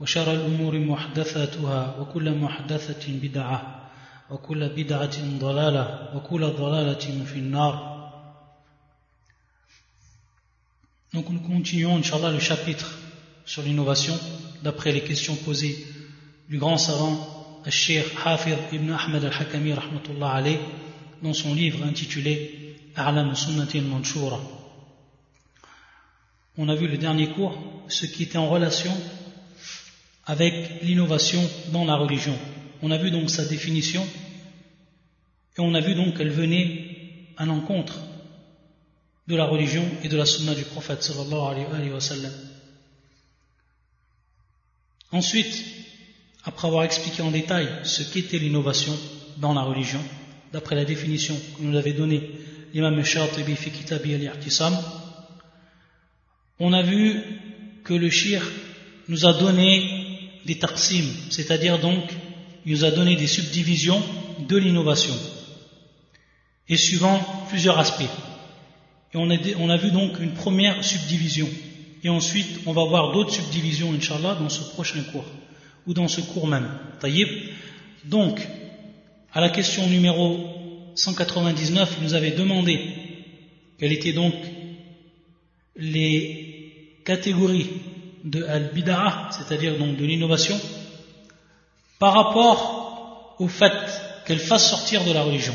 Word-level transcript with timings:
وشر 0.00 0.32
الامور 0.32 0.78
محدثاتها 0.78 1.96
وكل 2.00 2.34
محدثه 2.34 3.18
بدعه 3.22 3.90
وكل 4.30 4.68
بدعه 4.68 5.38
ضلاله 5.38 6.16
وكل 6.16 6.46
ضلاله 6.46 7.24
في 7.24 7.38
النار 7.38 7.90
Donc 11.12 11.28
nous 11.28 11.40
continuons, 11.40 11.96
Inch'Allah, 11.96 12.30
le 12.30 12.38
chapitre 12.38 12.88
sur 13.44 13.62
l'innovation, 13.62 14.16
d'après 14.62 14.92
les 14.92 15.00
questions 15.00 15.34
posées 15.34 15.76
du 16.48 16.56
grand 16.56 16.78
savant 16.78 17.62
Al-Sheikh 17.64 18.06
Hafir 18.24 18.56
ibn 18.72 18.92
Ahmed 18.92 19.24
al-Hakami, 19.24 19.72
rahmatullah 19.72 20.30
alayh, 20.30 20.60
dans 21.20 21.32
son 21.32 21.52
livre 21.52 21.84
intitulé 21.84 22.76
A'lam 22.94 23.34
Sunnati 23.34 23.78
al-Manshura. 23.78 24.40
On 26.56 26.68
a 26.68 26.76
vu 26.76 26.86
le 26.86 26.96
dernier 26.96 27.30
cours, 27.30 27.58
ce 27.88 28.06
qui 28.06 28.22
était 28.22 28.38
en 28.38 28.48
relation 28.48 28.92
avec 30.25 30.81
l'innovation 30.81 31.41
dans 31.71 31.85
la 31.85 31.95
religion. 31.95 32.37
On 32.81 32.91
a 32.91 32.97
vu 32.97 33.11
donc 33.11 33.29
sa 33.29 33.45
définition 33.45 34.05
et 35.57 35.61
on 35.61 35.73
a 35.73 35.81
vu 35.81 35.95
donc 35.95 36.17
qu'elle 36.17 36.31
venait 36.31 36.95
à 37.37 37.45
l'encontre 37.45 37.99
de 39.27 39.35
la 39.35 39.45
religion 39.45 39.83
et 40.03 40.09
de 40.09 40.17
la 40.17 40.25
sunna 40.25 40.53
du 40.53 40.63
prophète 40.63 41.03
sallallahu 41.03 41.65
alayhi 41.71 41.91
wa. 41.91 41.99
Ensuite, 45.11 45.63
après 46.43 46.67
avoir 46.67 46.83
expliqué 46.83 47.21
en 47.21 47.31
détail 47.31 47.67
ce 47.83 48.03
qu'était 48.03 48.37
l'innovation 48.37 48.97
dans 49.37 49.53
la 49.53 49.61
religion, 49.61 50.01
d'après 50.51 50.75
la 50.75 50.85
définition 50.85 51.35
que 51.57 51.63
nous 51.63 51.75
avait 51.75 51.93
donnée 51.93 52.31
l'imam 52.73 53.03
Shatibi 53.03 53.55
fi 53.55 53.71
kitabi 53.71 54.15
al-i'tisam, 54.15 54.77
on 56.59 56.73
a 56.73 56.81
vu 56.81 57.21
que 57.83 57.93
le 57.93 58.09
shir 58.09 58.41
nous 59.07 59.25
a 59.25 59.33
donné 59.33 60.04
des 60.45 60.59
taqsim, 60.59 61.05
c'est-à-dire 61.29 61.79
donc, 61.79 62.03
il 62.65 62.73
nous 62.73 62.85
a 62.85 62.91
donné 62.91 63.15
des 63.15 63.27
subdivisions 63.27 64.01
de 64.47 64.57
l'innovation, 64.57 65.13
et 66.67 66.77
suivant 66.77 67.19
plusieurs 67.49 67.77
aspects. 67.77 68.03
Et 69.13 69.17
on 69.17 69.29
a, 69.29 69.37
on 69.59 69.69
a 69.69 69.77
vu 69.77 69.91
donc 69.91 70.19
une 70.19 70.33
première 70.33 70.83
subdivision. 70.83 71.47
Et 72.03 72.09
ensuite, 72.09 72.61
on 72.65 72.73
va 72.73 72.83
voir 72.83 73.13
d'autres 73.13 73.33
subdivisions, 73.33 73.93
Inch'Allah, 73.93 74.35
dans 74.35 74.49
ce 74.49 74.61
prochain 74.71 75.01
cours, 75.11 75.25
ou 75.87 75.93
dans 75.93 76.07
ce 76.07 76.21
cours 76.21 76.47
même. 76.47 76.69
Taïb. 76.99 77.27
Donc, 78.03 78.39
à 79.31 79.41
la 79.41 79.49
question 79.49 79.87
numéro 79.87 80.39
199, 80.95 81.97
il 81.97 82.03
nous 82.03 82.13
avait 82.13 82.31
demandé 82.31 82.79
quelles 83.77 83.93
étaient 83.93 84.13
donc 84.13 84.33
les 85.75 86.99
catégories 87.03 87.67
de 88.25 88.43
al-bid'ah, 88.43 89.29
c'est-à-dire 89.31 89.77
donc 89.77 89.97
de 89.97 90.05
l'innovation, 90.05 90.59
par 91.99 92.13
rapport 92.13 93.35
au 93.39 93.47
fait 93.47 93.71
qu'elle 94.25 94.39
fasse 94.39 94.67
sortir 94.69 95.03
de 95.05 95.11
la 95.11 95.21
religion. 95.21 95.53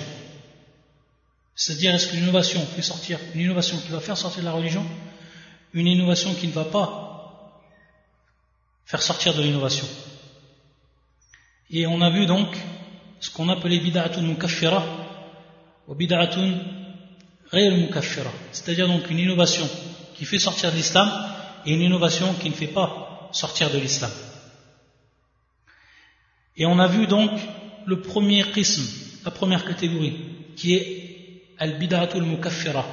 C'est-à-dire, 1.57 1.95
est-ce 1.95 2.07
que 2.07 2.17
l'innovation 2.17 2.65
fait 2.65 2.83
sortir, 2.83 3.19
une 3.35 3.43
innovation 3.43 3.77
qui 3.79 3.89
va 3.89 4.01
faire 4.01 4.17
sortir 4.17 4.41
de 4.41 4.47
la 4.47 4.53
religion, 4.53 4.87
une 5.75 5.89
innovation 5.89 6.33
qui 6.35 6.47
ne 6.47 6.53
va 6.53 6.65
pas 6.65 7.61
faire 8.87 9.03
sortir 9.03 9.35
de 9.35 9.43
l'innovation. 9.43 9.87
Et 11.71 11.87
on 11.87 12.01
a 12.01 12.11
vu 12.11 12.27
donc 12.27 12.57
ce 13.21 13.31
qu'on 13.31 13.49
appelait 13.49 13.79
bid'atun 13.79 14.23
mukaffira 14.23 14.83
ou 15.87 15.95
bid'atun 15.95 16.59
ghayr 17.53 17.73
mukaffira. 17.73 18.31
C'est-à-dire 18.53 18.89
donc 18.89 19.11
une 19.11 19.19
innovation 19.19 19.69
qui 20.15 20.25
fait 20.25 20.39
sortir 20.39 20.71
de 20.73 20.77
l'islam 20.77 21.09
et 21.67 21.75
une 21.75 21.83
innovation 21.83 22.35
qui 22.35 22.51
ne 22.51 22.55
fait 22.55 22.67
pas 22.67 23.29
sortir 23.33 23.71
de 23.71 23.79
l'islam. 23.79 24.11
Et 26.57 26.67
on 26.67 26.79
a 26.79 26.87
vu 26.87 27.07
donc 27.07 27.31
le 27.87 28.01
premier 28.01 28.45
qism, 28.53 28.83
la 29.25 29.31
première 29.31 29.65
catégorie, 29.65 30.17
qui 30.57 30.75
est 30.75 31.01
al-bid'atul 31.59 32.25
mukaffira. 32.25 32.85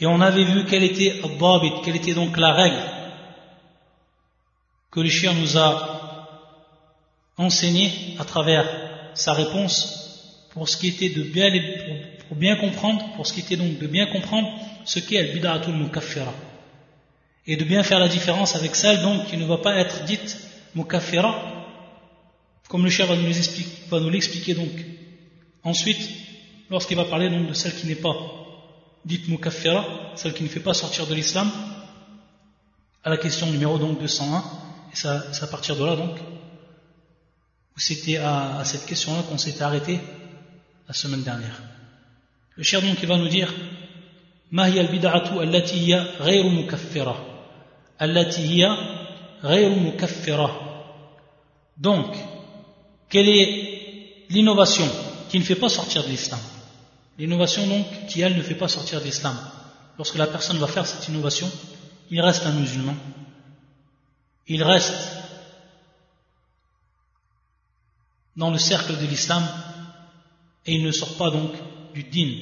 Et 0.00 0.06
on 0.06 0.20
avait 0.20 0.44
vu 0.44 0.64
quelle 0.64 0.84
était 0.84 1.20
al 1.22 1.82
quelle 1.84 1.96
était 1.96 2.14
donc 2.14 2.36
la 2.36 2.52
règle 2.52 2.82
que 4.90 5.00
le 5.00 5.08
chien 5.08 5.34
nous 5.34 5.58
a 5.58 6.28
enseigné 7.36 8.16
à 8.18 8.24
travers 8.24 8.66
sa 9.14 9.32
réponse 9.32 10.48
pour 10.50 10.68
ce 10.68 10.76
qui 10.76 10.88
était 10.88 11.10
de 11.10 11.22
bien, 11.22 12.56
comprendre, 12.56 13.00
ce 13.24 13.34
de 13.34 13.86
bien 13.86 14.06
comprendre 14.06 14.48
ce 14.84 14.98
qu'est 15.00 15.18
al-bid'atul 15.18 15.74
mukaffira 15.74 16.32
Et 17.47 17.57
de 17.57 17.63
bien 17.63 17.83
faire 17.83 17.99
la 17.99 18.07
différence 18.07 18.55
avec 18.55 18.75
celle 18.75 19.01
donc 19.01 19.27
qui 19.27 19.37
ne 19.37 19.45
va 19.45 19.57
pas 19.57 19.75
être 19.75 20.05
dite 20.05 20.37
mukaffira, 20.75 21.35
comme 22.69 22.85
le 22.85 22.89
chien 22.89 23.05
va 23.05 23.15
nous 23.15 23.27
expliquer, 23.27 23.71
va 23.89 23.99
nous 23.99 24.09
l'expliquer 24.09 24.53
donc. 24.53 24.71
Ensuite, 25.63 26.09
lorsqu'il 26.69 26.97
va 26.97 27.05
parler 27.05 27.29
donc 27.29 27.47
de 27.47 27.53
celle 27.53 27.75
qui 27.75 27.87
n'est 27.87 27.95
pas 27.95 28.15
dite 29.05 29.27
mukaffira, 29.27 29.85
celle 30.15 30.33
qui 30.33 30.43
ne 30.43 30.47
fait 30.47 30.61
pas 30.61 30.73
sortir 30.73 31.05
de 31.05 31.13
l'islam, 31.13 31.51
à 33.03 33.09
la 33.09 33.17
question 33.17 33.47
numéro 33.47 33.77
donc 33.77 33.99
201, 33.99 34.37
et 34.37 34.95
c'est 34.95 35.43
à 35.43 35.47
partir 35.47 35.75
de 35.75 35.83
là 35.83 35.95
donc, 35.97 36.17
où 37.75 37.79
c'était 37.79 38.17
à, 38.17 38.59
à, 38.59 38.65
cette 38.65 38.85
question-là 38.85 39.23
qu'on 39.23 39.37
s'était 39.37 39.63
arrêté 39.63 39.99
la 40.87 40.93
semaine 40.93 41.23
dernière. 41.23 41.61
Le 42.55 42.63
cher 42.63 42.81
donc 42.81 42.97
il 43.01 43.07
va 43.07 43.17
nous 43.17 43.27
dire 43.27 43.53
ما 44.53 44.65
هي 44.65 44.81
البدعة 44.81 45.43
التي 45.43 45.75
هي 45.75 45.99
غير 46.19 46.49
مكفرة 46.49 47.26
donc 51.76 52.16
quelle 53.08 53.28
est 53.28 54.24
l'innovation 54.30 54.88
qui 55.28 55.38
ne 55.38 55.44
fait 55.44 55.56
pas 55.56 55.68
sortir 55.68 56.04
de 56.04 56.08
l'islam? 56.08 56.40
L'innovation 57.18 57.66
donc 57.66 57.86
qui 58.08 58.20
elle 58.20 58.36
ne 58.36 58.42
fait 58.42 58.54
pas 58.54 58.68
sortir 58.68 59.00
de 59.00 59.04
l'islam. 59.04 59.36
Lorsque 59.96 60.16
la 60.16 60.26
personne 60.26 60.58
va 60.58 60.68
faire 60.68 60.86
cette 60.86 61.08
innovation, 61.08 61.50
il 62.10 62.20
reste 62.20 62.46
un 62.46 62.52
musulman. 62.52 62.94
Il 64.46 64.62
reste 64.62 64.94
dans 68.36 68.50
le 68.50 68.58
cercle 68.58 68.96
de 68.96 69.06
l'islam 69.06 69.42
et 70.66 70.74
il 70.74 70.84
ne 70.84 70.92
sort 70.92 71.16
pas 71.16 71.30
donc 71.30 71.52
du 71.94 72.04
din. 72.04 72.32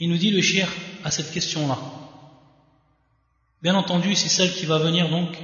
Il 0.00 0.10
nous 0.10 0.18
dit 0.18 0.30
le 0.30 0.42
shir 0.42 0.68
à 1.04 1.10
cette 1.12 1.30
question-là. 1.30 1.78
Bien 3.64 3.74
entendu, 3.76 4.14
c'est 4.14 4.28
celle 4.28 4.52
qui 4.52 4.66
va 4.66 4.76
venir 4.78 5.08
donc 5.08 5.38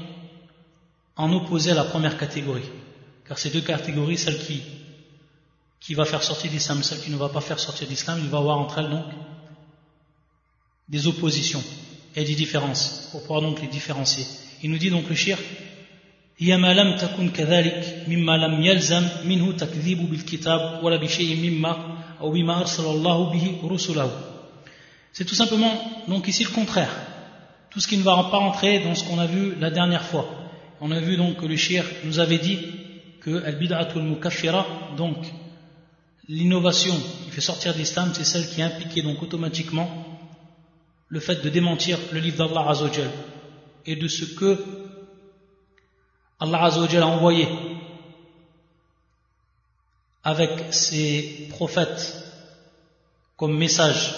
en 1.16 1.32
opposer 1.32 1.70
à 1.70 1.74
la 1.74 1.84
première 1.84 2.18
catégorie. 2.18 2.68
Car 3.26 3.38
ces 3.38 3.48
deux 3.48 3.62
catégories, 3.62 4.18
celle 4.18 4.36
qui, 4.36 5.94
va 5.94 6.04
faire 6.04 6.22
sortir 6.22 6.52
l'islam 6.52 6.82
celle 6.82 7.00
qui 7.00 7.10
ne 7.10 7.16
va 7.16 7.30
pas 7.30 7.40
faire 7.40 7.58
sortir 7.58 7.88
l'islam, 7.88 8.18
il 8.22 8.28
va 8.28 8.36
avoir 8.36 8.58
entre 8.58 8.76
elles 8.76 8.90
donc 8.90 9.06
des 10.86 11.06
oppositions 11.06 11.64
et 12.14 12.22
des 12.24 12.34
différences, 12.34 13.08
pour 13.10 13.22
pouvoir 13.22 13.40
donc 13.40 13.62
les 13.62 13.68
différencier. 13.68 14.26
Il 14.62 14.70
nous 14.70 14.76
dit 14.76 14.90
donc 14.90 15.08
le 15.08 15.14
shirk, 15.14 15.40
c'est 25.12 25.24
tout 25.24 25.34
simplement 25.34 26.04
donc 26.06 26.28
ici 26.28 26.44
le 26.44 26.50
contraire 26.50 27.09
tout 27.70 27.80
ce 27.80 27.86
qui 27.88 27.96
ne 27.96 28.02
va 28.02 28.28
pas 28.30 28.38
entrer 28.38 28.80
dans 28.80 28.94
ce 28.94 29.04
qu'on 29.04 29.18
a 29.18 29.26
vu 29.26 29.54
la 29.58 29.70
dernière 29.70 30.04
fois. 30.04 30.28
On 30.80 30.90
a 30.90 31.00
vu 31.00 31.16
donc 31.16 31.36
que 31.36 31.46
le 31.46 31.56
shir 31.56 31.84
nous 32.04 32.18
avait 32.18 32.38
dit 32.38 32.58
que 33.20 33.44
al-bid'atul 33.44 34.02
mukaffira 34.02 34.66
donc 34.96 35.16
l'innovation 36.28 36.94
qui 37.24 37.30
fait 37.30 37.40
sortir 37.40 37.76
l'islam, 37.76 38.12
c'est 38.14 38.24
celle 38.24 38.48
qui 38.48 38.62
impliquait 38.62 39.02
donc 39.02 39.22
automatiquement 39.22 39.88
le 41.08 41.20
fait 41.20 41.42
de 41.42 41.48
démentir 41.48 41.98
le 42.12 42.20
livre 42.20 42.38
d'Allah 42.38 42.70
Azzawajal 42.70 43.10
et 43.86 43.96
de 43.96 44.08
ce 44.08 44.24
que 44.24 44.64
Allah 46.38 46.64
Azzawajal 46.64 47.02
a 47.02 47.06
envoyé 47.08 47.48
avec 50.24 50.72
ses 50.72 51.48
prophètes 51.50 52.24
comme 53.36 53.56
message. 53.56 54.14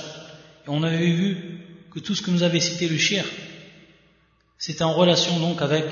On 0.66 0.82
avait 0.82 1.12
vu 1.12 1.60
que 1.92 2.00
tout 2.00 2.14
ce 2.14 2.22
que 2.22 2.30
nous 2.30 2.42
avait 2.42 2.60
cité 2.60 2.88
le 2.88 2.96
shir, 2.96 3.24
c'était 4.58 4.82
en 4.82 4.94
relation 4.94 5.38
donc 5.38 5.60
avec 5.60 5.84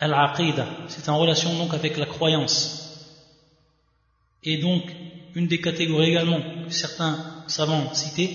al-aqidah, 0.00 0.66
c'est 0.88 1.08
en 1.08 1.18
relation 1.18 1.56
donc 1.56 1.72
avec 1.72 1.96
la 1.96 2.06
croyance. 2.06 2.78
Et 4.42 4.58
donc, 4.58 4.82
une 5.36 5.46
des 5.46 5.60
catégories 5.60 6.10
également 6.10 6.40
que 6.40 6.72
certains 6.72 7.44
savants 7.46 7.94
citaient, 7.94 8.34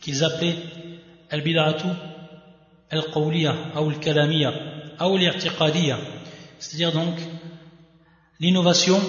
qu'ils 0.00 0.24
appelaient 0.24 0.56
al-bid'atu 1.28 1.88
al-qawliya, 2.90 3.54
ou 3.76 3.90
al-kalamiya, 3.90 4.52
ou 5.00 5.16
al 5.16 5.34
c'est-à-dire 6.58 6.92
donc 6.92 7.16
l'innovation 8.40 9.00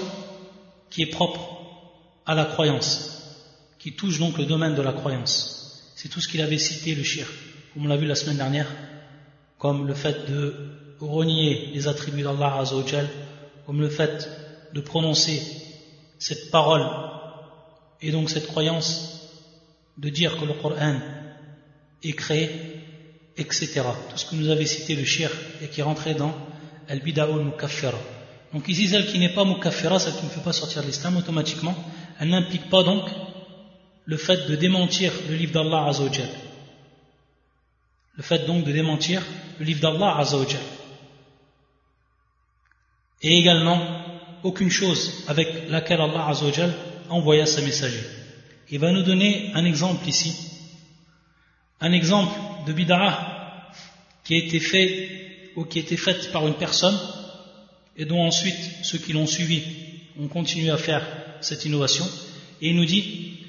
qui 0.89 1.03
est 1.03 1.11
propre 1.11 1.39
à 2.25 2.35
la 2.35 2.45
croyance, 2.45 3.47
qui 3.79 3.93
touche 3.93 4.19
donc 4.19 4.37
le 4.37 4.45
domaine 4.45 4.75
de 4.75 4.81
la 4.81 4.91
croyance. 4.91 5.58
C'est 6.01 6.07
tout 6.07 6.21
ce 6.21 6.29
qu'il 6.29 6.39
avait 6.39 6.57
cité 6.57 6.95
le 6.95 7.03
shir, 7.03 7.27
comme 7.73 7.83
on 7.83 7.89
l'a 7.89 7.97
vu 7.97 8.05
la 8.05 8.15
semaine 8.15 8.37
dernière, 8.37 8.67
comme 9.57 9.85
le 9.85 9.93
fait 9.93 10.31
de 10.31 10.95
renier 11.01 11.71
les 11.73 11.89
attributs 11.89 12.21
d'Allah 12.21 12.55
Azzawajal, 12.57 13.09
comme 13.65 13.81
le 13.81 13.89
fait 13.89 14.29
de 14.73 14.79
prononcer 14.79 15.43
cette 16.17 16.51
parole 16.51 16.85
et 18.01 18.11
donc 18.11 18.29
cette 18.29 18.47
croyance 18.47 19.29
de 19.97 20.07
dire 20.07 20.37
que 20.39 20.45
le 20.45 20.53
Coran 20.53 21.01
est 22.01 22.13
créé, 22.13 22.49
etc. 23.35 23.81
Tout 24.09 24.17
ce 24.17 24.25
que 24.25 24.35
nous 24.35 24.47
avait 24.47 24.67
cité 24.67 24.95
le 24.95 25.03
shir 25.03 25.29
et 25.61 25.67
qui 25.67 25.81
rentrait 25.81 26.15
dans 26.15 26.33
Al-Bida'ul 26.87 27.43
Mukaffira. 27.43 27.99
Donc 28.53 28.69
ici, 28.69 28.87
celle 28.87 29.05
qui 29.05 29.19
n'est 29.19 29.33
pas 29.33 29.43
Mukaffira, 29.43 29.99
celle 29.99 30.13
qui 30.13 30.23
ne 30.23 30.29
fait 30.29 30.45
pas 30.45 30.53
sortir 30.53 30.81
de 30.81 30.87
l'islam 30.87 31.17
automatiquement, 31.17 31.75
elle 32.21 32.29
n'implique 32.29 32.69
pas 32.69 32.83
donc 32.83 33.03
le 34.05 34.17
fait 34.17 34.47
de 34.47 34.55
démentir 34.55 35.11
le 35.29 35.35
livre 35.35 35.53
d'Allah 35.53 35.85
Azzawajal. 35.87 36.29
Le 38.15 38.23
fait 38.23 38.45
donc 38.45 38.65
de 38.65 38.71
démentir 38.71 39.23
le 39.59 39.65
livre 39.65 39.81
d'Allah 39.81 40.17
Azzawajal 40.17 40.61
et 43.21 43.37
également 43.37 43.81
aucune 44.43 44.71
chose 44.71 45.23
avec 45.27 45.69
laquelle 45.69 46.01
Allah 46.01 46.27
Azzawajal 46.27 46.73
envoya 47.09 47.45
ses 47.45 47.61
messagers. 47.61 48.05
Il 48.69 48.79
va 48.79 48.91
nous 48.91 49.03
donner 49.03 49.51
un 49.55 49.65
exemple 49.65 50.07
ici, 50.07 50.35
un 51.81 51.91
exemple 51.91 52.33
de 52.67 52.73
bid'ah 52.73 53.71
qui 54.23 54.35
a 54.35 54.37
été 54.37 54.59
fait 54.59 55.51
ou 55.55 55.65
qui 55.65 55.79
a 55.79 55.81
été 55.81 55.97
faite 55.97 56.31
par 56.31 56.47
une 56.47 56.53
personne 56.53 56.97
et 57.97 58.05
dont 58.05 58.23
ensuite 58.23 58.59
ceux 58.83 58.99
qui 58.99 59.13
l'ont 59.13 59.27
suivi 59.27 59.63
ont 60.19 60.27
continué 60.27 60.69
à 60.69 60.77
faire 60.77 61.05
cette 61.41 61.65
innovation. 61.65 62.05
Et 62.61 62.69
il 62.69 62.75
nous 62.75 62.85
dit 62.85 63.39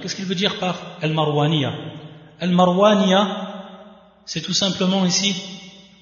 Qu'est-ce 0.00 0.16
qu'il 0.16 0.24
veut 0.24 0.34
dire 0.34 0.58
par 0.58 0.76
al-Marwaniya 1.02 1.72
Al-Marwaniya, 2.40 3.28
c'est 4.24 4.40
tout 4.40 4.54
simplement 4.54 5.04
ici 5.04 5.34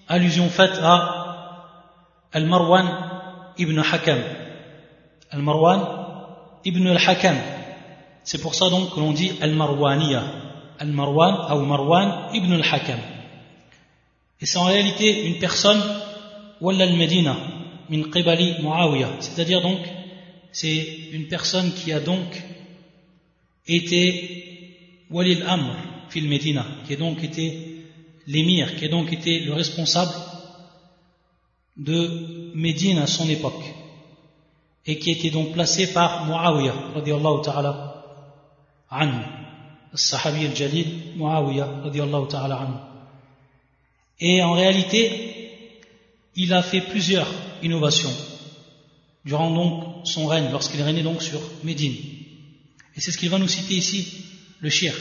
allusion 0.08 0.48
faite 0.48 0.78
à 0.82 1.22
Al-Marwan 2.32 2.88
ibn 3.58 3.78
Hakam. 3.78 4.18
Al-Marwan 5.30 5.80
ibn 6.64 6.86
al-Hakam. 6.86 7.36
C'est 8.24 8.40
pour 8.40 8.54
ça 8.54 8.70
donc 8.70 8.94
que 8.94 9.00
l'on 9.00 9.12
dit 9.12 9.32
Al-Marwaniya. 9.40 10.22
Al-Marwan 10.78 11.52
ou 11.56 11.64
Marwan 11.64 12.28
ibn 12.32 12.52
al-Hakam. 12.52 12.98
Et 14.40 14.46
c'est 14.46 14.58
en 14.58 14.64
réalité 14.64 15.26
une 15.26 15.38
personne, 15.38 15.80
Walla 16.60 16.84
al-Medina, 16.84 17.36
min 17.88 18.11
qibali 18.11 18.62
Muawiyah. 18.62 19.17
C'est-à-dire 19.20 19.61
donc, 19.61 19.81
c'est 20.52 20.87
une 21.12 21.29
personne 21.29 21.73
qui 21.73 21.93
a 21.93 22.00
donc 22.00 22.29
été 23.67 25.06
Wali 25.11 25.43
al-Amr 25.43 25.76
fil 26.08 26.29
Medina, 26.29 26.67
qui 26.87 26.94
a 26.94 26.96
donc 26.96 27.23
été 27.23 27.87
l'émir, 28.26 28.76
qui 28.76 28.84
a 28.84 28.88
donc 28.88 29.12
été 29.12 29.40
le 29.40 29.55
responsable 29.55 30.12
de 31.76 32.52
Médine 32.55 32.99
à 32.99 33.06
son 33.06 33.29
époque, 33.29 33.64
et 34.84 34.99
qui 34.99 35.11
était 35.11 35.31
donc 35.31 35.52
placé 35.52 35.93
par 35.93 36.26
Muawiyah, 36.26 36.75
radiallahu 36.94 37.43
ta'ala 37.43 38.05
anhu, 38.90 39.25
sahabi 39.94 40.46
al-jalil, 40.46 41.17
Muawiyah, 41.17 41.82
radiallahu 41.84 42.29
ta'ala 42.29 42.56
anhu. 42.56 42.79
Et 44.20 44.43
en 44.43 44.52
réalité, 44.52 45.41
il 46.37 46.52
a 46.52 46.62
fait 46.62 46.81
plusieurs 46.81 47.31
innovations 47.62 48.12
durant 49.25 49.50
donc 49.50 50.06
son 50.06 50.26
règne, 50.26 50.50
lorsqu'il 50.50 50.82
régnait 50.82 51.02
donc 51.02 51.23
sur 51.23 51.40
Médine. 51.62 51.94
Et 52.96 53.00
c'est 53.00 53.11
ce 53.11 53.19
qu'il 53.19 53.31
va 53.31 53.38
nous 53.38 53.49
citer 53.49 53.75
ici, 53.75 54.25
le 54.61 54.70
shir. 54.70 54.94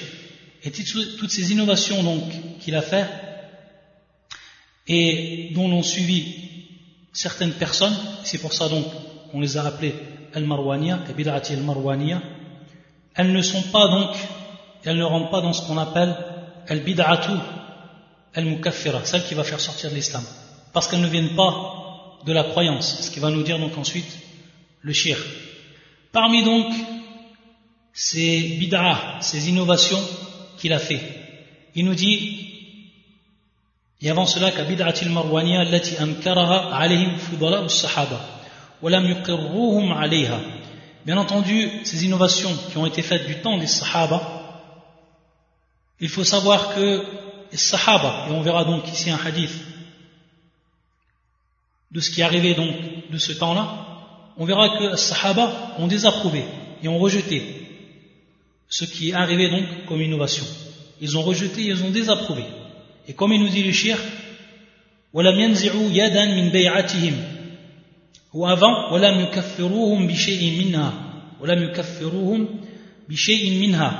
Et 0.63 0.71
toutes 0.71 1.31
ces 1.31 1.51
innovations 1.51 2.03
donc 2.03 2.23
qu'il 2.59 2.75
a 2.75 2.81
fait 2.81 3.07
et 4.87 5.51
dont 5.53 5.67
l'ont 5.67 5.83
suivi 5.83 6.35
certaines 7.13 7.53
personnes, 7.53 7.95
c'est 8.23 8.37
pour 8.37 8.53
ça 8.53 8.69
donc 8.69 8.85
qu'on 9.31 9.39
les 9.39 9.57
a 9.57 9.65
appelées 9.65 9.95
al-marwaniya, 10.33 10.99
kabidati 11.07 11.53
al-marwaniya, 11.53 12.21
elles 13.15 13.31
ne 13.31 13.41
sont 13.41 13.63
pas 13.63 13.87
donc, 13.87 14.15
elles 14.83 14.97
ne 14.97 15.03
rentrent 15.03 15.29
pas 15.29 15.41
dans 15.41 15.53
ce 15.53 15.65
qu'on 15.65 15.77
appelle 15.77 16.15
al-bid'atu 16.67 17.31
al-mukaffira, 18.33 19.03
celle 19.03 19.23
qui 19.25 19.33
va 19.33 19.43
faire 19.43 19.59
sortir 19.59 19.89
de 19.89 19.95
l'islam, 19.95 20.23
parce 20.72 20.88
qu'elles 20.88 21.00
ne 21.00 21.08
viennent 21.08 21.34
pas 21.34 21.52
de 22.24 22.32
la 22.32 22.44
croyance, 22.44 23.02
ce 23.02 23.10
qui 23.10 23.20
va 23.20 23.30
nous 23.30 23.42
dire 23.42 23.58
donc 23.58 23.76
ensuite 23.78 24.18
le 24.82 24.92
shir. 24.92 25.16
Parmi 26.12 26.44
donc 26.44 26.72
ces 27.92 28.56
bid'ah, 28.58 29.18
ces 29.20 29.48
innovations, 29.48 30.02
qu'il 30.58 30.72
a 30.72 30.78
fait. 30.78 31.00
Il 31.74 31.84
nous 31.84 31.94
dit, 31.94 32.46
et 34.02 34.10
avant 34.10 34.26
cela, 34.26 34.50
كبدعة 34.50 34.94
المروانية 35.02 35.62
التي 35.62 36.02
أنكرها 36.02 36.74
عليهم 36.74 37.16
فضلاء 37.16 37.64
الصحابة 37.64 38.20
ولم 38.82 39.06
يقروهم 39.06 39.92
عليها. 39.92 40.40
Bien 41.06 41.16
entendu, 41.16 41.70
ces 41.84 42.04
innovations 42.04 42.54
qui 42.70 42.78
ont 42.78 42.86
été 42.86 43.00
faites 43.00 43.26
du 43.26 43.36
temps 43.36 43.56
des 43.56 43.66
Sahaba, 43.66 44.20
il 46.00 46.08
faut 46.08 46.24
savoir 46.24 46.74
que 46.74 47.04
les 47.52 47.58
Sahaba, 47.58 48.26
et 48.28 48.32
on 48.32 48.42
verra 48.42 48.64
donc 48.64 48.86
ici 48.92 49.10
un 49.10 49.18
hadith 49.24 49.52
de 51.90 52.00
ce 52.00 52.10
qui 52.10 52.20
est 52.20 52.24
arrivé 52.24 52.54
donc 52.54 52.74
de 53.10 53.18
ce 53.18 53.32
temps-là, 53.32 53.86
on 54.36 54.44
verra 54.44 54.78
que 54.78 54.90
les 54.90 54.96
Sahaba 54.96 55.76
ont 55.78 55.86
désapprouvé 55.86 56.44
et 56.82 56.88
ont 56.88 56.98
rejeté 56.98 57.42
ce 58.68 58.84
qui 58.84 59.10
est 59.10 59.14
arrivé 59.14 59.48
donc 59.48 59.64
comme 59.86 60.02
innovation. 60.02 60.44
Ils 61.00 61.16
ont 61.16 61.22
rejeté, 61.22 61.62
ils 61.62 61.82
ont 61.84 61.90
désapprouvé. 61.90 62.44
Et 63.06 63.12
comme 63.14 63.32
il 63.32 63.40
nous 63.40 63.48
dit 63.48 63.62
le 63.62 63.72
shir, 63.72 63.98
وَلَمْ 65.14 65.40
يَنْزِعُوا 65.40 65.90
يَدًا 65.92 66.24
مِنْ 66.36 66.50
بَيْعَتِهِمْ 66.50 67.14
ou 68.34 68.46
avant 68.46 68.92
وَلَمْ 68.92 69.20
يُكَفِّرُوهُمْ 69.20 70.06
بِشَيْءٍ 70.06 70.64
مِنْهَا 70.64 70.92
وَلَمْ 71.40 71.62
يُكَفِّرُوهُم 71.62 72.48
بِشَيْءٍ 73.08 73.50
مِنْهَا 73.60 73.92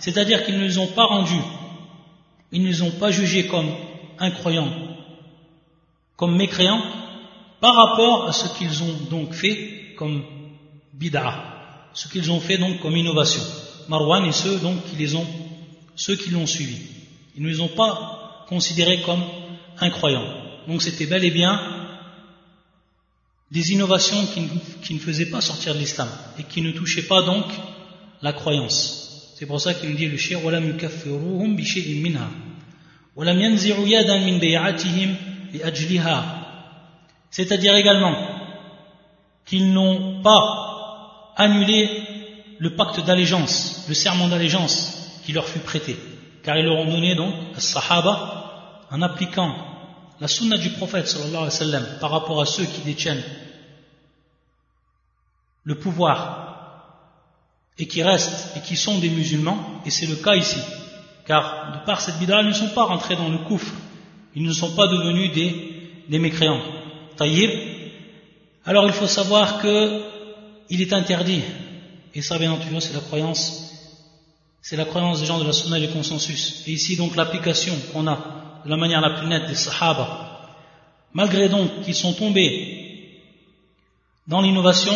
c'est-à-dire 0.00 0.44
qu'ils 0.44 0.58
ne 0.58 0.64
les 0.64 0.78
ont 0.78 0.88
pas 0.88 1.04
rendus 1.04 1.44
ils 2.50 2.62
ne 2.62 2.66
les 2.66 2.82
ont 2.82 2.90
pas 2.90 3.12
jugés 3.12 3.46
comme 3.46 3.70
incroyants 4.18 4.72
comme 6.16 6.36
mécréants 6.36 6.82
par 7.59 7.75
rapport 7.75 8.27
à 8.27 8.33
ce 8.33 8.57
qu'ils 8.57 8.83
ont 8.83 8.95
donc 9.09 9.33
fait 9.33 9.93
comme 9.97 10.23
bid'a, 10.93 11.89
ce 11.93 12.07
qu'ils 12.07 12.31
ont 12.31 12.39
fait 12.39 12.57
donc 12.57 12.79
comme 12.81 12.95
innovation. 12.95 13.41
Marwan 13.87 14.25
et 14.25 14.31
ceux 14.31 14.59
donc 14.59 14.85
qui 14.85 14.95
les 14.95 15.15
ont, 15.15 15.25
ceux 15.95 16.15
qui 16.15 16.29
l'ont 16.29 16.45
suivi. 16.45 16.77
Ils 17.35 17.43
ne 17.43 17.49
les 17.49 17.59
ont 17.59 17.69
pas 17.69 18.45
considérés 18.47 19.01
comme 19.01 19.23
incroyants. 19.79 20.27
Donc 20.67 20.81
c'était 20.81 21.05
bel 21.05 21.23
et 21.25 21.31
bien 21.31 21.59
des 23.51 23.71
innovations 23.73 24.27
qui, 24.83 24.93
ne 24.93 24.99
faisaient 24.99 25.29
pas 25.29 25.41
sortir 25.41 25.73
de 25.73 25.79
l'islam 25.79 26.07
et 26.37 26.43
qui 26.43 26.61
ne 26.61 26.71
touchaient 26.71 27.07
pas 27.07 27.23
donc 27.23 27.45
la 28.21 28.31
croyance. 28.31 29.33
C'est 29.35 29.47
pour 29.47 29.59
ça 29.59 29.73
qu'il 29.73 29.89
nous 29.89 29.95
dit 29.95 30.05
le 30.05 30.17
shir, 30.17 30.39
minha. 30.41 32.29
C'est-à-dire 37.31 37.75
également 37.75 38.15
qu'ils 39.45 39.71
n'ont 39.73 40.21
pas 40.21 41.33
annulé 41.35 42.03
le 42.59 42.75
pacte 42.75 42.99
d'allégeance, 43.05 43.85
le 43.87 43.93
serment 43.93 44.27
d'allégeance 44.27 45.21
qui 45.25 45.31
leur 45.31 45.47
fut 45.47 45.59
prêté. 45.59 45.97
Car 46.43 46.57
ils 46.57 46.65
leur 46.65 46.77
ont 46.77 46.85
donné 46.91 47.15
donc, 47.15 47.33
à 47.55 47.59
Sahaba, 47.59 48.85
en 48.91 49.01
appliquant 49.01 49.55
la 50.19 50.27
sunna 50.27 50.57
du 50.57 50.69
prophète 50.71 51.07
sallallahu 51.07 51.49
alayhi 51.49 51.99
par 52.01 52.11
rapport 52.11 52.41
à 52.41 52.45
ceux 52.45 52.65
qui 52.65 52.81
détiennent 52.81 53.23
le 55.63 55.75
pouvoir 55.75 56.49
et 57.77 57.87
qui 57.87 58.03
restent 58.03 58.57
et 58.57 58.61
qui 58.61 58.75
sont 58.75 58.99
des 58.99 59.09
musulmans, 59.09 59.81
et 59.85 59.89
c'est 59.89 60.07
le 60.07 60.15
cas 60.15 60.35
ici. 60.35 60.59
Car 61.25 61.73
de 61.73 61.85
par 61.85 62.01
cette 62.01 62.17
bid'a, 62.19 62.41
ils 62.41 62.47
ne 62.47 62.53
sont 62.53 62.69
pas 62.69 62.83
rentrés 62.83 63.15
dans 63.15 63.29
le 63.29 63.37
coufre, 63.37 63.73
ils 64.35 64.43
ne 64.43 64.51
sont 64.51 64.75
pas 64.75 64.87
devenus 64.87 65.31
des 65.33 66.19
mécréants. 66.19 66.61
Alors 68.65 68.85
il 68.85 68.93
faut 68.93 69.07
savoir 69.07 69.61
que 69.61 70.01
il 70.69 70.81
est 70.81 70.93
interdit. 70.93 71.41
Et 72.13 72.21
ça, 72.21 72.37
bien 72.37 72.51
entendu, 72.51 72.79
c'est 72.79 72.93
la 72.93 72.99
croyance. 72.99 73.65
C'est 74.61 74.75
la 74.75 74.85
croyance 74.85 75.19
des 75.19 75.25
gens 75.25 75.39
de 75.39 75.45
la 75.45 75.53
sunna 75.53 75.79
et 75.79 75.87
du 75.87 75.93
consensus. 75.93 76.63
Et 76.67 76.71
ici 76.71 76.95
donc 76.95 77.15
l'application 77.15 77.73
qu'on 77.91 78.07
a 78.07 78.61
de 78.65 78.69
la 78.69 78.77
manière 78.77 79.01
la 79.01 79.11
plus 79.11 79.27
nette 79.27 79.47
des 79.47 79.55
sahaba, 79.55 80.57
malgré 81.13 81.49
donc 81.49 81.81
qu'ils 81.81 81.95
sont 81.95 82.13
tombés 82.13 83.21
dans 84.27 84.41
l'innovation, 84.41 84.93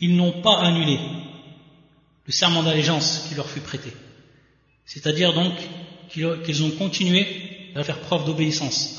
ils 0.00 0.16
n'ont 0.16 0.42
pas 0.42 0.58
annulé 0.60 0.98
le 2.26 2.32
serment 2.32 2.62
d'allégeance 2.62 3.26
qui 3.28 3.34
leur 3.34 3.48
fut 3.48 3.60
prêté. 3.60 3.92
C'est-à-dire 4.84 5.32
donc 5.32 5.52
qu'ils 6.08 6.62
ont 6.64 6.70
continué 6.72 7.72
à 7.76 7.84
faire 7.84 8.00
preuve 8.00 8.24
d'obéissance, 8.24 8.98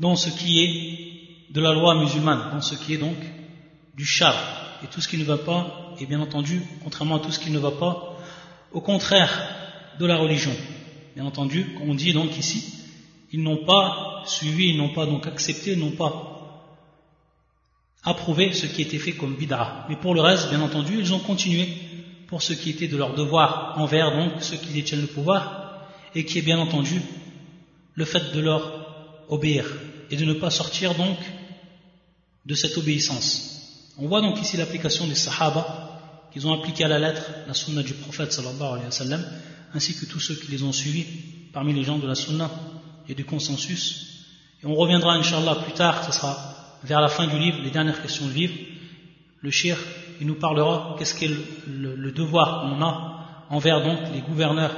dans 0.00 0.16
ce 0.16 0.30
qui 0.30 0.60
est 0.60 1.52
de 1.52 1.60
la 1.60 1.72
loi 1.72 1.94
musulmane, 1.94 2.50
dans 2.52 2.60
ce 2.60 2.74
qui 2.74 2.94
est 2.94 2.98
donc 2.98 3.16
du 3.94 4.04
char, 4.04 4.34
et 4.84 4.88
tout 4.88 5.00
ce 5.00 5.08
qui 5.08 5.16
ne 5.16 5.24
va 5.24 5.38
pas, 5.38 5.94
et 5.98 6.06
bien 6.06 6.20
entendu, 6.20 6.62
contrairement 6.84 7.16
à 7.16 7.20
tout 7.20 7.32
ce 7.32 7.38
qui 7.38 7.50
ne 7.50 7.58
va 7.58 7.70
pas, 7.70 8.18
au 8.72 8.80
contraire 8.80 9.32
de 9.98 10.06
la 10.06 10.16
religion. 10.16 10.52
Bien 11.14 11.24
entendu, 11.24 11.66
on 11.86 11.94
dit 11.94 12.12
donc 12.12 12.36
ici, 12.38 12.74
ils 13.32 13.42
n'ont 13.42 13.64
pas 13.64 14.22
suivi, 14.26 14.70
ils 14.70 14.76
n'ont 14.76 14.92
pas 14.92 15.06
donc 15.06 15.26
accepté, 15.26 15.72
ils 15.72 15.78
n'ont 15.78 15.92
pas 15.92 16.32
approuvé 18.04 18.52
ce 18.52 18.66
qui 18.66 18.82
était 18.82 18.98
fait 18.98 19.12
comme 19.12 19.34
bid'a. 19.34 19.86
Mais 19.88 19.96
pour 19.96 20.14
le 20.14 20.20
reste, 20.20 20.50
bien 20.50 20.60
entendu, 20.60 20.98
ils 20.98 21.12
ont 21.14 21.18
continué 21.18 21.68
pour 22.28 22.42
ce 22.42 22.52
qui 22.52 22.70
était 22.70 22.88
de 22.88 22.96
leur 22.96 23.14
devoir 23.14 23.74
envers 23.78 24.14
donc 24.14 24.42
ceux 24.42 24.56
qui 24.56 24.72
détiennent 24.72 25.00
le 25.00 25.06
pouvoir 25.06 25.86
et 26.14 26.24
qui 26.24 26.38
est 26.38 26.42
bien 26.42 26.58
entendu 26.58 27.00
le 27.94 28.04
fait 28.04 28.34
de 28.34 28.40
leur 28.40 28.85
obéir 29.28 29.64
et 30.10 30.16
de 30.16 30.24
ne 30.24 30.34
pas 30.34 30.50
sortir 30.50 30.94
donc 30.94 31.18
de 32.44 32.54
cette 32.54 32.76
obéissance. 32.78 33.92
On 33.98 34.06
voit 34.08 34.20
donc 34.20 34.40
ici 34.40 34.56
l'application 34.56 35.06
des 35.06 35.14
sahaba 35.14 36.28
qu'ils 36.32 36.46
ont 36.46 36.52
appliqué 36.52 36.84
à 36.84 36.88
la 36.88 36.98
lettre 36.98 37.22
la 37.46 37.54
sunna 37.54 37.82
du 37.82 37.94
prophète 37.94 38.32
sallallahu 38.32 38.80
alayhi 38.80 39.10
wa 39.10 39.18
ainsi 39.74 39.98
que 39.98 40.06
tous 40.06 40.20
ceux 40.20 40.34
qui 40.34 40.50
les 40.50 40.62
ont 40.62 40.72
suivis 40.72 41.06
parmi 41.52 41.72
les 41.72 41.84
gens 41.84 41.98
de 41.98 42.06
la 42.06 42.14
sunna 42.14 42.50
et 43.08 43.14
du 43.14 43.24
consensus. 43.24 44.26
Et 44.62 44.66
on 44.66 44.74
reviendra 44.74 45.14
inshallah 45.14 45.56
plus 45.56 45.72
tard, 45.72 46.04
ce 46.04 46.12
sera 46.12 46.78
vers 46.84 47.00
la 47.00 47.08
fin 47.08 47.26
du 47.26 47.38
livre, 47.38 47.58
les 47.62 47.70
dernières 47.70 48.00
questions 48.02 48.26
du 48.26 48.34
livre. 48.34 48.54
Le 49.40 49.50
shir 49.50 49.76
il 50.20 50.26
nous 50.26 50.36
parlera 50.36 50.96
qu'est-ce 50.98 51.14
qu'est 51.14 51.30
le, 51.66 52.12
devoir 52.12 52.62
qu'on 52.62 52.82
a 52.82 53.46
envers 53.50 53.82
donc 53.82 53.98
les 54.14 54.20
gouverneurs 54.20 54.74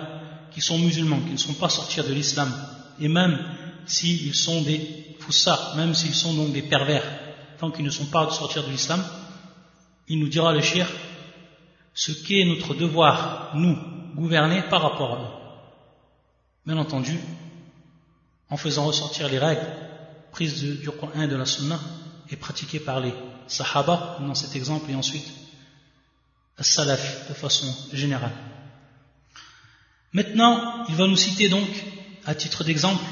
qui 0.51 0.61
sont 0.61 0.79
musulmans, 0.79 1.21
qui 1.21 1.33
ne 1.33 1.39
sont 1.39 1.55
pas 1.55 1.69
sortis 1.69 2.01
de 2.01 2.13
l'islam, 2.13 2.53
et 3.01 3.09
même 3.09 3.39
s'ils 3.89 4.35
sont 4.35 4.63
des 4.63 5.17
foussards, 5.19 5.77
même 5.77 5.95
s'ils 5.95 6.15
sont 6.15 6.35
donc 6.35 6.53
des 6.53 6.63
pervers, 6.63 7.05
tant 7.59 7.71
qu'ils 7.71 7.85
ne 7.85 7.91
sont 7.91 8.07
pas 8.07 8.31
sortis 8.31 8.61
de 8.61 8.71
l'islam, 8.71 9.05
il 10.07 10.19
nous 10.19 10.29
dira 10.29 10.53
le 10.53 10.61
shir 10.61 10.87
ce 11.95 12.13
qu'est 12.13 12.45
notre 12.45 12.75
devoir, 12.75 13.51
nous, 13.57 13.77
gouverner 14.15 14.63
par 14.71 14.83
rapport 14.83 15.15
à 15.15 15.23
eux. 15.23 15.35
Bien 16.67 16.77
entendu, 16.77 17.19
en 18.51 18.57
faisant 18.57 18.87
ressortir 18.87 19.29
les 19.29 19.39
règles 19.39 19.67
prises 20.31 20.63
du 20.63 20.91
Coran 20.91 21.23
et 21.23 21.27
de 21.27 21.37
la 21.37 21.47
Sunna 21.47 21.81
et 22.31 22.37
pratiquées 22.37 22.79
par 22.79 23.01
les 23.01 23.13
Sahaba 23.49 24.19
dans 24.21 24.35
cet 24.35 24.55
exemple 24.55 24.91
et 24.91 24.95
ensuite 24.95 25.27
Salaf 26.61 27.29
de 27.29 27.35
façon 27.35 27.73
générale. 27.93 28.33
Maintenant, 30.13 30.85
il 30.89 30.95
va 30.97 31.07
nous 31.07 31.17
citer 31.17 31.49
donc, 31.49 31.69
à 32.25 32.35
titre 32.35 32.65
d'exemple, 32.65 33.03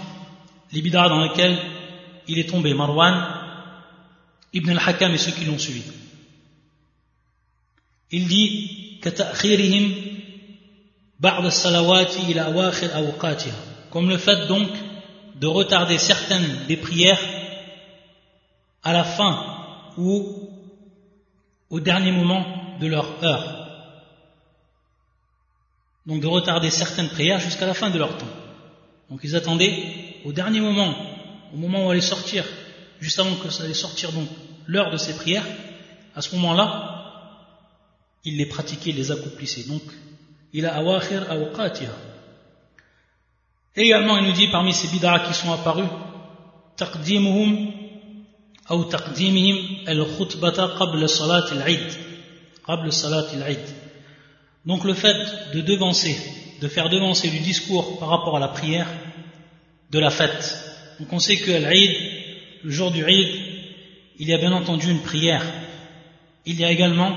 les 0.72 0.82
bid'ah 0.82 1.08
dans 1.08 1.22
lesquels 1.22 1.58
il 2.28 2.38
est 2.38 2.48
tombé, 2.48 2.74
Marwan, 2.74 3.36
Ibn 4.52 4.70
al-Hakam 4.70 5.12
et 5.12 5.18
ceux 5.18 5.32
qui 5.32 5.44
l'ont 5.44 5.58
suivi. 5.58 5.82
Il 8.10 8.26
dit 8.26 9.00
comme 13.90 14.08
le 14.08 14.18
fait 14.18 14.46
donc 14.46 14.68
de 15.36 15.46
retarder 15.46 15.98
certaines 15.98 16.66
des 16.66 16.76
prières 16.76 17.20
à 18.82 18.92
la 18.92 19.04
fin 19.04 19.92
ou 19.96 20.50
au 21.70 21.80
dernier 21.80 22.12
moment 22.12 22.76
de 22.80 22.86
leur 22.86 23.22
heure. 23.24 23.68
Donc 26.06 26.20
de 26.20 26.26
retarder 26.26 26.70
certaines 26.70 27.08
prières 27.08 27.40
jusqu'à 27.40 27.66
la 27.66 27.74
fin 27.74 27.90
de 27.90 27.98
leur 27.98 28.16
temps. 28.16 28.26
Donc 29.10 29.20
ils 29.24 29.34
attendaient 29.34 30.05
au 30.26 30.32
dernier 30.32 30.60
moment, 30.60 30.92
au 31.54 31.56
moment 31.56 31.86
où 31.86 31.90
allait 31.90 32.00
sortir, 32.00 32.44
juste 32.98 33.20
avant 33.20 33.36
que 33.36 33.48
ça 33.48 33.62
allait 33.62 33.74
sortir 33.74 34.10
donc 34.10 34.28
l'heure 34.66 34.90
de 34.90 34.96
ces 34.96 35.14
prières, 35.14 35.46
à 36.16 36.20
ce 36.20 36.34
moment-là, 36.34 36.68
ils 38.24 38.36
les 38.36 38.46
pratiquaient, 38.46 38.90
ils 38.90 38.96
les 38.96 39.12
accomplissaient. 39.12 39.68
Donc, 39.68 39.82
il 40.52 40.66
a 40.66 40.74
awakhir 40.74 41.30
awqatiha. 41.30 41.92
Également, 43.76 44.16
il 44.18 44.26
nous 44.26 44.32
dit 44.32 44.48
parmi 44.50 44.72
ces 44.72 44.88
bid'ah 44.88 45.20
qui 45.20 45.34
sont 45.34 45.52
apparus, 45.52 45.86
taqdimuhum 46.76 47.72
donc 54.64 54.84
le 54.84 54.94
fait 54.94 55.14
de 55.54 55.60
devancer, 55.60 56.16
de 56.60 56.66
faire 56.66 56.88
devancer 56.88 57.28
du 57.30 57.38
discours 57.38 58.00
par 58.00 58.08
rapport 58.08 58.36
à 58.36 58.40
la 58.40 58.48
prière 58.48 58.88
de 59.90 59.98
la 59.98 60.10
fête. 60.10 60.58
Donc 61.00 61.12
on 61.12 61.18
sait 61.18 61.36
que 61.36 61.50
l'Aïd, 61.50 61.90
le 62.62 62.70
jour 62.70 62.90
du 62.90 63.04
Eid, 63.04 63.28
il 64.18 64.28
y 64.28 64.34
a 64.34 64.38
bien 64.38 64.52
entendu 64.52 64.90
une 64.90 65.02
prière. 65.02 65.44
Il 66.44 66.58
y 66.58 66.64
a 66.64 66.70
également 66.70 67.16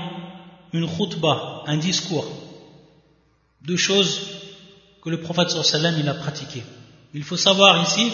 une 0.72 0.86
khutbah, 0.86 1.64
un 1.66 1.76
discours. 1.76 2.26
Deux 3.62 3.76
choses 3.76 4.20
que 5.02 5.10
le 5.10 5.20
prophète 5.20 5.50
sallam 5.50 6.06
a 6.08 6.14
pratiquées. 6.14 6.62
Il 7.14 7.22
faut 7.22 7.36
savoir 7.36 7.82
ici 7.82 8.10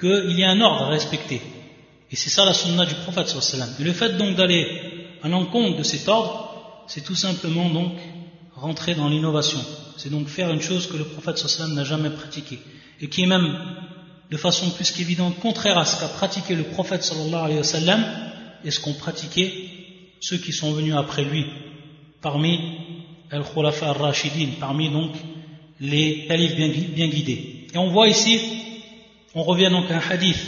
qu'il 0.00 0.38
y 0.38 0.44
a 0.44 0.50
un 0.50 0.60
ordre 0.60 0.82
à 0.82 0.88
respecter. 0.88 1.40
Et 2.10 2.16
c'est 2.16 2.30
ça 2.30 2.44
la 2.44 2.54
sunna 2.54 2.84
du 2.84 2.94
prophète 2.94 3.28
sallam. 3.28 3.68
Et 3.78 3.84
le 3.84 3.92
fait 3.92 4.16
donc 4.16 4.36
d'aller 4.36 4.66
à 5.22 5.28
l'encontre 5.28 5.78
de 5.78 5.82
cet 5.82 6.08
ordre, 6.08 6.84
c'est 6.88 7.04
tout 7.04 7.14
simplement 7.14 7.70
donc 7.70 7.92
rentrer 8.54 8.94
dans 8.94 9.08
l'innovation. 9.08 9.60
C'est 9.96 10.10
donc 10.10 10.28
faire 10.28 10.50
une 10.50 10.60
chose 10.60 10.88
que 10.88 10.96
le 10.96 11.04
prophète 11.04 11.38
sallam 11.38 11.74
n'a 11.74 11.84
jamais 11.84 12.10
pratiquée. 12.10 12.58
Et 13.02 13.08
qui 13.08 13.24
est 13.24 13.26
même, 13.26 13.58
de 14.30 14.36
façon 14.36 14.70
plus 14.70 14.90
qu'évidente, 14.92 15.38
contraire 15.40 15.76
à 15.76 15.84
ce 15.84 16.00
qu'a 16.00 16.08
pratiqué 16.08 16.54
le 16.54 16.62
prophète 16.62 17.02
sallallahu 17.02 17.58
et 18.64 18.70
ce 18.70 18.80
qu'ont 18.80 18.94
pratiqué 18.94 19.68
ceux 20.20 20.38
qui 20.38 20.52
sont 20.52 20.72
venus 20.72 20.94
après 20.94 21.24
lui, 21.24 21.44
parmi 22.22 22.78
al-khulafa 23.30 23.90
al-rashidin, 23.90 24.52
parmi 24.58 24.88
donc 24.88 25.12
les 25.80 26.26
califes 26.26 26.54
bien, 26.54 26.68
bien 26.68 27.08
guidés. 27.08 27.66
Et 27.74 27.76
on 27.76 27.90
voit 27.90 28.08
ici, 28.08 28.40
on 29.34 29.42
revient 29.42 29.70
donc 29.70 29.90
à 29.90 29.96
un 29.96 30.10
hadith 30.10 30.38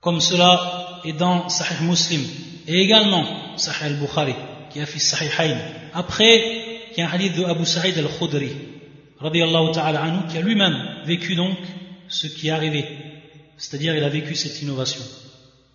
comme 0.00 0.20
cela 0.20 1.00
est 1.04 1.12
dans 1.12 1.48
Sahih 1.48 1.84
Muslim 1.84 2.22
et 2.66 2.80
également 2.80 3.24
Sahih 3.56 3.92
al-Bukhari 3.92 4.34
qui 4.70 4.80
a 4.80 4.86
fait 4.86 4.98
Sahihain. 4.98 5.58
Après, 5.92 6.79
y 6.98 7.02
a 7.02 7.08
un 7.08 7.12
hadith 7.12 7.36
de 7.36 7.44
Abu 7.44 7.64
Sa'id 7.64 7.96
al-Khudri 7.98 8.50
ta'ala 9.20 10.02
anhu 10.02 10.26
qui 10.28 10.38
a 10.38 10.40
lui-même 10.40 10.76
vécu 11.04 11.34
donc 11.34 11.56
ce 12.08 12.26
qui 12.26 12.48
est 12.48 12.50
arrivé, 12.50 12.84
c'est-à-dire 13.56 13.94
il 13.94 14.02
a 14.02 14.08
vécu 14.08 14.34
cette 14.34 14.60
innovation. 14.62 15.02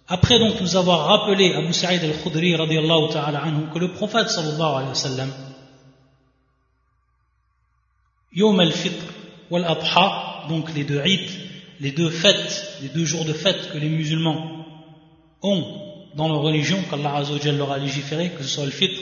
Après 0.08 0.40
donc 0.40 0.60
nous 0.62 0.76
avoir 0.76 1.08
rappelé 1.08 1.54
Abu 1.54 1.74
Sa'id 1.74 2.04
al-Khudri 2.04 2.56
ta'ala 3.12 3.44
anhu 3.44 3.68
que 3.74 3.80
le 3.80 3.92
prophète 3.92 4.30
sallallahu 4.30 4.76
alayhi 4.76 4.90
wa 4.90 4.96
sallam 4.96 5.32
Yom 8.34 8.60
al-Fitr 8.60 9.06
wal-Adha, 9.50 10.48
donc 10.50 10.74
les 10.74 10.84
deux 10.84 11.00
rites 11.00 11.46
les 11.80 11.92
deux 11.92 12.10
fêtes, 12.10 12.80
les 12.82 12.90
deux 12.90 13.06
jours 13.06 13.26
de 13.26 13.34
fête 13.34 13.72
que 13.72 13.78
les 13.78 13.90
musulmans 13.90 14.66
ont 15.42 15.82
dans 16.16 16.30
leur 16.30 16.42
religion, 16.42 16.78
qu'Allah 16.90 17.16
Azzawajal 17.16 17.58
leur 17.58 17.72
a 17.72 17.78
légiféré, 17.78 18.32
que 18.32 18.44
ce 18.44 18.50
soit 18.50 18.66
le 18.66 18.72
fitr 18.72 19.02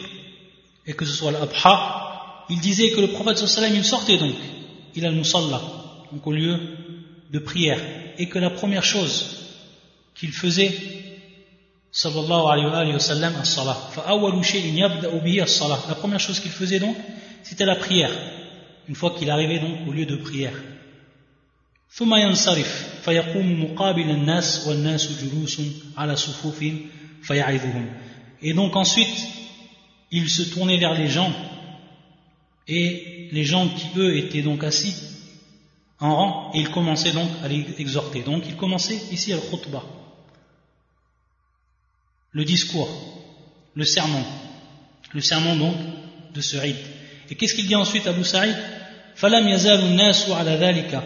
et 0.86 0.94
que 0.94 1.04
ce 1.04 1.12
soit 1.12 1.32
l'abha, 1.32 2.44
il 2.50 2.60
disait 2.60 2.90
que 2.92 3.00
le 3.00 3.08
prophète 3.08 3.38
sallam 3.38 3.74
il 3.74 3.84
sortait 3.84 4.18
donc, 4.18 4.34
il 4.94 5.04
a 5.04 5.10
le 5.10 5.16
musalla, 5.16 5.60
donc 6.12 6.26
au 6.26 6.32
lieu 6.32 6.58
de 7.30 7.38
prière, 7.38 7.80
et 8.18 8.28
que 8.28 8.38
la 8.38 8.50
première 8.50 8.84
chose 8.84 9.16
qu'il 10.14 10.32
faisait, 10.32 10.72
sallallahu 11.92 12.72
alayhi 12.72 12.92
wa 12.92 12.98
sallam, 12.98 13.34
as-salah. 13.40 13.76
La 15.88 15.94
première 15.94 16.20
chose 16.20 16.40
qu'il 16.40 16.50
faisait 16.50 16.78
donc, 16.78 16.96
c'était 17.42 17.66
la 17.66 17.76
prière, 17.76 18.10
une 18.88 18.94
fois 18.94 19.10
qu'il 19.10 19.30
arrivait 19.30 19.58
donc 19.58 19.86
au 19.86 19.92
lieu 19.92 20.06
de 20.06 20.16
prière. 20.16 20.54
ثم 21.90 22.14
ينصرف 22.14 23.00
فيقوم 23.02 23.64
مقابل 23.64 24.10
الناس 24.10 24.66
والناس 24.66 25.22
جلوس 25.24 25.60
على 25.96 26.16
صفوف 26.16 26.64
فيعظهم 27.22 27.86
et 28.42 28.52
donc 28.52 28.76
ensuite 28.76 29.18
il 30.12 30.28
se 30.28 30.42
tournait 30.42 30.78
vers 30.78 30.94
les 30.94 31.08
gens 31.08 31.32
et 32.66 33.28
les 33.32 33.44
gens 33.44 33.68
qui 33.68 33.86
eux 33.96 34.16
étaient 34.16 34.42
donc 34.42 34.64
assis 34.64 34.94
en 36.00 36.14
rang 36.14 36.50
et 36.54 36.60
il 36.60 36.70
commençait 36.70 37.12
donc 37.12 37.30
à 37.42 37.48
les 37.48 37.64
exhorter 37.78 38.22
donc 38.22 38.44
il 38.46 38.56
commençait 38.56 39.00
ici 39.10 39.32
al 39.32 39.40
khutbah 39.40 39.84
le 42.32 42.44
discours, 42.44 42.88
le 43.74 43.84
sermon, 43.84 44.22
le 45.12 45.20
sermon 45.20 45.56
donc 45.56 45.76
de 46.34 46.40
ce 46.40 46.56
Eid. 46.56 46.76
Et 47.30 47.34
qu'est-ce 47.34 47.54
qu'il 47.54 47.66
dit 47.66 47.74
ensuite 47.74 48.06
Abu 48.06 48.24
Saïd 48.24 48.56
فلم 49.16 49.48
يزال 49.48 49.80
الناس 49.80 50.30
على 50.30 50.50
ذلك 50.50 51.02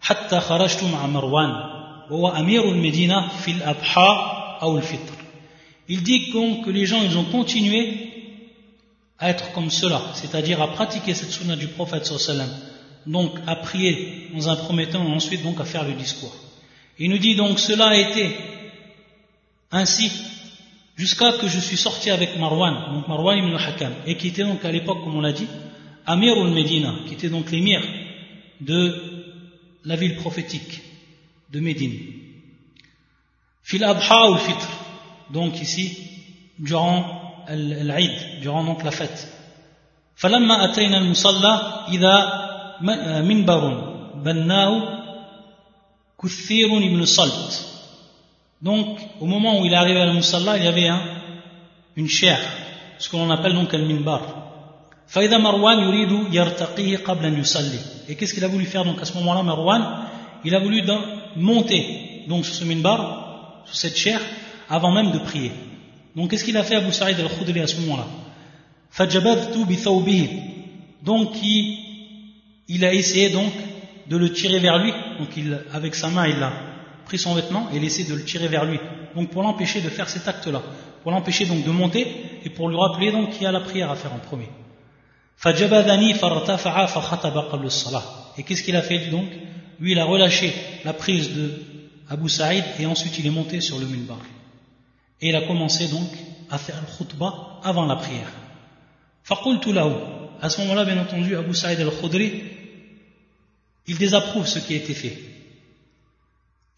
حتى 0.00 0.40
خرجت 0.40 0.84
مع 0.84 1.06
مروان 1.06 1.50
وهو 2.10 2.28
أمير 2.28 2.64
المدينة 2.70 3.28
في 3.28 3.50
الأضحى 3.50 4.08
أو 4.62 4.78
الفطر 4.78 5.14
Il 5.88 6.02
dit 6.02 6.32
donc 6.32 6.64
que 6.64 6.70
les 6.70 6.86
gens 6.86 7.02
ils 7.02 7.18
ont 7.18 7.24
continué 7.24 8.03
à 9.19 9.29
être 9.29 9.51
comme 9.53 9.69
cela, 9.69 10.01
c'est-à-dire 10.13 10.61
à 10.61 10.67
pratiquer 10.67 11.13
cette 11.13 11.31
sunna 11.31 11.55
du 11.55 11.67
prophète 11.67 12.05
sallam, 12.05 12.49
donc 13.05 13.31
à 13.47 13.55
prier 13.55 14.29
dans 14.33 14.49
un 14.49 14.55
premier 14.55 14.87
temps 14.89 15.05
et 15.07 15.11
ensuite 15.11 15.43
donc 15.43 15.59
à 15.59 15.65
faire 15.65 15.85
le 15.85 15.93
discours. 15.93 16.35
Il 16.99 17.09
nous 17.09 17.17
dit 17.17 17.35
donc 17.35 17.59
cela 17.59 17.87
a 17.87 17.95
été 17.95 18.35
ainsi 19.71 20.11
jusqu'à 20.95 21.33
que 21.33 21.47
je 21.47 21.59
suis 21.59 21.77
sorti 21.77 22.09
avec 22.09 22.37
Marwan, 22.37 22.93
donc 22.93 23.07
Marwan 23.07 23.37
ibn 23.37 23.55
al-Hakam, 23.55 23.93
et 24.05 24.15
qui 24.17 24.29
était 24.29 24.43
donc 24.43 24.63
à 24.63 24.71
l'époque, 24.71 25.03
comme 25.03 25.15
on 25.15 25.21
l'a 25.21 25.33
dit, 25.33 25.47
Amir 26.05 26.37
al-Medina, 26.37 26.95
qui 27.07 27.13
était 27.13 27.29
donc 27.29 27.51
l'émir 27.51 27.81
de 28.61 29.01
la 29.83 29.95
ville 29.95 30.15
prophétique 30.15 30.81
de 31.51 31.59
Médine. 31.59 31.99
Fil 33.63 33.83
Abha 33.83 34.37
Fitr, 34.37 34.67
donc 35.31 35.61
ici, 35.61 35.97
durant 36.59 37.24
l'Aïd, 37.48 38.40
durant 38.40 38.64
donc 38.64 38.84
la 38.84 38.90
fête. 38.90 39.28
فلما 40.16 40.72
أتينا 40.72 40.98
المصلى 40.98 41.60
إذا 41.88 42.40
منبر 43.22 43.62
بناه 44.14 44.82
كثير 46.22 46.68
ibn 46.68 47.06
Salt 47.06 47.70
donc, 48.62 48.98
au 49.20 49.26
moment 49.26 49.58
où 49.60 49.64
il 49.64 49.72
est 49.72 49.76
arrivé 49.76 50.02
à 50.02 50.12
Musalla, 50.12 50.58
il 50.58 50.64
y 50.64 50.66
avait 50.66 50.88
un, 50.88 51.00
une 51.96 52.08
chair, 52.08 52.38
ce 52.98 53.08
que 53.08 53.16
l'on 53.16 53.30
appelle 53.30 53.54
donc 53.54 53.72
un 53.72 53.78
minbar. 53.78 54.20
فإذا 55.06 55.38
مروان 55.38 55.78
يريد 55.78 56.34
يرتقيه 56.34 56.96
قبل 56.96 57.26
أن 57.26 57.40
يصلي. 57.40 57.78
Et 58.08 58.16
qu'est-ce 58.16 58.34
qu'il 58.34 58.44
a 58.44 58.48
voulu 58.48 58.66
faire 58.66 58.84
donc 58.84 59.00
à 59.00 59.04
ce 59.04 59.14
moment-là, 59.14 59.42
Marwan 59.42 59.82
Il 60.44 60.54
a 60.54 60.60
voulu 60.60 60.82
monter 61.36 62.24
donc 62.28 62.44
sur 62.44 62.54
ce 62.54 62.64
minbar, 62.64 63.62
sur 63.64 63.76
cette 63.76 63.96
chair, 63.96 64.20
avant 64.68 64.92
même 64.92 65.10
de 65.10 65.18
prier. 65.18 65.52
Donc 66.15 66.29
qu'est-ce 66.29 66.43
qu'il 66.43 66.57
a 66.57 66.63
fait 66.63 66.75
Abu 66.75 66.91
Sa'id 66.91 67.19
al-Khudri 67.19 67.59
à 67.59 67.67
ce 67.67 67.79
moment-là 67.81 68.07
Donc 71.03 71.29
il, 71.43 71.77
il, 72.69 72.85
a 72.85 72.93
essayé 72.93 73.29
donc 73.29 73.51
de 74.09 74.17
le 74.17 74.31
tirer 74.31 74.59
vers 74.59 74.77
lui. 74.77 74.93
Donc 75.19 75.29
il, 75.35 75.59
avec 75.73 75.95
sa 75.95 76.09
main, 76.09 76.27
il 76.27 76.41
a 76.41 76.53
pris 77.05 77.17
son 77.17 77.35
vêtement 77.35 77.67
et 77.73 77.77
il 77.77 77.83
a 77.83 77.85
essayé 77.85 78.09
de 78.09 78.15
le 78.15 78.23
tirer 78.23 78.47
vers 78.47 78.65
lui. 78.65 78.79
Donc 79.15 79.29
pour 79.29 79.43
l'empêcher 79.43 79.81
de 79.81 79.89
faire 79.89 80.09
cet 80.09 80.27
acte-là. 80.27 80.61
Pour 81.03 81.11
l'empêcher 81.11 81.45
donc 81.45 81.63
de 81.63 81.71
monter 81.71 82.07
et 82.43 82.49
pour 82.49 82.69
lui 82.69 82.77
rappeler 82.77 83.11
donc 83.11 83.31
qu'il 83.31 83.43
y 83.43 83.45
a 83.45 83.51
la 83.51 83.59
prière 83.59 83.91
à 83.91 83.95
faire 83.95 84.13
en 84.13 84.19
premier. 84.19 84.49
Et 88.37 88.43
qu'est-ce 88.43 88.63
qu'il 88.63 88.75
a 88.75 88.81
fait 88.81 89.09
donc? 89.09 89.27
Lui, 89.79 89.91
il 89.91 89.99
a 89.99 90.05
relâché 90.05 90.53
la 90.85 90.93
prise 90.93 91.35
de 91.35 91.51
Abu 92.09 92.29
Saïd 92.29 92.63
et 92.79 92.85
ensuite 92.85 93.19
il 93.19 93.27
est 93.27 93.31
monté 93.31 93.59
sur 93.59 93.77
le 93.77 93.85
minbar. 93.85 94.19
Et 95.21 95.29
il 95.29 95.35
a 95.35 95.41
commencé 95.41 95.87
donc 95.87 96.09
à 96.49 96.57
faire 96.57 96.75
le 96.81 96.97
khutbah 96.97 97.59
avant 97.63 97.85
la 97.85 97.95
prière. 97.95 98.31
À 100.41 100.49
ce 100.49 100.61
moment-là, 100.61 100.85
bien 100.85 100.99
entendu, 100.99 101.35
Abu 101.35 101.53
Saïd 101.53 101.79
al-Khudri, 101.79 102.43
il 103.87 103.97
désapprouve 103.97 104.47
ce 104.47 104.59
qui 104.59 104.73
a 104.73 104.77
été 104.77 104.93
fait. 104.93 105.17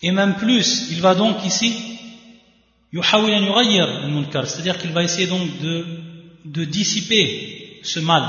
Et 0.01 0.11
même 0.11 0.35
plus, 0.35 0.87
il 0.91 1.01
va 1.01 1.15
donc 1.15 1.43
ici, 1.45 1.97
c'est-à-dire 2.93 4.77
qu'il 4.77 4.91
va 4.91 5.03
essayer 5.03 5.27
donc 5.27 5.59
de, 5.59 6.65
dissiper 6.65 7.79
ce 7.83 7.99
mal, 7.99 8.23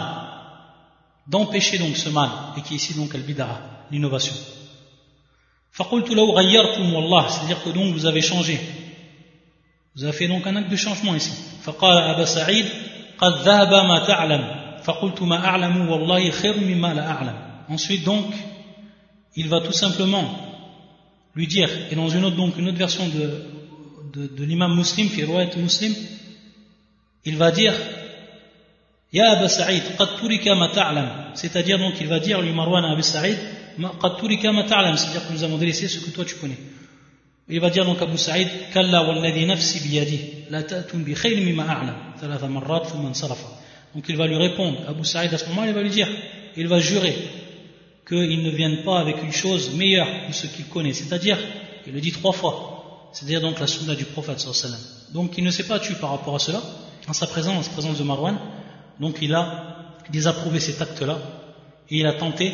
d'empêcher 1.27 1.79
donc 1.79 1.97
ce 1.97 2.09
mal, 2.09 2.31
et 2.57 2.63
qui 2.63 2.75
est 2.75 2.77
ici 2.77 2.95
donc 2.95 3.15
al-bid'a, 3.15 3.61
l'innovation. 3.91 4.35
c'est-à-dire 5.73 7.63
que 7.63 7.71
donc 7.71 7.95
vous 7.95 8.07
avez 8.07 8.21
changé. 8.21 8.59
Vous 9.99 10.05
avez 10.05 10.13
fait 10.13 10.29
donc 10.29 10.47
un 10.47 10.55
acte 10.55 10.71
de 10.71 10.77
changement 10.77 11.13
ici. 11.17 11.33
Ensuite 17.69 18.05
donc, 18.05 18.27
il 19.35 19.49
va 19.49 19.61
tout 19.61 19.73
simplement 19.73 20.25
lui 21.35 21.49
dire, 21.49 21.69
et 21.91 21.97
dans 21.97 22.09
une 22.09 22.25
autre, 22.27 22.37
donc, 22.37 22.57
une 22.57 22.69
autre 22.69 22.79
version 22.79 23.09
de, 23.09 23.43
de, 24.15 24.29
de 24.29 24.45
l'imam 24.45 24.77
muslim, 24.77 25.09
Firouat 25.09 25.47
muslim, 25.57 25.93
il 27.25 27.37
va 27.37 27.51
dire, 27.51 27.75
Ya 29.13 29.33
Abu 29.33 29.49
Sa'id, 29.49 29.83
qad 29.99 30.17
turika 30.21 30.55
ma 30.55 30.69
ta'lam. 30.69 31.33
C'est-à-dire, 31.35 31.77
donc, 31.77 31.95
il 32.01 32.07
va 32.07 32.21
dire, 32.21 32.41
lui 32.41 32.53
Marwan 32.53 32.85
à 32.85 33.03
Sa'id, 33.03 33.37
qad 34.01 34.17
turika 34.21 34.53
ma 34.53 34.63
ta'lam. 34.63 34.97
C'est-à-dire 34.97 35.27
que 35.27 35.33
nous 35.33 35.43
avons 35.43 35.59
délaissé 35.59 35.89
ce 35.89 35.99
que 35.99 36.11
toi 36.11 36.25
tu 36.25 36.37
connais. 36.37 36.59
Il 37.49 37.61
va 37.61 37.71
dire 37.71 37.85
donc 37.85 38.01
Abu 38.03 38.19
Sa'id, 38.19 38.49
Kalla 38.73 39.03
walladhi 39.03 39.47
nafsi 39.47 39.81
biyadi, 39.81 40.21
la 40.51 40.63
ta'tum 40.63 41.03
bi 41.03 41.15
khayr 41.15 41.43
mimma 41.43 41.65
a'lam. 41.65 41.97
Thalatha 42.21 42.47
marrat, 42.47 42.83
thumma 42.83 43.15
sarafa. 43.15 43.49
Donc 43.95 44.05
il 44.09 44.17
va 44.17 44.27
lui 44.27 44.37
répondre, 44.37 44.79
Abu 44.87 45.05
Sa'id 45.05 45.33
à 45.33 45.39
ce 45.39 45.49
moment, 45.49 45.65
il 45.65 45.73
va 45.73 45.83
lui 45.83 45.91
dire, 45.91 46.09
il 46.57 46.69
va 46.69 46.79
jurer, 46.79 47.17
qu'ils 48.07 48.43
ne 48.43 48.51
viennent 48.51 48.83
pas 48.85 49.01
avec 49.01 49.23
une 49.23 49.33
chose 49.33 49.75
meilleure 49.75 50.09
que 50.27 50.35
ce 50.35 50.47
qu'ils 50.47 50.67
connaissent. 50.67 50.99
C'est-à-dire, 50.99 51.39
il 51.87 51.93
le 51.93 52.01
dit 52.01 52.13
trois 52.13 52.33
fois, 52.33 53.11
c'est-à-dire 53.13 53.41
donc 53.41 53.59
la 53.61 53.67
sunna 53.67 53.95
du 53.95 54.05
prophète 54.05 54.41
sallam. 54.41 54.81
Donc 55.15 55.39
il 55.39 55.45
ne 55.45 55.51
s'est 55.51 55.67
pas 55.67 55.79
tué 55.79 55.95
par 55.95 56.11
rapport 56.11 56.35
à 56.35 56.39
cela, 56.39 56.63
en 57.07 57.13
sa 57.15 57.27
présence, 57.27 57.57
en 57.57 57.63
sa 57.63 57.71
présence 57.71 57.99
de 57.99 58.05
Marwan, 58.05 58.37
donc 59.01 59.19
il 59.23 59.35
a 59.35 59.95
désapprouvé 60.11 60.61
cet 60.61 60.83
acte-là, 60.83 61.19
et 61.91 61.99
il 61.99 62.07
a 62.07 62.13
tenté, 62.13 62.53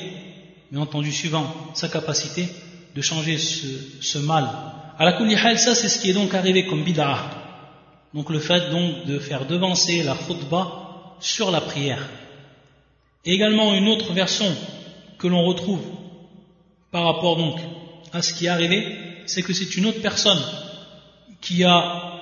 bien 0.70 0.80
entendu 0.80 1.10
suivant 1.10 1.52
sa 1.74 1.88
capacité, 1.88 2.48
de 2.94 3.02
changer 3.02 3.38
ce 3.38 4.18
mal. 4.18 4.48
À 4.96 5.04
la 5.04 5.12
kulihal, 5.12 5.58
ça 5.58 5.74
c'est 5.74 5.88
ce 5.88 5.98
qui 5.98 6.10
est 6.10 6.14
donc 6.14 6.34
arrivé 6.34 6.66
comme 6.66 6.84
bid'ah. 6.84 7.18
Donc 8.14 8.30
le 8.30 8.38
fait 8.38 8.70
donc 8.70 9.06
de 9.06 9.18
faire 9.18 9.44
devancer 9.44 10.02
la 10.04 10.14
khutbah 10.14 11.16
sur 11.20 11.50
la 11.50 11.60
prière. 11.60 12.08
Et 13.24 13.32
également 13.32 13.74
une 13.74 13.88
autre 13.88 14.12
version 14.12 14.46
que 15.18 15.26
l'on 15.26 15.42
retrouve 15.44 15.82
par 16.92 17.04
rapport 17.04 17.36
donc 17.36 17.58
à 18.12 18.22
ce 18.22 18.32
qui 18.34 18.46
est 18.46 18.50
arrivé, 18.50 18.96
c'est 19.26 19.42
que 19.42 19.52
c'est 19.52 19.76
une 19.76 19.86
autre 19.86 20.00
personne 20.00 20.40
qui 21.40 21.64
a 21.64 22.12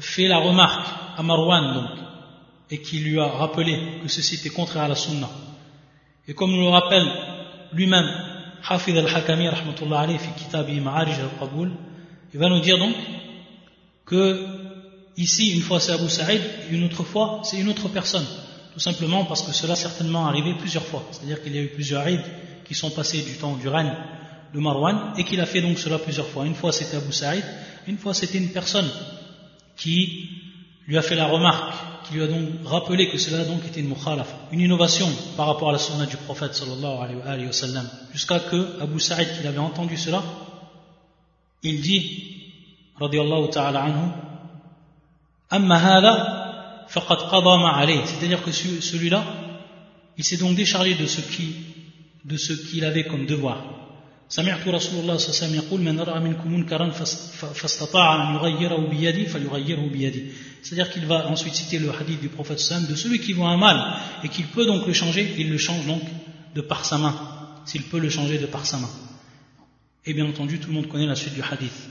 fait 0.00 0.28
la 0.28 0.38
remarque 0.38 0.86
à 1.16 1.22
Marwan 1.22 1.74
donc, 1.74 1.98
et 2.70 2.80
qui 2.80 3.00
lui 3.00 3.18
a 3.18 3.26
rappelé 3.26 3.78
que 4.02 4.08
ceci 4.08 4.36
était 4.36 4.50
contraire 4.50 4.84
à 4.84 4.88
la 4.88 4.94
sunna. 4.94 5.28
Et 6.28 6.34
comme 6.34 6.52
nous 6.52 6.62
le 6.62 6.68
rappelle 6.68 7.06
lui-même, 7.72 8.08
Hafid 8.68 8.96
al-Hakami, 8.96 9.48
il 12.32 12.40
va 12.40 12.48
nous 12.48 12.60
dire 12.60 12.78
donc 12.78 12.94
que 14.06 14.46
ici, 15.16 15.52
une 15.52 15.62
fois 15.62 15.80
c'est 15.80 15.92
Abu 15.92 16.08
Sa'id, 16.08 16.40
une 16.70 16.84
autre 16.84 17.04
fois 17.04 17.40
c'est 17.44 17.58
une 17.58 17.68
autre 17.68 17.88
personne. 17.88 18.26
Tout 18.72 18.80
simplement 18.80 19.24
parce 19.24 19.42
que 19.42 19.52
cela 19.52 19.76
certainement 19.76 20.26
arrivé 20.26 20.54
plusieurs 20.58 20.84
fois. 20.84 21.04
C'est-à-dire 21.10 21.42
qu'il 21.42 21.54
y 21.54 21.58
a 21.58 21.62
eu 21.62 21.68
plusieurs 21.68 22.04
rides 22.04 22.24
qui 22.64 22.74
sont 22.74 22.90
passés 22.90 23.22
du 23.22 23.34
temps 23.34 23.56
du 23.56 23.68
règne 23.68 23.92
de 24.54 24.58
Marwan 24.58 25.12
et 25.18 25.24
qu'il 25.24 25.40
a 25.40 25.46
fait 25.46 25.60
donc 25.60 25.78
cela 25.78 25.98
plusieurs 25.98 26.26
fois. 26.28 26.46
Une 26.46 26.54
fois 26.54 26.72
c'était 26.72 26.96
Abu 26.96 27.12
Sa'id, 27.12 27.44
une 27.86 27.98
fois 27.98 28.14
c'était 28.14 28.38
une 28.38 28.50
personne 28.50 28.88
qui 29.76 30.30
lui 30.86 30.96
a 30.96 31.02
fait 31.02 31.14
la 31.14 31.26
remarque, 31.26 31.74
qui 32.06 32.14
lui 32.14 32.22
a 32.22 32.26
donc 32.26 32.48
rappelé 32.64 33.08
que 33.08 33.18
cela 33.18 33.44
donc 33.44 33.64
était 33.66 33.80
une 33.80 33.88
mukhalaf, 33.88 34.34
une 34.52 34.60
innovation 34.60 35.08
par 35.36 35.46
rapport 35.46 35.68
à 35.68 35.72
la 35.72 35.78
sunna 35.78 36.06
du 36.06 36.16
prophète 36.16 36.54
sallallahu 36.54 37.22
alayhi 37.24 37.46
wa 37.46 37.52
sallam. 37.52 37.88
Jusqu'à 38.12 38.40
que 38.40 38.80
Abu 38.80 38.98
Sa'id, 39.00 39.28
qui 39.40 39.46
avait 39.46 39.58
entendu 39.58 39.96
cela, 39.96 40.22
il 41.63 41.81
dit, 41.81 42.01
radiallahu 42.99 43.49
ta'ala 43.49 43.83
anhu, 43.83 44.11
amma 45.49 45.75
hada 45.75 46.43
c'est-à-dire 46.89 48.43
que 48.43 48.51
celui-là, 48.51 49.23
il 50.17 50.23
s'est 50.23 50.37
donc 50.37 50.55
déchargé 50.55 50.95
de 50.95 51.05
ce 51.05 51.19
qui, 51.19 51.55
de 52.23 52.37
ce 52.37 52.53
qu'il 52.53 52.85
avait 52.85 53.05
comme 53.05 53.25
devoir. 53.25 53.77
سمعت 54.29 54.67
رسول 54.67 54.99
الله 54.99 55.17
صلى 55.17 55.27
الله 55.27 55.37
عليه 55.39 55.45
وسلم 55.47 55.55
يقول 55.55 55.81
من 55.81 55.99
رأى 55.99 56.19
منكم 56.19 56.53
منكرا 56.53 56.89
فاستطاع 57.53 58.29
أن 58.29 58.35
يغيره 58.35 58.89
بيده 58.89 59.23
فليغيره 59.23 59.87
بيده 59.87 60.21
c'est-à-dire 60.63 60.89
qu'il 60.91 61.05
va 61.05 61.29
ensuite 61.29 61.55
citer 61.55 61.79
le 61.79 61.91
hadith 61.91 62.19
du 62.19 62.27
prophète 62.27 62.59
sallam 62.59 62.87
de 62.87 62.95
celui 62.95 63.19
qui 63.19 63.31
voit 63.31 63.49
un 63.49 63.57
mal 63.57 63.77
et 64.23 64.27
qu'il 64.27 64.47
peut 64.47 64.65
donc 64.65 64.85
le 64.85 64.91
changer 64.91 65.33
il 65.37 65.49
le 65.49 65.57
change 65.57 65.85
donc 65.87 66.01
de 66.53 66.61
par 66.61 66.83
sa 66.83 66.97
main 66.97 67.15
s'il 67.63 67.83
peut 67.83 67.99
le 67.99 68.09
changer 68.09 68.37
de 68.37 68.47
par 68.47 68.65
sa 68.65 68.77
main 68.79 68.89
et 70.04 70.14
bien 70.14 70.26
entendu 70.26 70.58
tout 70.58 70.68
le 70.68 70.74
monde 70.74 70.88
connaît 70.88 71.06
la 71.06 71.16
suite 71.16 71.34
du 71.34 71.42
hadith. 71.42 71.88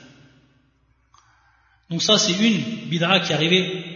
Donc 1.89 2.01
ça 2.01 2.17
c'est 2.17 2.33
une 2.33 2.89
bid'a 2.89 3.19
qui 3.19 3.31
est 3.31 3.35
arrivée 3.35 3.91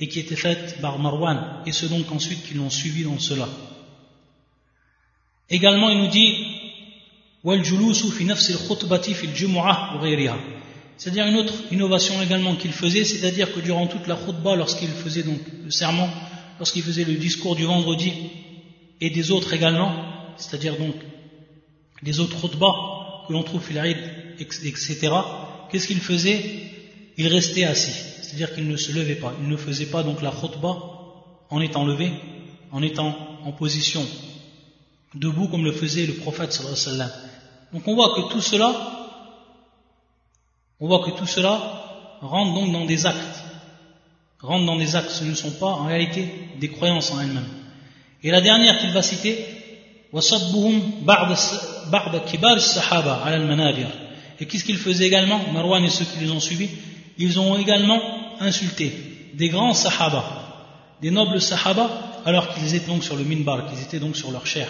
et 0.00 0.08
qui 0.08 0.18
était 0.18 0.36
faite 0.36 0.80
par 0.80 0.98
Marwan, 0.98 1.62
et 1.64 1.72
ceux 1.72 1.88
donc 1.88 2.10
ensuite 2.10 2.42
qui 2.42 2.54
l'ont 2.54 2.70
suivi 2.70 3.04
dans 3.04 3.20
cela. 3.20 3.48
Également, 5.48 5.90
il 5.90 5.98
nous 5.98 6.08
dit 6.08 6.46
C'est-à-dire 10.96 11.26
une 11.26 11.36
autre 11.36 11.54
innovation 11.70 12.22
également 12.22 12.56
qu'il 12.56 12.72
faisait, 12.72 13.04
c'est-à-dire 13.04 13.52
que 13.52 13.60
durant 13.60 13.86
toute 13.86 14.06
la 14.06 14.16
khutbah, 14.16 14.56
lorsqu'il 14.56 14.88
faisait 14.88 15.22
donc 15.22 15.40
le 15.62 15.70
serment, 15.70 16.08
lorsqu'il 16.58 16.82
faisait 16.82 17.04
le 17.04 17.14
discours 17.14 17.54
du 17.54 17.64
vendredi, 17.64 18.12
et 19.00 19.10
des 19.10 19.30
autres 19.30 19.52
également, 19.52 19.92
c'est-à-dire 20.36 20.76
donc 20.78 20.94
des 22.02 22.18
autres 22.18 22.40
khutbah 22.40 22.91
que 23.26 23.32
l'on 23.32 23.42
trouve 23.42 23.62
fil 23.62 23.78
etc., 24.38 25.10
qu'est-ce 25.70 25.86
qu'il 25.86 26.00
faisait? 26.00 26.42
Il 27.16 27.26
restait 27.28 27.64
assis, 27.64 27.92
c'est-à-dire 28.22 28.54
qu'il 28.54 28.68
ne 28.68 28.76
se 28.76 28.92
levait 28.92 29.14
pas, 29.14 29.32
il 29.40 29.48
ne 29.48 29.56
faisait 29.56 29.86
pas 29.86 30.02
donc 30.02 30.22
la 30.22 30.30
khutbah 30.30 30.78
en 31.50 31.60
étant 31.60 31.84
levé, 31.84 32.10
en 32.70 32.82
étant 32.82 33.14
en 33.44 33.52
position 33.52 34.06
debout 35.14 35.48
comme 35.48 35.64
le 35.64 35.72
faisait 35.72 36.06
le 36.06 36.14
prophète 36.14 36.52
sallallahu 36.52 36.78
alayhi 36.80 36.90
wa 36.90 36.92
sallam. 36.92 37.10
Donc 37.72 37.88
on 37.88 37.94
voit 37.94 38.14
que 38.14 38.32
tout 38.32 38.40
cela, 38.40 38.74
on 40.80 40.86
voit 40.86 41.04
que 41.04 41.10
tout 41.10 41.26
cela 41.26 42.18
rentre 42.20 42.54
donc 42.54 42.72
dans 42.72 42.86
des 42.86 43.06
actes, 43.06 43.44
rentre 44.40 44.66
dans 44.66 44.76
des 44.76 44.96
actes, 44.96 45.10
ce 45.10 45.24
ne 45.24 45.34
sont 45.34 45.52
pas 45.52 45.66
en 45.66 45.86
réalité 45.86 46.28
des 46.58 46.70
croyances 46.70 47.10
en 47.10 47.20
elles-mêmes. 47.20 47.44
Et 48.22 48.30
la 48.30 48.40
dernière 48.40 48.78
qu'il 48.78 48.92
va 48.92 49.02
citer, 49.02 49.44
et 54.40 54.46
qu'est-ce 54.46 54.64
qu'ils 54.64 54.78
faisaient 54.78 55.06
également 55.06 55.40
Marwan 55.52 55.84
et 55.84 55.90
ceux 55.90 56.04
qui 56.04 56.18
les 56.18 56.30
ont 56.30 56.40
suivis, 56.40 56.68
ils 57.18 57.38
ont 57.38 57.56
également 57.56 58.00
insulté 58.40 58.92
des 59.34 59.48
grands 59.48 59.72
sahaba, 59.72 60.24
des 61.00 61.10
nobles 61.10 61.40
sahaba, 61.40 61.90
alors 62.24 62.52
qu'ils 62.52 62.74
étaient 62.74 62.88
donc 62.88 63.04
sur 63.04 63.16
le 63.16 63.24
minbar, 63.24 63.66
qu'ils 63.70 63.82
étaient 63.82 64.00
donc 64.00 64.16
sur 64.16 64.30
leur 64.32 64.46
chair. 64.46 64.68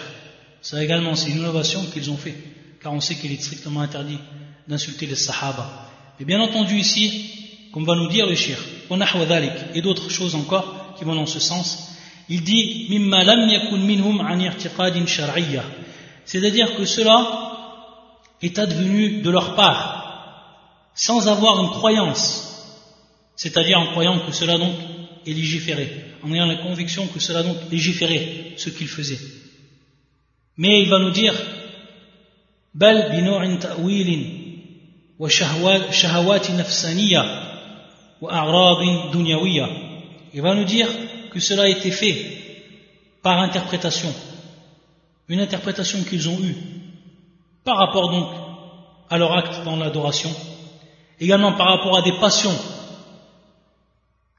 Ça 0.61 0.83
également, 0.83 1.15
c'est 1.15 1.31
une 1.31 1.39
innovation 1.39 1.83
qu'ils 1.91 2.09
ont 2.11 2.17
fait, 2.17 2.35
car 2.81 2.93
on 2.93 3.01
sait 3.01 3.15
qu'il 3.15 3.31
est 3.31 3.41
strictement 3.41 3.81
interdit 3.81 4.19
d'insulter 4.67 5.07
les 5.07 5.15
sahaba. 5.15 5.89
Et 6.19 6.25
bien 6.25 6.39
entendu 6.39 6.77
ici, 6.77 7.69
comme 7.73 7.85
va 7.85 7.95
nous 7.95 8.09
dire 8.09 8.27
le 8.27 8.35
shir, 8.35 8.57
et 9.73 9.81
d'autres 9.81 10.09
choses 10.09 10.35
encore 10.35 10.95
qui 10.97 11.03
vont 11.03 11.15
dans 11.15 11.25
ce 11.25 11.39
sens, 11.39 11.89
il 12.29 12.43
dit 12.43 12.87
c'est-à-dire 16.25 16.75
que 16.75 16.85
cela 16.85 17.51
est 18.41 18.59
advenu 18.59 19.21
de 19.21 19.29
leur 19.29 19.55
part 19.55 20.03
sans 20.95 21.27
avoir 21.27 21.63
une 21.63 21.71
croyance. 21.71 22.49
C'est-à-dire 23.35 23.79
en 23.79 23.87
croyant 23.87 24.19
que 24.25 24.31
cela 24.31 24.57
donc 24.57 24.75
est 25.25 25.33
légiféré 25.33 26.05
en 26.23 26.33
ayant 26.33 26.45
la 26.45 26.55
conviction 26.55 27.07
que 27.07 27.19
cela 27.19 27.43
donc 27.43 27.57
légiférait 27.71 28.53
ce 28.57 28.69
qu'ils 28.69 28.87
faisaient. 28.87 29.19
Mais 30.57 30.81
il 30.81 30.89
va 30.89 30.99
nous 30.99 31.11
dire 31.11 31.33
il 40.33 40.41
va 40.41 40.55
nous 40.55 40.63
dire 40.63 40.89
que 41.31 41.39
cela 41.39 41.63
a 41.63 41.67
été 41.67 41.91
fait 41.91 42.25
par 43.21 43.39
interprétation, 43.39 44.11
une 45.29 45.39
interprétation 45.39 46.03
qu'ils 46.03 46.29
ont 46.29 46.39
eue 46.39 46.55
par 47.63 47.77
rapport 47.77 48.09
donc 48.11 48.29
à 49.09 49.17
leur 49.17 49.31
acte 49.37 49.63
dans 49.63 49.75
l'adoration, 49.75 50.31
également 51.19 51.53
par 51.53 51.67
rapport 51.67 51.97
à 51.97 52.01
des 52.01 52.17
passions 52.19 52.57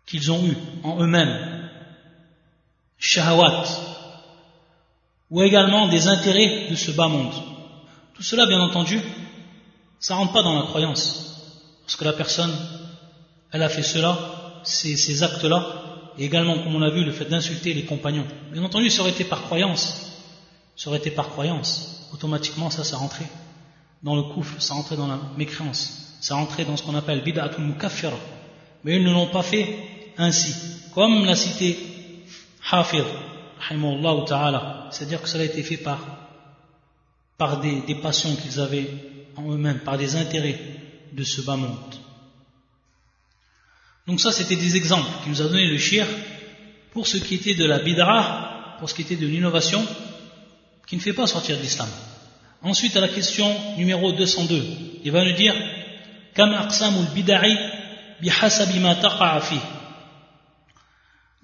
qu'ils 0.06 0.30
ont 0.30 0.44
eues 0.44 0.56
en 0.82 1.00
eux-mêmes, 1.00 1.70
shahawat, 2.98 3.64
ou 5.30 5.42
également 5.42 5.88
des 5.88 6.08
intérêts 6.08 6.68
de 6.70 6.74
ce 6.74 6.90
bas 6.90 7.08
monde. 7.08 7.32
Tout 8.14 8.22
cela, 8.22 8.46
bien 8.46 8.60
entendu, 8.60 9.00
ça 9.98 10.16
rentre 10.16 10.32
pas 10.32 10.42
dans 10.42 10.58
la 10.58 10.66
croyance, 10.66 11.80
parce 11.82 11.96
que 11.96 12.04
la 12.04 12.12
personne, 12.12 12.54
elle 13.52 13.62
a 13.62 13.68
fait 13.68 13.82
cela, 13.82 14.18
ces, 14.64 14.96
ces 14.96 15.22
actes-là, 15.22 15.66
et 16.18 16.24
également, 16.26 16.58
comme 16.58 16.76
on 16.76 16.78
l'a 16.78 16.90
vu, 16.90 17.04
le 17.04 17.12
fait 17.12 17.24
d'insulter 17.24 17.74
les 17.74 17.84
compagnons. 17.84 18.26
Bien 18.52 18.62
entendu, 18.62 18.90
ça 18.90 19.00
aurait 19.00 19.10
été 19.10 19.24
par 19.24 19.42
croyance. 19.42 20.13
Ça 20.76 20.90
aurait 20.90 20.98
été 20.98 21.10
par 21.10 21.28
croyance. 21.30 22.08
Automatiquement, 22.12 22.70
ça, 22.70 22.84
ça 22.84 22.96
rentrait 22.96 23.28
dans 24.02 24.16
le 24.16 24.22
kouf, 24.22 24.58
ça 24.58 24.74
rentrait 24.74 24.96
dans 24.96 25.06
la 25.06 25.18
mécréance. 25.36 26.16
Ça 26.20 26.34
rentrait 26.34 26.64
dans 26.64 26.76
ce 26.76 26.82
qu'on 26.82 26.94
appelle 26.94 27.22
bid'atul 27.22 27.64
mukaffira. 27.64 28.16
Mais 28.84 28.96
ils 28.96 29.04
ne 29.04 29.12
l'ont 29.12 29.28
pas 29.28 29.42
fait 29.42 29.78
ainsi. 30.18 30.54
Comme 30.94 31.24
l'a 31.24 31.34
cité 31.34 31.78
Hafid, 32.70 33.04
ta'ala. 34.26 34.88
C'est-à-dire 34.90 35.22
que 35.22 35.28
ça 35.28 35.38
a 35.38 35.42
été 35.42 35.62
fait 35.62 35.76
par, 35.76 35.98
par 37.38 37.60
des, 37.60 37.80
des 37.82 37.94
passions 37.96 38.34
qu'ils 38.36 38.60
avaient 38.60 38.88
en 39.36 39.50
eux-mêmes, 39.50 39.80
par 39.80 39.98
des 39.98 40.16
intérêts 40.16 40.58
de 41.12 41.24
ce 41.24 41.40
bas 41.42 41.56
monde. 41.56 41.94
Donc 44.06 44.20
ça, 44.20 44.32
c'était 44.32 44.56
des 44.56 44.76
exemples 44.76 45.08
qui 45.22 45.30
nous 45.30 45.40
a 45.40 45.48
donné 45.48 45.66
le 45.66 45.78
shir 45.78 46.06
pour 46.92 47.06
ce 47.06 47.16
qui 47.16 47.36
était 47.36 47.54
de 47.54 47.64
la 47.64 47.78
bid'ah, 47.78 48.76
pour 48.78 48.88
ce 48.88 48.94
qui 48.94 49.02
était 49.02 49.16
de 49.16 49.26
l'innovation, 49.26 49.84
qui 50.86 50.96
ne 50.96 51.00
fait 51.00 51.12
pas 51.12 51.26
sortir 51.26 51.58
l'islam. 51.58 51.88
Ensuite, 52.62 52.96
à 52.96 53.00
la 53.00 53.08
question 53.08 53.54
numéro 53.76 54.12
202, 54.12 54.64
il 55.04 55.12
va 55.12 55.24
nous 55.24 55.32
dire 55.32 55.54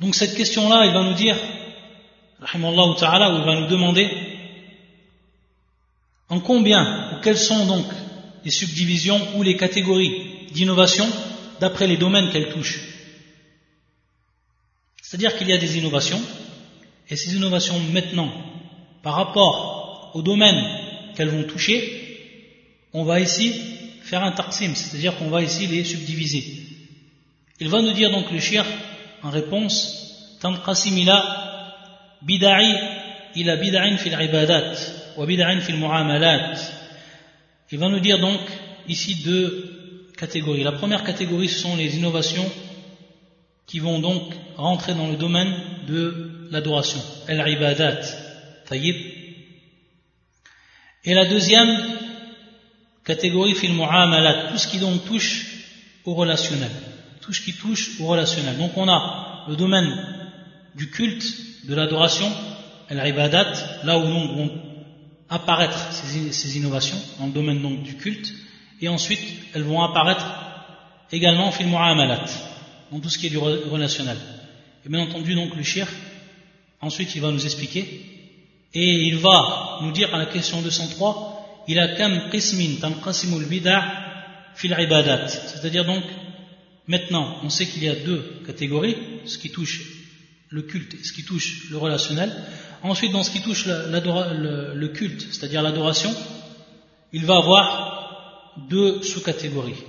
Donc 0.00 0.14
cette 0.14 0.34
question-là, 0.34 0.86
il 0.86 0.92
va 0.92 1.04
nous 1.04 1.14
dire, 1.14 1.36
rahimallahu 2.40 2.96
ta'ala, 2.98 3.28
il 3.38 3.44
va 3.44 3.60
nous 3.60 3.68
demander 3.68 4.08
en 6.28 6.40
combien, 6.40 7.12
ou 7.12 7.20
quelles 7.20 7.38
sont 7.38 7.66
donc 7.66 7.86
les 8.44 8.50
subdivisions 8.50 9.20
ou 9.36 9.42
les 9.42 9.56
catégories 9.56 10.48
d'innovation 10.52 11.06
d'après 11.60 11.86
les 11.86 11.96
domaines 11.96 12.30
qu'elle 12.30 12.52
touche. 12.52 12.80
C'est-à-dire 15.02 15.36
qu'il 15.36 15.48
y 15.48 15.52
a 15.52 15.58
des 15.58 15.76
innovations, 15.76 16.22
et 17.08 17.16
ces 17.16 17.34
innovations 17.34 17.78
maintenant, 17.92 18.32
par 19.02 19.14
rapport 19.14 20.10
aux 20.14 20.22
domaines 20.22 20.64
qu'elles 21.14 21.28
vont 21.28 21.44
toucher, 21.44 22.00
on 22.92 23.04
va 23.04 23.20
ici 23.20 23.52
faire 24.02 24.22
un 24.22 24.32
tarsim, 24.32 24.74
c'est-à-dire 24.74 25.16
qu'on 25.16 25.28
va 25.28 25.42
ici 25.42 25.66
les 25.66 25.84
subdiviser. 25.84 26.44
Il 27.60 27.68
va 27.68 27.82
nous 27.82 27.92
dire 27.92 28.10
donc 28.10 28.30
le 28.30 28.40
shir 28.40 28.64
en 29.22 29.30
réponse, 29.30 30.38
tanqasim 30.40 30.96
ila 30.96 32.16
bida'i 32.22 32.74
ila 33.36 33.56
bida'in 33.56 33.96
fil 33.98 34.16
ibadat 34.20 34.74
wa 35.16 35.26
bida'in 35.26 35.60
fil 35.60 35.76
mu'amalat. 35.76 36.54
Il 37.70 37.78
va 37.78 37.88
nous 37.88 38.00
dire 38.00 38.18
donc 38.18 38.40
ici 38.88 39.22
deux 39.22 40.10
catégories. 40.16 40.64
La 40.64 40.72
première 40.72 41.04
catégorie, 41.04 41.48
ce 41.48 41.60
sont 41.60 41.76
les 41.76 41.96
innovations 41.96 42.50
qui 43.66 43.78
vont 43.78 44.00
donc 44.00 44.34
rentrer 44.56 44.94
dans 44.94 45.06
le 45.06 45.16
domaine 45.16 45.54
de 45.86 46.48
l'adoration. 46.50 47.00
Al-ibadat. 47.28 48.00
Et 51.04 51.14
la 51.14 51.26
deuxième 51.26 51.76
catégorie, 53.04 53.54
fil 53.54 53.74
mu'amalat, 53.74 54.48
tout 54.50 54.58
ce 54.58 54.68
qui 54.68 54.78
donc 54.78 55.04
touche 55.04 55.46
au 56.04 56.14
relationnel. 56.14 56.70
Tout 57.20 57.32
ce 57.32 57.40
qui 57.40 57.52
touche 57.54 58.00
au 58.00 58.06
relationnel. 58.06 58.56
Donc 58.58 58.76
on 58.76 58.88
a 58.88 59.46
le 59.48 59.56
domaine 59.56 59.88
du 60.74 60.90
culte, 60.90 61.24
de 61.66 61.74
l'adoration, 61.74 62.30
al-ibadat, 62.88 63.52
là 63.84 63.98
où 63.98 64.06
donc 64.06 64.36
vont 64.36 64.62
apparaître 65.28 65.92
ces, 65.92 66.56
innovations, 66.56 67.00
dans 67.18 67.26
le 67.26 67.32
domaine 67.32 67.62
donc 67.62 67.82
du 67.82 67.96
culte 67.96 68.32
et 68.80 68.88
ensuite 68.88 69.20
elles 69.54 69.62
vont 69.62 69.82
apparaître 69.82 70.26
également 71.12 71.52
fil 71.52 71.66
mu'amalat, 71.66 72.24
dans 72.90 73.00
tout 73.00 73.08
ce 73.08 73.18
qui 73.18 73.26
est 73.26 73.30
du 73.30 73.38
relationnel. 73.38 74.16
Et 74.84 74.88
bien 74.88 75.00
entendu 75.00 75.34
donc 75.34 75.54
le 75.54 75.62
shir, 75.62 75.86
ensuite 76.80 77.14
il 77.14 77.20
va 77.20 77.30
nous 77.30 77.44
expliquer, 77.44 78.19
et 78.72 78.92
il 79.08 79.16
va 79.18 79.78
nous 79.82 79.92
dire 79.92 80.14
à 80.14 80.18
la 80.18 80.26
question 80.26 80.62
203, 80.62 81.64
il 81.68 81.78
a 81.78 81.88
kam 81.96 82.30
qismin 82.30 82.80
tanqasimul 82.80 83.46
bid'a 83.46 83.82
fil 84.54 84.74
ibadat. 84.78 85.28
C'est-à-dire 85.28 85.84
donc, 85.84 86.04
maintenant, 86.86 87.36
on 87.42 87.50
sait 87.50 87.66
qu'il 87.66 87.84
y 87.84 87.88
a 87.88 87.96
deux 87.96 88.42
catégories, 88.46 88.96
ce 89.24 89.38
qui 89.38 89.50
touche 89.50 89.82
le 90.50 90.62
culte 90.62 90.94
et 90.94 91.04
ce 91.04 91.12
qui 91.12 91.24
touche 91.24 91.70
le 91.70 91.78
relationnel. 91.78 92.32
Ensuite, 92.82 93.12
dans 93.12 93.22
ce 93.22 93.30
qui 93.30 93.40
touche 93.40 93.66
le, 93.66 94.86
culte, 94.88 95.26
c'est-à-dire 95.32 95.62
l'adoration, 95.62 96.14
il 97.12 97.24
va 97.24 97.36
avoir 97.36 98.54
deux 98.68 99.02
sous-catégories. 99.02 99.82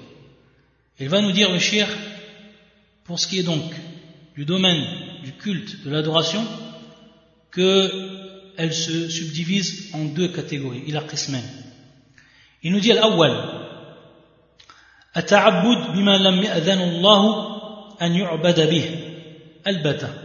Il 1.00 1.10
va 1.10 1.22
nous 1.22 1.32
dire 1.32 1.52
le 1.52 1.60
shir, 1.60 1.88
pour 3.06 3.20
ce 3.20 3.28
qui 3.28 3.39
est 3.39 3.44
donc 3.44 3.74
du 4.36 4.46
domaine 4.46 4.84
du 5.24 5.34
culte, 5.34 5.84
de 5.84 5.89
l'adoration, 5.89 6.46
qu'elle 8.56 8.74
se 8.74 9.10
subdivise 9.10 9.92
en 9.94 10.06
deux 10.06 10.30
catégories. 10.30 10.84
Il 10.88 10.98
a 10.98 11.02
qismen. 11.02 11.44
Il 12.64 12.72
nous 12.72 12.80
dit 12.80 12.94
l'awwal. 12.94 13.32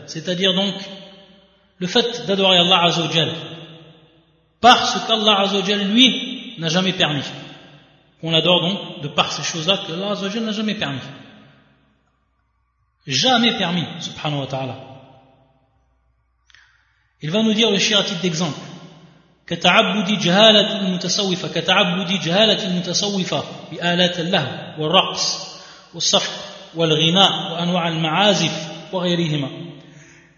c'est-à-dire 0.06 0.54
donc 0.54 0.74
le 1.78 1.86
fait 1.86 2.26
d'adorer 2.26 2.58
Allah 2.58 2.84
Azzawajal 2.84 3.32
parce 4.60 5.06
qu'Allah 5.06 5.40
Azzawajal 5.40 5.88
lui 5.88 6.54
n'a 6.58 6.68
jamais 6.68 6.92
permis 6.92 7.24
qu'on 8.20 8.32
adore 8.32 8.60
donc 8.62 9.02
de 9.02 9.08
par 9.08 9.32
ces 9.32 9.42
choses-là 9.42 9.78
que 9.86 9.92
Allah 9.92 10.14
n'a 10.40 10.52
jamais 10.52 10.74
permis. 10.74 11.00
Jamais 13.06 13.56
permis, 13.56 13.84
subhanahu 14.00 14.40
wa 14.40 14.46
ta'ala. 14.46 14.85
Il 17.22 17.30
va 17.30 17.42
nous 17.42 17.54
dire 17.54 17.70
le 17.70 17.78
shir 17.78 17.98
à 17.98 18.04
titre 18.04 18.20
d'exemple. 18.20 18.58
كتعبد 19.46 20.18
جهالة 20.18 20.80
المتصوفة 20.80 21.48
كتعبد 21.48 22.20
جهالة 22.20 22.66
المتصوفة 22.66 23.44
بآلات 23.72 24.20
اللهو 24.20 24.74
والرقص 24.78 25.56
والصفق 25.94 26.32
والغناء 26.74 27.52
وأنواع 27.52 27.88
المعازف 27.88 28.68
وغيرهما 28.92 29.48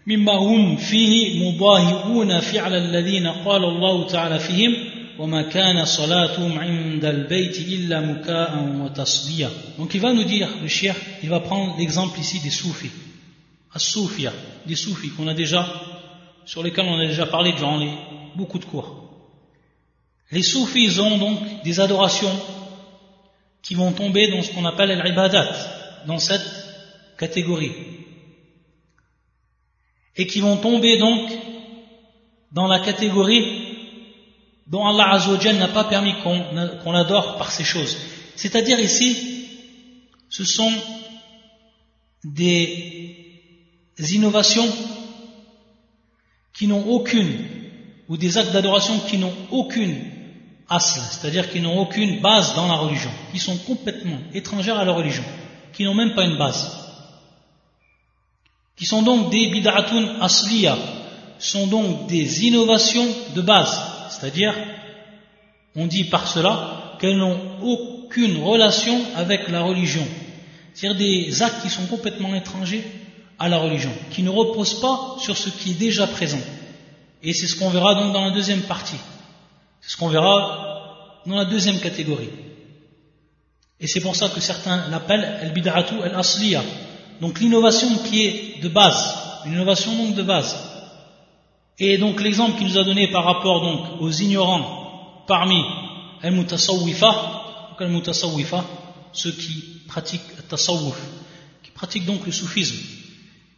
مما 0.07 0.33
هم 0.33 0.77
فيه 0.77 1.49
مضاهئون 1.49 2.39
فعل 2.39 2.73
الذين 2.73 3.27
قال 3.27 3.63
الله 3.63 4.07
تعالى 4.07 4.39
فيهم 4.39 4.75
وما 5.19 5.41
كان 5.41 5.85
صلاتهم 5.85 6.59
عند 6.59 7.05
البيت 7.05 7.59
إلا 7.59 8.01
مكاء 8.01 8.79
وتصديا 8.81 9.49
Donc 9.77 9.95
il 9.95 10.01
va 10.01 10.13
nous 10.13 10.23
dire, 10.23 10.47
le 10.61 10.67
shir, 10.67 10.95
il 11.23 11.29
va 11.29 11.39
prendre 11.39 11.75
l'exemple 11.77 12.19
ici 12.19 12.39
des 12.39 12.49
soufis, 12.49 12.91
as-soufia, 13.73 14.31
des 14.65 14.75
soufis 14.75 15.09
qu'on 15.09 15.27
a 15.27 15.33
déjà, 15.33 15.67
sur 16.49 16.63
lesquels 16.63 16.87
on 16.87 16.97
a 16.97 17.05
déjà 17.05 17.27
parlé 17.27 17.53
durant 17.53 17.77
les, 17.77 17.91
beaucoup 18.33 18.57
de 18.57 18.65
cours. 18.65 19.07
Les 20.31 20.41
soufis 20.41 20.99
ont 20.99 21.19
donc 21.19 21.61
des 21.63 21.79
adorations 21.79 22.35
qui 23.61 23.75
vont 23.75 23.91
tomber 23.91 24.31
dans 24.31 24.41
ce 24.41 24.51
qu'on 24.51 24.65
appelle 24.65 24.99
l'ibadat, 24.99 25.47
dans 26.07 26.17
cette 26.17 26.49
catégorie. 27.19 27.73
Et 30.15 30.25
qui 30.25 30.39
vont 30.39 30.57
tomber 30.57 30.97
donc 30.97 31.29
dans 32.51 32.65
la 32.65 32.79
catégorie 32.79 33.45
dont 34.65 34.87
Allah 34.87 35.11
Azzawajal 35.11 35.57
n'a 35.57 35.67
pas 35.67 35.83
permis 35.83 36.15
qu'on 36.23 36.95
adore 36.95 37.37
par 37.37 37.51
ces 37.51 37.63
choses. 37.63 37.95
C'est-à-dire 38.35 38.79
ici, 38.79 39.45
ce 40.29 40.43
sont 40.45 40.73
des 42.23 43.35
innovations 43.99 44.67
qui 46.59 46.67
n'ont 46.67 46.85
aucune, 46.89 47.37
ou 48.09 48.17
des 48.17 48.37
actes 48.37 48.51
d'adoration 48.51 48.99
qui 49.07 49.17
n'ont 49.17 49.33
aucune 49.49 49.95
asl, 50.67 50.99
c'est-à-dire 51.09 51.49
qui 51.49 51.61
n'ont 51.61 51.79
aucune 51.79 52.19
base 52.19 52.53
dans 52.53 52.67
la 52.67 52.73
religion, 52.73 53.09
qui 53.31 53.39
sont 53.39 53.55
complètement 53.59 54.17
étrangères 54.33 54.77
à 54.77 54.83
la 54.83 54.91
religion, 54.91 55.23
qui 55.71 55.85
n'ont 55.85 55.93
même 55.93 56.15
pas 56.15 56.25
une 56.25 56.37
base, 56.37 56.77
qui 58.75 58.85
sont 58.85 59.03
donc 59.03 59.31
des 59.31 59.49
bid'atun 59.51 60.19
asliya, 60.19 60.77
sont 61.39 61.67
donc 61.67 62.07
des 62.07 62.45
innovations 62.45 63.07
de 63.35 63.41
base, 63.41 63.81
c'est-à-dire, 64.09 64.53
on 65.77 65.87
dit 65.87 66.03
par 66.03 66.27
cela 66.27 66.97
qu'elles 66.99 67.17
n'ont 67.17 67.39
aucune 67.61 68.43
relation 68.43 68.99
avec 69.15 69.47
la 69.47 69.61
religion, 69.61 70.05
c'est-à-dire 70.73 70.99
des 70.99 71.41
actes 71.41 71.61
qui 71.61 71.69
sont 71.69 71.85
complètement 71.85 72.35
étrangers 72.35 72.83
à 73.39 73.47
la 73.47 73.57
religion, 73.57 73.91
qui 74.11 74.21
ne 74.21 74.29
reposent 74.29 74.81
pas 74.81 75.15
sur 75.19 75.37
ce 75.37 75.49
qui 75.49 75.71
est 75.71 75.79
déjà 75.79 76.05
présent. 76.07 76.41
Et 77.23 77.33
c'est 77.33 77.47
ce 77.47 77.55
qu'on 77.55 77.69
verra 77.69 77.95
donc 77.95 78.13
dans 78.13 78.25
la 78.25 78.31
deuxième 78.31 78.61
partie. 78.61 78.99
C'est 79.81 79.91
ce 79.91 79.97
qu'on 79.97 80.09
verra 80.09 81.21
dans 81.25 81.35
la 81.35 81.45
deuxième 81.45 81.79
catégorie. 81.79 82.29
Et 83.79 83.87
c'est 83.87 84.01
pour 84.01 84.15
ça 84.15 84.29
que 84.29 84.41
certains 84.41 84.89
l'appellent 84.89 85.39
al-bid'atu 85.41 86.01
al-asliya. 86.03 86.61
Donc 87.21 87.39
l'innovation 87.39 87.97
qui 87.99 88.25
est 88.25 88.61
de 88.61 88.67
base, 88.67 89.15
une 89.45 89.53
innovation 89.53 89.95
donc 89.95 90.15
de 90.15 90.23
base. 90.23 90.57
Et 91.77 91.97
donc 91.97 92.21
l'exemple 92.21 92.57
qu'il 92.57 92.67
nous 92.67 92.77
a 92.77 92.83
donné 92.83 93.09
par 93.09 93.23
rapport 93.23 93.61
donc 93.61 94.01
aux 94.01 94.11
ignorants 94.11 95.23
parmi 95.27 95.61
al-mutasawwifa, 96.21 97.75
al-mutasawwifa, 97.79 98.65
ceux 99.13 99.31
qui 99.31 99.81
pratiquent 99.87 100.47
tasawwuf, 100.49 100.99
qui 101.63 101.71
pratiquent 101.71 102.05
donc 102.05 102.25
le 102.25 102.33
soufisme. 102.33 102.98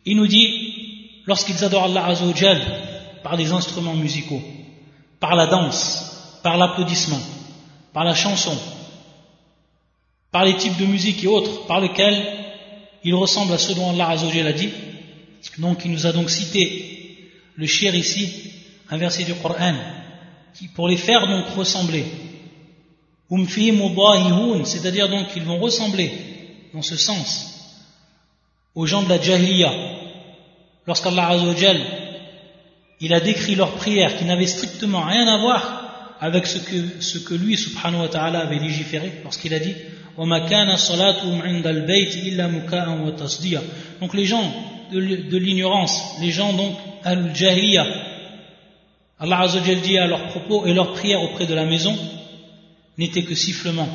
Il 0.05 0.17
nous 0.17 0.27
dit, 0.27 1.21
lorsqu'ils 1.25 1.63
adorent 1.63 1.85
Allah 1.85 2.05
Azzawajal 2.05 2.61
par 3.23 3.35
les 3.35 3.51
instruments 3.51 3.95
musicaux, 3.95 4.41
par 5.19 5.35
la 5.35 5.47
danse, 5.47 6.39
par 6.43 6.57
l'applaudissement, 6.57 7.21
par 7.93 8.03
la 8.03 8.15
chanson, 8.15 8.57
par 10.31 10.45
les 10.45 10.55
types 10.55 10.77
de 10.77 10.85
musique 10.85 11.23
et 11.23 11.27
autres 11.27 11.67
par 11.67 11.79
lesquels 11.79 12.25
il 13.03 13.13
ressemble 13.13 13.53
à 13.53 13.57
ce 13.57 13.73
dont 13.73 13.91
Allah 13.91 14.09
Azzawajal 14.09 14.47
a 14.47 14.53
dit. 14.53 14.69
Donc 15.57 15.85
il 15.85 15.91
nous 15.91 16.05
a 16.05 16.11
donc 16.11 16.29
cité 16.29 17.31
le 17.55 17.67
shir 17.67 17.93
ici, 17.93 18.53
un 18.89 18.97
verset 18.97 19.23
du 19.23 19.33
Coran, 19.35 19.75
qui 20.55 20.67
pour 20.67 20.87
les 20.87 20.97
faire 20.97 21.27
donc 21.27 21.47
ressembler. 21.55 22.05
C'est-à-dire 24.65 25.09
donc 25.09 25.29
qu'ils 25.29 25.43
vont 25.43 25.59
ressembler 25.59 26.11
dans 26.73 26.81
ce 26.81 26.97
sens 26.97 27.60
aux 28.75 28.85
gens 28.85 29.03
de 29.03 29.09
la 29.09 29.21
Jahiliya. 29.21 29.71
Lorsqu'Allah 30.87 31.29
Azzawajal 31.29 31.79
il 33.01 33.13
a 33.13 33.19
décrit 33.19 33.55
leurs 33.55 33.73
prières 33.73 34.15
qui 34.15 34.23
n'avaient 34.25 34.45
strictement 34.45 35.01
rien 35.01 35.27
à 35.27 35.39
voir 35.39 36.17
avec 36.19 36.45
ce 36.45 36.59
que, 36.59 37.01
ce 37.01 37.17
que 37.17 37.33
lui, 37.33 37.57
subhanahu 37.57 38.01
wa 38.01 38.07
ta'ala, 38.07 38.41
avait 38.41 38.59
légiféré 38.59 39.11
lorsqu'il 39.23 39.55
a 39.55 39.59
dit 39.59 39.73
donc 40.17 40.27
les 44.13 44.25
gens 44.25 44.53
de, 44.91 45.37
l'ignorance, 45.37 46.01
les 46.19 46.31
gens 46.31 46.51
donc 46.53 46.75
al-jahiliya, 47.03 47.85
Allah 49.19 49.39
Azzawajal 49.39 49.81
dit 49.81 49.97
à 49.97 50.07
leurs 50.07 50.27
propos 50.27 50.65
et 50.65 50.73
leurs 50.73 50.93
prières 50.93 51.23
auprès 51.23 51.45
de 51.45 51.55
la 51.55 51.65
maison 51.65 51.97
n'étaient 52.97 53.23
que 53.23 53.35
sifflement 53.35 53.89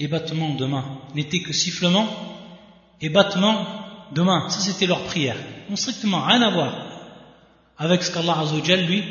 et 0.00 0.08
battement 0.08 0.54
de 0.54 0.66
main, 0.66 0.84
n'étaient 1.14 1.42
que 1.42 1.52
sifflement 1.52 2.08
et 3.00 3.08
battement 3.08 3.81
de 4.14 4.22
main. 4.22 4.48
Ça 4.48 4.60
c'était 4.60 4.86
leur 4.86 5.02
prière. 5.04 5.36
Donc 5.68 5.78
strictement 5.78 6.24
rien 6.24 6.42
à 6.42 6.50
voir 6.50 6.92
avec 7.78 8.02
ce 8.02 8.12
qu'Allah 8.12 8.38
Azzawajal 8.38 8.86
lui, 8.86 9.02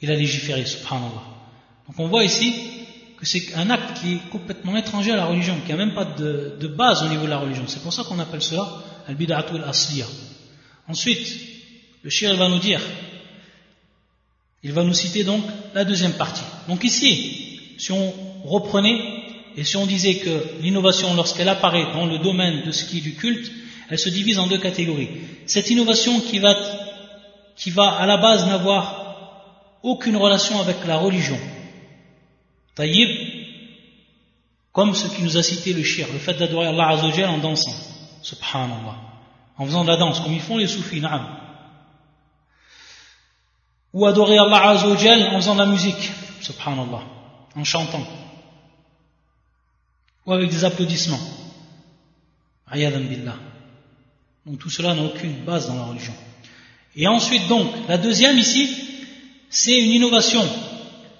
il 0.00 0.10
a 0.10 0.14
légiféré, 0.14 0.64
subhanallah. 0.64 1.22
Donc 1.86 1.98
on 1.98 2.08
voit 2.08 2.24
ici 2.24 2.54
que 3.18 3.26
c'est 3.26 3.54
un 3.54 3.68
acte 3.68 4.00
qui 4.00 4.14
est 4.14 4.30
complètement 4.30 4.76
étranger 4.76 5.12
à 5.12 5.16
la 5.16 5.26
religion, 5.26 5.56
qui 5.66 5.72
n'a 5.72 5.76
même 5.76 5.92
pas 5.92 6.06
de, 6.06 6.66
base 6.68 7.02
au 7.02 7.08
niveau 7.08 7.24
de 7.24 7.30
la 7.30 7.38
religion. 7.38 7.64
C'est 7.66 7.82
pour 7.82 7.92
ça 7.92 8.04
qu'on 8.04 8.18
appelle 8.18 8.40
cela 8.40 8.66
al-bid'atu 9.06 9.56
al-asliya. 9.56 10.06
Ensuite, 10.88 11.28
le 12.02 12.08
shir 12.08 12.34
va 12.36 12.48
nous 12.48 12.58
dire, 12.58 12.80
il 14.62 14.72
va 14.72 14.84
nous 14.84 14.94
citer 14.94 15.24
donc 15.24 15.44
la 15.74 15.84
deuxième 15.84 16.14
partie. 16.14 16.44
Donc 16.68 16.82
ici, 16.84 17.60
si 17.76 17.92
on 17.92 18.14
reprenait 18.44 18.98
et 19.56 19.64
si 19.64 19.76
on 19.76 19.86
disait 19.86 20.16
que 20.16 20.62
l'innovation, 20.62 21.14
lorsqu'elle 21.14 21.48
apparaît 21.48 21.92
dans 21.92 22.06
le 22.06 22.18
domaine 22.18 22.64
de 22.64 22.72
ce 22.72 22.84
qui 22.86 22.98
est 22.98 23.02
du 23.02 23.14
culte, 23.14 23.50
elle 23.90 23.98
se 23.98 24.08
divise 24.08 24.38
en 24.38 24.46
deux 24.46 24.58
catégories. 24.58 25.10
Cette 25.46 25.68
innovation 25.68 26.20
qui 26.20 26.38
va, 26.38 26.54
à 27.98 28.06
la 28.06 28.16
base 28.16 28.46
n'avoir 28.46 29.78
aucune 29.82 30.16
relation 30.16 30.60
avec 30.60 30.76
la 30.86 30.96
religion, 30.96 31.38
Taïb, 32.76 33.08
comme 34.72 34.94
ce 34.94 35.08
qui 35.08 35.22
nous 35.22 35.36
a 35.36 35.42
cité 35.42 35.72
le 35.72 35.82
shir, 35.82 36.06
le 36.12 36.20
fait 36.20 36.34
d'adorer 36.34 36.68
Allah 36.68 36.90
Azzawajal 36.90 37.28
en 37.28 37.38
dansant, 37.38 37.74
subhanallah, 38.22 38.96
en 39.58 39.66
faisant 39.66 39.82
de 39.82 39.88
la 39.88 39.96
danse, 39.96 40.20
comme 40.20 40.32
ils 40.32 40.40
font 40.40 40.56
les 40.56 40.68
soufis. 40.68 41.02
Ou 43.92 44.06
adorer 44.06 44.38
Allah 44.38 44.68
Azzawajal 44.68 45.34
en 45.34 45.40
faisant 45.40 45.54
de 45.54 45.60
la 45.60 45.66
musique, 45.66 46.12
subhanallah, 46.40 47.02
en 47.56 47.64
chantant. 47.64 48.06
Ou 50.26 50.32
avec 50.32 50.48
des 50.48 50.64
applaudissements. 50.64 51.18
Ayadan 52.70 53.00
billah. 53.00 53.49
Tout 54.58 54.70
cela 54.70 54.94
n'a 54.94 55.02
aucune 55.02 55.44
base 55.44 55.68
dans 55.68 55.76
la 55.76 55.84
religion. 55.84 56.14
Et 56.96 57.06
ensuite 57.06 57.46
donc, 57.48 57.68
la 57.88 57.98
deuxième 57.98 58.38
ici, 58.38 58.68
c'est 59.48 59.76
une 59.76 59.92
innovation 59.92 60.42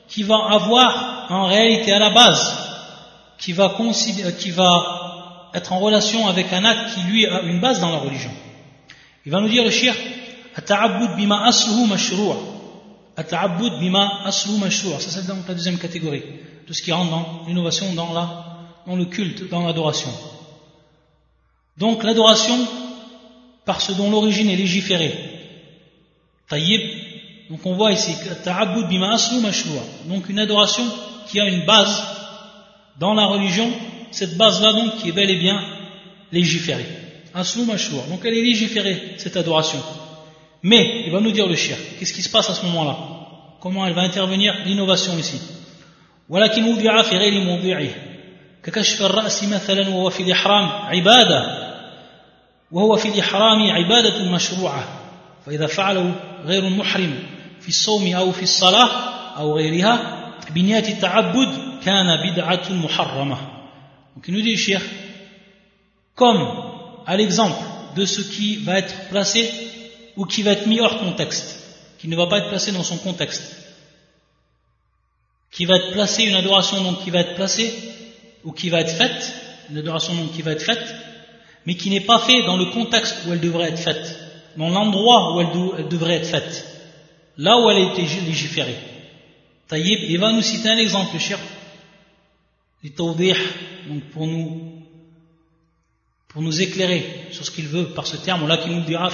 qui 0.08 0.22
va 0.22 0.36
avoir 0.50 1.26
en 1.30 1.46
réalité 1.46 1.92
à 1.92 1.98
la 1.98 2.10
base, 2.10 2.56
qui 3.38 3.52
va, 3.52 3.68
va 3.68 5.50
être 5.54 5.72
en 5.72 5.78
relation 5.78 6.26
avec 6.26 6.52
un 6.52 6.64
acte 6.64 6.94
qui 6.94 7.00
lui 7.02 7.26
a 7.26 7.42
une 7.42 7.60
base 7.60 7.80
dans 7.80 7.90
la 7.90 7.98
religion. 7.98 8.30
Il 9.24 9.32
va 9.32 9.40
nous 9.40 9.48
dire 9.48 9.64
le 9.64 9.70
shir, 9.70 9.94
bima 11.16 11.44
asluhu 11.46 11.86
mashru'a. 11.86 12.36
bima 13.80 14.24
mashru'a. 14.24 15.00
Ça 15.00 15.10
c'est 15.10 15.26
donc 15.26 15.46
la 15.46 15.54
deuxième 15.54 15.78
catégorie 15.78 16.22
de 16.66 16.72
ce 16.72 16.82
qui 16.82 16.92
rentre 16.92 17.10
dans 17.10 17.44
l'innovation, 17.46 17.92
dans, 17.94 18.12
dans 18.86 18.96
le 18.96 19.04
culte, 19.04 19.48
dans 19.50 19.66
l'adoration. 19.66 20.10
Donc 21.76 22.02
l'adoration 22.02 22.58
par 23.69 23.81
ce 23.81 23.91
dont 23.93 24.09
l'origine 24.11 24.49
est 24.49 24.55
légiférée. 24.55 25.13
Tayyib, 26.49 26.81
donc 27.49 27.65
on 27.65 27.73
voit 27.73 27.91
ici 27.91 28.11
donc 30.05 30.29
une 30.29 30.39
adoration 30.39 30.83
qui 31.27 31.39
a 31.39 31.47
une 31.47 31.65
base 31.65 32.03
dans 32.99 33.13
la 33.13 33.25
religion, 33.25 33.71
cette 34.11 34.37
base-là 34.37 34.73
donc 34.73 34.97
qui 34.97 35.09
est 35.09 35.11
bel 35.11 35.29
et 35.29 35.39
bien 35.39 35.61
légiférée. 36.31 36.85
Aslu 37.33 37.65
Donc 37.65 38.21
elle 38.23 38.33
est 38.33 38.43
légiférée, 38.43 39.15
cette 39.17 39.35
adoration. 39.35 39.79
Mais, 40.63 41.03
il 41.05 41.11
va 41.11 41.19
nous 41.19 41.31
dire 41.31 41.47
le 41.47 41.55
shir, 41.55 41.77
qu'est-ce 41.99 42.13
qui 42.13 42.21
se 42.21 42.29
passe 42.29 42.49
à 42.49 42.53
ce 42.53 42.65
moment-là 42.65 42.97
Comment 43.59 43.85
elle 43.85 43.93
va 43.93 44.01
intervenir 44.01 44.53
l'innovation 44.65 45.17
ici 45.17 45.39
ككشف 48.65 49.01
الرأس 49.01 49.43
مثلا 49.43 49.89
وهو 49.89 50.09
في 50.09 50.23
الإحرام 50.23 50.65
عبادة 50.65 51.58
وهو 52.72 52.96
في 52.96 53.08
الإحرام 53.08 53.70
عبادة 53.70 54.32
مشروعة 54.32 54.88
فإذا 55.46 55.66
فعله 55.66 56.14
غير 56.44 56.66
المحرم 56.66 57.22
في 57.60 57.68
الصوم 57.68 58.14
أو 58.14 58.32
في 58.32 58.42
الصلاة 58.42 58.90
أو 59.38 59.56
غيرها 59.56 60.16
بنية 60.50 60.88
التعبد 60.88 61.80
كان 61.84 62.32
بدعة 62.32 62.72
محرمة 62.72 63.36
Donc 64.16 64.26
il 64.28 64.42
dit 64.42 64.52
le 64.52 64.56
cheikh, 64.56 64.82
comme 66.14 66.46
à 67.06 67.16
l'exemple 67.16 67.62
de 67.96 68.04
ce 68.04 68.20
qui 68.20 68.56
va 68.56 68.78
être 68.78 69.08
placé 69.08 69.50
ou 70.16 70.26
qui 70.26 70.42
va 70.42 70.50
être 70.50 70.66
mis 70.66 70.80
hors 70.80 70.98
contexte, 70.98 71.60
qui 71.98 72.08
ne 72.08 72.16
va 72.16 72.26
pas 72.26 72.38
être 72.38 72.48
placé 72.48 72.72
dans 72.72 72.82
son 72.82 72.98
contexte, 72.98 73.56
qui 75.50 75.64
va 75.64 75.76
être 75.76 75.92
placé, 75.92 76.24
une 76.24 76.34
adoration 76.34 76.82
donc 76.82 77.02
qui 77.02 77.10
va 77.10 77.20
être 77.20 77.34
placée 77.34 77.72
ou 78.44 78.52
qui 78.52 78.68
va 78.68 78.80
être 78.80 78.92
faite, 78.92 79.32
une 79.70 79.78
adoration 79.78 80.14
donc 80.14 80.32
qui 80.32 80.42
va 80.42 80.52
être 80.52 80.62
faite, 80.62 80.94
mais 81.65 81.75
qui 81.75 81.89
n'est 81.89 82.01
pas 82.01 82.19
faite 82.19 82.45
dans 82.45 82.57
le 82.57 82.65
contexte 82.65 83.17
où 83.25 83.33
elle 83.33 83.39
devrait 83.39 83.69
être 83.69 83.79
faite, 83.79 84.19
dans 84.57 84.69
l'endroit 84.69 85.35
où 85.35 85.41
elle, 85.41 85.87
devrait 85.87 86.15
être 86.15 86.27
faite, 86.27 86.65
là 87.37 87.59
où 87.59 87.69
elle 87.69 87.77
a 87.77 87.91
été 87.91 88.01
légiférée. 88.01 88.77
Taïb, 89.67 89.99
il 90.09 90.19
va 90.19 90.31
nous 90.31 90.41
citer 90.41 90.69
un 90.69 90.77
exemple, 90.77 91.17
cher. 91.17 91.39
donc 92.83 94.03
pour 94.13 94.27
nous, 94.27 94.83
pour 96.27 96.41
nous 96.41 96.61
éclairer 96.61 97.27
sur 97.31 97.45
ce 97.45 97.51
qu'il 97.51 97.67
veut 97.67 97.85
par 97.87 98.05
ce 98.05 98.17
terme, 98.17 98.47
là 98.47 98.57
qui 98.57 98.69
nous 98.69 98.81
dira, 98.81 99.09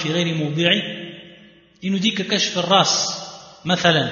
il 1.84 1.90
nous 1.90 1.98
dit 1.98 2.12
que 2.12 2.22
kashf 2.22 2.56
ras, 2.56 3.22
مثلا 3.64 4.08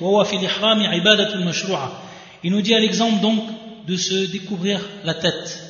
وهو 0.00 0.24
في 0.24 0.36
الإحرام 0.36 0.82
عبادة 0.82 1.36
مشروعة 1.36 2.02
il 2.44 2.52
nous 2.52 2.62
dit 2.62 2.74
à 2.74 2.80
l'exemple 2.80 3.20
donc 3.20 3.42
de 3.86 3.96
se 3.96 4.30
découvrir 4.30 4.80
la 5.04 5.14
tête 5.14 5.69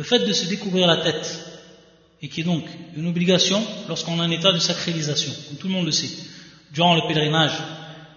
le 0.00 0.04
fait 0.04 0.20
de 0.20 0.32
se 0.32 0.46
découvrir 0.48 0.86
la 0.86 0.96
tête 0.96 1.28
et 2.22 2.28
qui 2.28 2.40
est 2.40 2.44
donc 2.44 2.64
une 2.96 3.06
obligation 3.06 3.62
lorsqu'on 3.86 4.16
est 4.16 4.26
en 4.26 4.30
état 4.30 4.50
de 4.50 4.58
sacralisation 4.58 5.30
comme 5.46 5.58
tout 5.58 5.68
le 5.68 5.74
monde 5.74 5.84
le 5.84 5.92
sait 5.92 6.08
durant 6.72 6.94
le 6.94 7.02
pèlerinage 7.06 7.58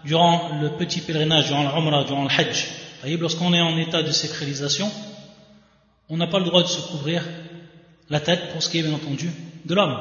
durant 0.05 0.61
le 0.61 0.69
petit 0.77 1.01
pèlerinage 1.01 1.47
durant 1.47 1.63
l'umrah 1.63 2.05
durant 2.05 2.23
le 2.23 2.29
hajj 2.29 2.67
lorsqu'on 3.19 3.53
est 3.53 3.59
en 3.59 3.77
état 3.77 4.01
de 4.01 4.11
sacralisation 4.11 4.89
on 6.07 6.15
n'a 6.15 6.27
pas 6.27 6.39
le 6.39 6.45
droit 6.45 6.63
de 6.63 6.69
se 6.69 6.79
couvrir 6.89 7.21
la 8.09 8.21
tête 8.21 8.53
pour 8.53 8.63
ce 8.63 8.69
qui 8.69 8.79
est 8.79 8.83
bien 8.83 8.93
entendu 8.93 9.29
de 9.65 9.75
l'homme 9.75 9.97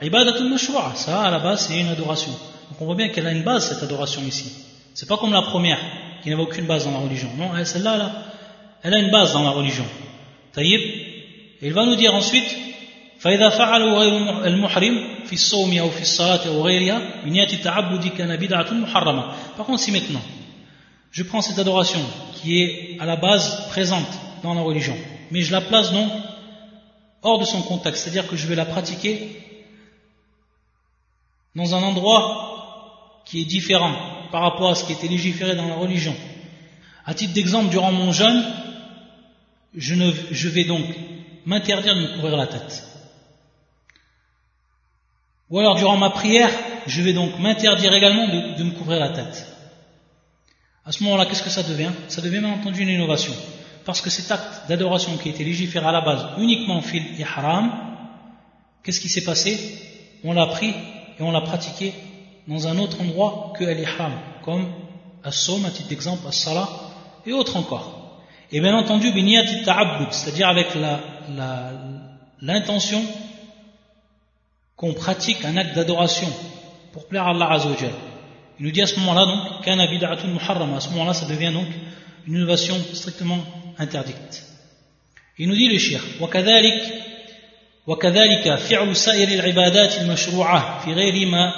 ibadatul 0.00 0.48
mashru'a 0.48 0.94
ça 0.94 1.20
à 1.22 1.30
la 1.30 1.38
base 1.40 1.66
c'est 1.66 1.78
une 1.78 1.88
adoration 1.88 2.32
donc 2.68 2.80
on 2.80 2.84
voit 2.86 2.94
bien 2.94 3.08
qu'elle 3.08 3.26
a 3.26 3.32
une 3.32 3.42
base, 3.42 3.68
cette 3.68 3.82
adoration 3.82 4.22
ici. 4.22 4.52
C'est 4.94 5.08
pas 5.08 5.16
comme 5.16 5.32
la 5.32 5.42
première, 5.42 5.78
qui 6.22 6.30
n'avait 6.30 6.42
aucune 6.42 6.66
base 6.66 6.84
dans 6.84 6.92
la 6.92 6.98
religion. 6.98 7.28
Non, 7.36 7.50
celle-là, 7.64 7.96
là, 7.96 8.12
elle 8.82 8.94
a 8.94 8.98
une 8.98 9.10
base 9.10 9.32
dans 9.32 9.42
la 9.42 9.50
religion. 9.50 9.84
Et 11.61 11.67
il 11.67 11.73
va 11.73 11.85
nous 11.85 11.95
dire 11.95 12.13
ensuite, 12.13 12.57
فإذا 13.21 13.49
فعله 13.49 13.97
غير 13.97 14.45
المحرم 14.45 15.25
في 15.25 15.33
الصوم 15.33 15.77
أو 15.77 15.89
في 15.89 16.01
الصلاة 16.01 16.47
أو 16.47 16.65
غيرها 16.65 17.01
بنية 17.25 17.53
التعبد 17.53 18.07
كان 18.07 18.35
بدعة 18.35 18.73
محرمة. 18.73 19.23
Par 19.57 19.65
contre, 19.67 19.79
si 19.79 19.91
maintenant, 19.91 20.23
je 21.11 21.23
prends 21.23 21.41
cette 21.41 21.59
adoration 21.59 22.01
qui 22.35 22.63
est 22.63 22.97
à 22.99 23.05
la 23.05 23.17
base 23.17 23.67
présente 23.69 24.07
dans 24.41 24.55
la 24.55 24.61
religion, 24.61 24.97
mais 25.29 25.41
je 25.41 25.51
la 25.51 25.61
place 25.61 25.91
donc 25.91 26.09
hors 27.21 27.37
de 27.37 27.45
son 27.45 27.61
contexte, 27.61 28.03
c'est-à-dire 28.03 28.27
que 28.27 28.35
je 28.35 28.47
vais 28.47 28.55
la 28.55 28.65
pratiquer 28.65 29.29
dans 31.55 31.75
un 31.75 31.83
endroit 31.83 33.23
qui 33.25 33.41
est 33.41 33.45
différent 33.45 33.93
par 34.31 34.41
rapport 34.41 34.71
à 34.71 34.75
ce 34.75 34.83
qui 34.85 34.93
était 34.93 35.07
légiféré 35.07 35.55
dans 35.55 35.67
la 35.67 35.75
religion. 35.75 36.15
À 37.05 37.13
titre 37.13 37.33
d'exemple, 37.33 37.69
durant 37.69 37.91
mon 37.91 38.11
jeûne, 38.11 38.43
je, 39.75 39.93
ne, 39.93 40.11
je 40.31 40.49
vais 40.49 40.63
donc 40.63 40.85
m'interdire 41.46 41.94
de 41.94 42.00
me 42.00 42.14
couvrir 42.16 42.36
la 42.36 42.46
tête. 42.48 42.84
Ou 45.48 45.60
alors 45.60 45.76
durant 45.76 45.96
ma 45.96 46.10
prière, 46.10 46.50
je 46.86 47.02
vais 47.02 47.12
donc 47.12 47.38
m'interdire 47.38 47.94
également 47.94 48.26
de, 48.26 48.62
me 48.64 48.72
couvrir 48.72 48.98
la 48.98 49.10
tête. 49.10 49.46
À 50.84 50.92
ce 50.92 51.02
moment-là, 51.04 51.24
qu'est-ce 51.26 51.42
que 51.42 51.50
ça 51.50 51.62
devient? 51.62 51.92
Ça 52.08 52.20
devient 52.20 52.40
bien 52.40 52.52
entendu 52.52 52.82
une 52.82 52.88
innovation. 52.88 53.32
Parce 53.84 54.00
que 54.00 54.10
cet 54.10 54.30
acte 54.30 54.68
d'adoration 54.68 55.16
qui 55.16 55.28
été 55.28 55.44
légiféré 55.44 55.86
à 55.86 55.92
la 55.92 56.00
base 56.00 56.26
uniquement 56.38 56.82
fil 56.82 57.18
ihram, 57.18 57.72
qu'est-ce 58.82 59.00
qui 59.00 59.08
s'est 59.08 59.24
passé? 59.24 59.80
On 60.24 60.32
l'a 60.32 60.46
pris 60.46 60.74
et 61.18 61.22
on 61.22 61.30
l'a 61.30 61.40
pratiqué 61.40 61.94
dans 62.48 62.66
un 62.66 62.78
autre 62.78 63.00
endroit 63.00 63.52
que 63.56 63.64
l'ihram, 63.64 64.12
comme 64.44 64.68
as-som, 65.22 65.64
à 65.64 65.70
titre 65.70 65.88
d'exemple, 65.88 66.26
as-salah, 66.26 66.68
et 67.24 67.32
autres 67.32 67.56
encore. 67.56 68.20
Et 68.50 68.60
bien 68.60 68.76
entendu, 68.76 69.12
c'est-à-dire 70.10 70.48
avec 70.48 70.74
l'intention 72.41 73.01
la, 73.01 73.07
qu'on 74.75 74.93
pratique 74.93 75.45
un 75.45 75.57
acte 75.57 75.75
d'adoration 75.75 76.27
pour 76.93 77.07
plaire 77.07 77.27
à 77.27 77.31
Allah 77.31 77.51
Azzawajal. 77.51 77.91
Il 78.59 78.65
nous 78.65 78.71
dit 78.71 78.81
à 78.81 78.87
ce 78.87 78.99
moment-là 78.99 79.25
donc, 79.25 79.63
qu'un 79.63 79.87
bid'atun 79.87 80.27
muharram, 80.27 80.73
à 80.73 80.79
ce 80.79 80.89
moment-là 80.89 81.13
ça 81.13 81.25
devient 81.25 81.51
donc 81.53 81.67
une 82.27 82.35
innovation 82.35 82.75
strictement 82.93 83.39
interdite. 83.77 84.43
Il 85.37 85.47
nous 85.47 85.55
dit 85.55 85.67
le 85.67 85.77
shir, 85.77 86.01
وكذلك 86.19 86.83
وكذلك 87.87 88.55
فعل 88.55 88.95
سائر 88.95 89.27
العبادات 89.27 90.01
المشروعة 90.01 90.85
في 90.85 90.93
غير 90.93 91.27
ما 91.27 91.53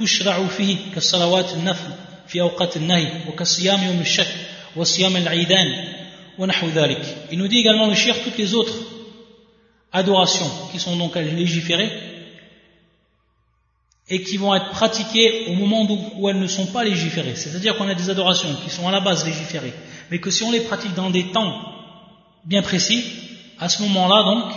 تشرع 0.00 0.46
فيه 0.46 0.76
كالصلوات 0.94 1.52
النفل 1.52 1.90
في 2.26 2.40
أوقات 2.40 2.76
النهي 2.76 3.08
وكالصيام 3.28 3.84
يوم 3.84 4.00
الشك 4.00 4.34
وصيام 4.76 5.16
العيدان 5.16 5.84
ونحو 6.38 6.68
ذلك 6.68 7.16
Il 7.30 7.38
nous 7.38 7.48
dit 7.48 7.58
également 7.58 7.86
le 7.86 7.94
shir 7.94 8.14
toutes 8.24 8.38
les 8.38 8.54
autres 8.54 8.74
adorations 9.93 10.49
qui 10.71 10.79
sont 10.79 10.97
donc 10.97 11.15
légiférées 11.15 11.91
et 14.09 14.21
qui 14.23 14.37
vont 14.37 14.53
être 14.53 14.71
pratiquées 14.71 15.45
au 15.47 15.53
moment 15.53 15.87
où 16.17 16.29
elles 16.29 16.39
ne 16.39 16.47
sont 16.47 16.67
pas 16.67 16.83
légiférées. 16.83 17.35
C'est-à-dire 17.35 17.77
qu'on 17.77 17.87
a 17.87 17.95
des 17.95 18.09
adorations 18.09 18.53
qui 18.63 18.69
sont 18.69 18.87
à 18.87 18.91
la 18.91 18.99
base 18.99 19.25
légiférées, 19.25 19.73
mais 20.11 20.19
que 20.19 20.29
si 20.29 20.43
on 20.43 20.51
les 20.51 20.61
pratique 20.61 20.93
dans 20.93 21.09
des 21.09 21.31
temps 21.31 21.53
bien 22.43 22.61
précis, 22.61 23.03
à 23.59 23.69
ce 23.69 23.81
moment-là 23.83 24.23
donc, 24.23 24.51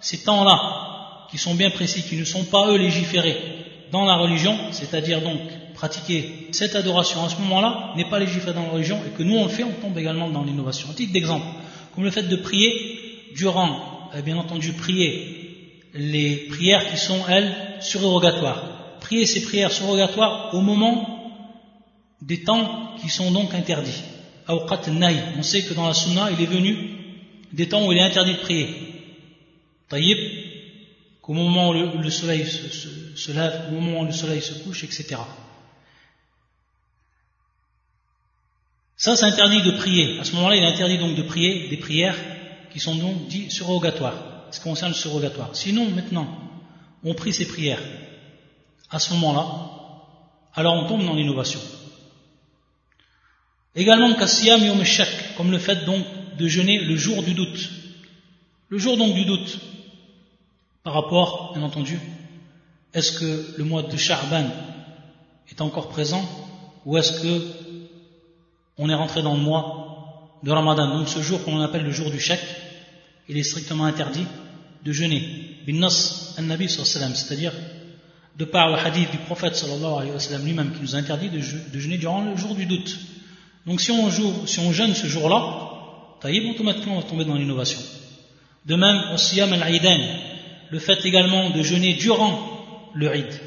ces 0.00 0.24
temps-là 0.24 1.28
qui 1.30 1.38
sont 1.38 1.54
bien 1.54 1.70
précis, 1.70 2.02
qui 2.02 2.16
ne 2.16 2.24
sont 2.24 2.44
pas 2.44 2.68
eux 2.68 2.76
légiférés, 2.76 3.38
dans 3.92 4.04
la 4.06 4.16
religion, 4.16 4.58
c'est-à-dire 4.72 5.20
donc 5.20 5.38
pratiquer 5.74 6.48
cette 6.52 6.74
adoration 6.74 7.24
à 7.24 7.28
ce 7.28 7.36
moment-là, 7.36 7.92
n'est 7.94 8.08
pas 8.08 8.18
légiféré 8.18 8.54
dans 8.54 8.62
la 8.62 8.70
religion 8.70 8.98
et 9.06 9.10
que 9.10 9.22
nous 9.22 9.36
on 9.36 9.44
le 9.44 9.50
fait, 9.50 9.64
on 9.64 9.72
tombe 9.72 9.96
également 9.98 10.28
dans 10.30 10.42
l'innovation. 10.42 10.88
Un 10.90 10.94
titre 10.94 11.12
d'exemple, 11.12 11.46
comme 11.94 12.04
le 12.04 12.10
fait 12.10 12.22
de 12.22 12.36
prier 12.36 13.30
durant, 13.36 13.91
bien 14.20 14.36
entendu, 14.36 14.72
prier 14.74 15.42
les 15.94 16.48
prières 16.48 16.90
qui 16.90 16.98
sont, 16.98 17.26
elles, 17.28 17.54
surrogatoires. 17.80 18.98
Prier 19.00 19.26
ces 19.26 19.42
prières 19.42 19.72
surrogatoires 19.72 20.54
au 20.54 20.60
moment 20.60 21.08
des 22.20 22.42
temps 22.42 22.94
qui 23.00 23.08
sont 23.08 23.30
donc 23.30 23.54
interdits. 23.54 24.02
On 24.48 25.42
sait 25.42 25.62
que 25.62 25.74
dans 25.74 25.86
la 25.86 25.94
sunna, 25.94 26.30
il 26.30 26.40
est 26.40 26.46
venu 26.46 26.76
des 27.52 27.68
temps 27.68 27.86
où 27.86 27.92
il 27.92 27.98
est 27.98 28.02
interdit 28.02 28.34
de 28.34 28.38
prier. 28.38 28.68
Taïb, 29.88 30.18
qu'au 31.20 31.34
moment 31.34 31.70
où 31.70 31.72
le, 31.72 32.10
soleil 32.10 32.44
se, 32.46 33.32
lève, 33.32 33.68
au 33.70 33.80
moment 33.80 34.00
où 34.00 34.04
le 34.04 34.12
soleil 34.12 34.40
se 34.40 34.54
couche, 34.62 34.84
etc. 34.84 35.16
Ça, 38.96 39.16
c'est 39.16 39.24
interdit 39.24 39.62
de 39.62 39.72
prier. 39.72 40.18
À 40.20 40.24
ce 40.24 40.34
moment-là, 40.36 40.56
il 40.56 40.62
est 40.62 40.66
interdit 40.66 40.98
donc 40.98 41.16
de 41.16 41.22
prier 41.22 41.68
des 41.68 41.76
prières 41.76 42.16
qui 42.72 42.80
sont 42.80 42.94
donc 42.94 43.26
dites 43.28 43.52
surrogatoires, 43.52 44.14
ce 44.50 44.58
qui 44.58 44.64
concerne 44.64 44.92
le 44.92 44.96
surrogatoire. 44.96 45.50
Sinon, 45.52 45.90
maintenant, 45.90 46.26
on 47.04 47.14
prie 47.14 47.32
ces 47.32 47.46
prières. 47.46 47.82
À 48.90 48.98
ce 48.98 49.12
moment-là, 49.14 49.46
alors 50.54 50.74
on 50.74 50.86
tombe 50.86 51.04
dans 51.04 51.14
l'innovation. 51.14 51.60
Également, 53.74 54.14
comme 55.36 55.50
le 55.50 55.58
fait 55.58 55.84
donc 55.84 56.04
de 56.38 56.48
jeûner 56.48 56.78
le 56.80 56.96
jour 56.96 57.22
du 57.22 57.34
doute. 57.34 57.70
Le 58.68 58.78
jour 58.78 58.96
donc 58.96 59.14
du 59.14 59.24
doute, 59.24 59.58
par 60.82 60.94
rapport, 60.94 61.52
bien 61.54 61.62
entendu, 61.62 61.98
est-ce 62.94 63.12
que 63.12 63.54
le 63.56 63.64
mois 63.64 63.82
de 63.82 63.96
Sha'ban 63.96 64.46
est 65.50 65.60
encore 65.60 65.88
présent 65.88 66.22
ou 66.84 66.98
est-ce 66.98 67.20
que 67.22 67.42
on 68.78 68.88
est 68.88 68.94
rentré 68.94 69.22
dans 69.22 69.34
le 69.34 69.40
mois 69.40 70.38
de 70.42 70.50
Ramadan 70.50 70.98
Donc 70.98 71.08
ce 71.08 71.20
jour 71.20 71.44
qu'on 71.44 71.60
appelle 71.60 71.84
le 71.84 71.92
jour 71.92 72.10
du 72.10 72.18
chèque, 72.18 72.44
il 73.28 73.38
est 73.38 73.42
strictement 73.42 73.84
interdit 73.84 74.26
de 74.84 74.92
jeûner. 74.92 75.22
Binnas 75.66 76.34
an-Nabi 76.38 76.68
c'est-à-dire 76.68 77.52
de 78.36 78.44
par 78.44 78.68
le 78.68 78.76
hadith 78.76 79.10
du 79.10 79.18
prophète 79.18 79.54
sallallahu 79.54 79.94
alayhi 79.98 80.12
wa 80.12 80.18
sallam 80.18 80.44
lui-même 80.44 80.72
qui 80.72 80.80
nous 80.80 80.96
interdit 80.96 81.28
de, 81.28 81.40
jeûner 81.78 81.98
durant 81.98 82.22
le 82.24 82.36
jour 82.36 82.54
du 82.54 82.66
doute. 82.66 82.98
Donc 83.66 83.80
si 83.80 83.90
on, 83.90 84.10
si 84.46 84.58
on 84.58 84.72
jeûne 84.72 84.94
ce 84.94 85.06
jour-là, 85.06 86.18
taïb, 86.20 86.50
automatiquement 86.50 86.96
on 86.96 87.00
va 87.00 87.06
tomber 87.06 87.24
dans 87.24 87.36
l'innovation. 87.36 87.78
De 88.66 88.74
même, 88.74 89.16
siyam 89.16 89.52
al-aidan, 89.52 89.98
le 90.70 90.78
fait 90.78 91.04
également 91.04 91.50
de 91.50 91.62
jeûner 91.62 91.94
durant 91.94 92.90
le 92.94 93.14
Eid, 93.14 93.40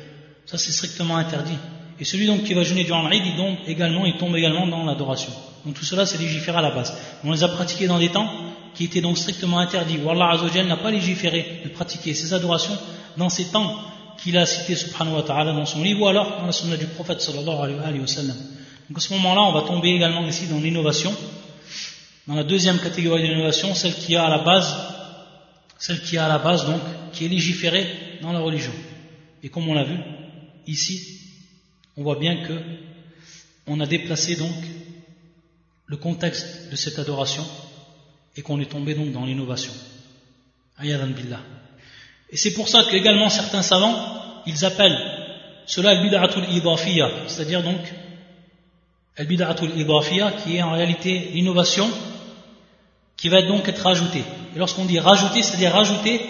ça 0.45 0.57
c'est 0.57 0.71
strictement 0.71 1.17
interdit. 1.17 1.57
Et 1.99 2.03
celui 2.03 2.27
donc 2.27 2.43
qui 2.43 2.53
va 2.53 2.63
jeûner 2.63 2.83
durant 2.83 3.09
il 3.09 3.35
tombe 3.35 3.57
également, 3.67 4.05
il 4.05 4.17
tombe 4.17 4.35
également 4.35 4.67
dans 4.67 4.83
l'adoration. 4.83 5.31
Donc 5.65 5.73
tout 5.73 5.85
cela, 5.85 6.05
c'est 6.05 6.19
légiféré 6.19 6.57
à 6.57 6.61
la 6.61 6.71
base. 6.71 6.93
On 7.23 7.31
les 7.31 7.43
a 7.43 7.47
pratiqués 7.47 7.87
dans 7.87 7.99
des 7.99 8.09
temps 8.09 8.29
qui 8.75 8.85
étaient 8.85 9.01
donc 9.01 9.17
strictement 9.17 9.59
interdits, 9.59 9.97
où 10.03 10.09
Allah 10.09 10.31
Azzawajal 10.33 10.67
n'a 10.67 10.77
pas 10.77 10.91
légiféré 10.91 11.61
de 11.63 11.69
pratiquer 11.69 12.13
ces 12.13 12.33
adorations 12.33 12.77
dans 13.17 13.29
ces 13.29 13.45
temps 13.45 13.79
qu'il 14.21 14.37
a 14.37 14.45
cités 14.45 14.75
subhanahu 14.75 15.15
wa 15.15 15.23
ta'ala 15.23 15.53
dans 15.53 15.65
son 15.65 15.81
livre, 15.81 16.01
ou 16.01 16.07
alors 16.07 16.39
dans 16.39 16.45
la 16.45 16.51
sunna 16.51 16.77
du 16.77 16.85
prophète 16.85 17.21
sallallahu 17.21 17.79
alayhi 17.83 17.99
wa 17.99 18.07
sallam. 18.07 18.35
Donc 18.89 18.97
à 18.97 19.01
ce 19.01 19.13
moment-là, 19.13 19.41
on 19.41 19.53
va 19.53 19.61
tomber 19.61 19.89
également 19.89 20.25
ici 20.27 20.47
dans 20.47 20.59
l'innovation, 20.59 21.13
dans 22.27 22.35
la 22.35 22.43
deuxième 22.43 22.79
catégorie 22.79 23.23
d'innovation, 23.23 23.73
celle 23.73 23.95
qui 23.95 24.15
a 24.15 24.25
à 24.25 24.29
la 24.29 24.43
base, 24.43 24.75
celle 25.79 26.01
qui 26.01 26.17
a 26.17 26.25
à 26.25 26.29
la 26.29 26.37
base 26.37 26.65
donc, 26.65 26.81
qui 27.13 27.25
est 27.25 27.29
légiférée 27.29 27.87
dans 28.21 28.31
la 28.31 28.39
religion. 28.39 28.73
Et 29.41 29.49
comme 29.49 29.67
on 29.67 29.73
l'a 29.73 29.83
vu, 29.83 29.97
ici, 30.67 31.19
on 31.97 32.03
voit 32.03 32.19
bien 32.19 32.43
que 32.43 32.53
on 33.67 33.79
a 33.79 33.85
déplacé 33.85 34.35
donc 34.35 34.53
le 35.87 35.97
contexte 35.97 36.71
de 36.71 36.75
cette 36.75 36.99
adoration 36.99 37.45
et 38.35 38.41
qu'on 38.41 38.59
est 38.59 38.71
tombé 38.71 38.95
donc 38.95 39.11
dans 39.11 39.25
l'innovation. 39.25 39.71
Ayadan 40.77 41.07
billah. 41.07 41.39
Et 42.31 42.37
c'est 42.37 42.53
pour 42.53 42.67
ça 42.67 42.83
qu'également 42.89 43.29
certains 43.29 43.61
savants, 43.61 43.95
ils 44.45 44.65
appellent 44.65 44.97
cela 45.65 45.93
le 45.95 46.03
bid'atul 46.03 46.43
idafiya, 46.51 47.09
c'est-à-dire 47.27 47.63
donc 47.63 47.79
le 49.17 49.25
bid'atul 49.25 49.71
idafiya 49.77 50.31
qui 50.31 50.57
est 50.57 50.61
en 50.61 50.71
réalité 50.71 51.31
l'innovation 51.33 51.89
qui 53.15 53.29
va 53.29 53.41
donc 53.43 53.67
être 53.67 53.83
rajoutée. 53.83 54.23
Et 54.55 54.59
lorsqu'on 54.59 54.85
dit 54.85 54.99
rajouter, 54.99 55.41
c'est-à-dire 55.43 55.71
rajouter 55.71 56.21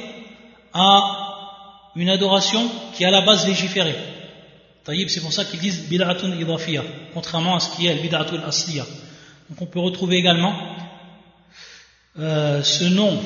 à 0.73 1.91
une 1.95 2.09
adoration 2.09 2.69
qui 2.93 3.03
est 3.03 3.07
à 3.07 3.11
la 3.11 3.21
base 3.21 3.47
légiférée. 3.47 3.95
C'est 4.85 5.21
pour 5.21 5.33
ça 5.33 5.45
qu'ils 5.45 5.59
disent 5.59 5.87
bid'atun 5.87 6.37
idafiya, 6.39 6.83
contrairement 7.13 7.55
à 7.55 7.59
ce 7.59 7.75
qui 7.75 7.87
est 7.87 7.95
le 7.95 8.01
bid'atul 8.01 8.43
asliya. 8.45 8.85
Donc 9.49 9.61
on 9.61 9.65
peut 9.65 9.79
retrouver 9.79 10.17
également 10.17 10.55
euh, 12.17 12.63
ce 12.63 12.85
nom 12.85 13.19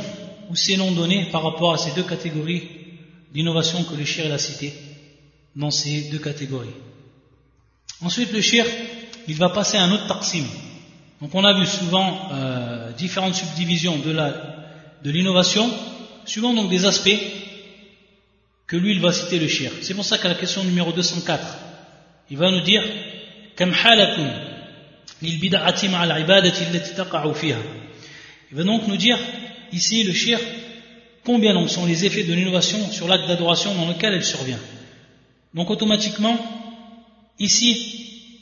ou 0.50 0.56
ces 0.56 0.78
noms 0.78 0.92
donnés 0.92 1.26
par 1.32 1.44
rapport 1.44 1.74
à 1.74 1.78
ces 1.78 1.92
deux 1.92 2.04
catégories 2.04 2.68
d'innovation 3.34 3.84
que 3.84 3.96
le 3.96 4.04
shir 4.04 4.34
a 4.34 4.38
cité 4.38 4.74
dans 5.56 5.72
ces 5.72 6.10
deux 6.10 6.20
catégories. 6.20 6.74
Ensuite, 8.02 8.32
le 8.32 8.42
shir, 8.42 8.66
il 9.28 9.36
va 9.36 9.50
passer 9.50 9.78
à 9.78 9.84
un 9.84 9.92
autre 9.92 10.08
taqsim. 10.08 10.46
Donc 11.22 11.36
on 11.36 11.44
a 11.44 11.54
vu 11.54 11.66
souvent 11.66 12.30
euh, 12.32 12.92
différentes 12.94 13.36
subdivisions 13.36 13.98
de 14.00 15.12
l'innovation, 15.12 15.70
suivant 16.26 16.54
donc 16.54 16.70
des 16.70 16.86
aspects 16.86 17.20
que 18.68 18.78
lui, 18.78 18.92
il 18.92 19.02
va 19.02 19.12
citer 19.12 19.40
le 19.40 19.48
shir. 19.48 19.72
C'est 19.82 19.94
pour 19.94 20.06
ça 20.06 20.18
qu'à 20.18 20.30
la 20.30 20.36
question 20.36 20.64
numéro 20.64 20.92
204, 20.92 21.58
il 22.30 22.38
va 22.38 22.52
nous 22.52 22.62
dire 22.62 22.84
«il 25.22 25.40
va 28.52 28.64
donc 28.64 28.88
nous 28.88 28.98
dire 28.98 29.20
ici 29.72 30.04
le 30.04 30.14
shir 30.14 30.40
combien 31.26 31.54
donc 31.54 31.70
sont 31.70 31.86
les 31.86 32.06
effets 32.06 32.24
de 32.24 32.34
l'innovation 32.34 32.92
sur 32.92 33.08
l'acte 33.08 33.28
d'adoration 33.28 33.76
dans 33.76 33.88
lequel 33.88 34.14
elle 34.14 34.24
survient. 34.24 34.60
Donc 35.54 35.70
automatiquement, 35.70 36.38
ici, 37.38 38.34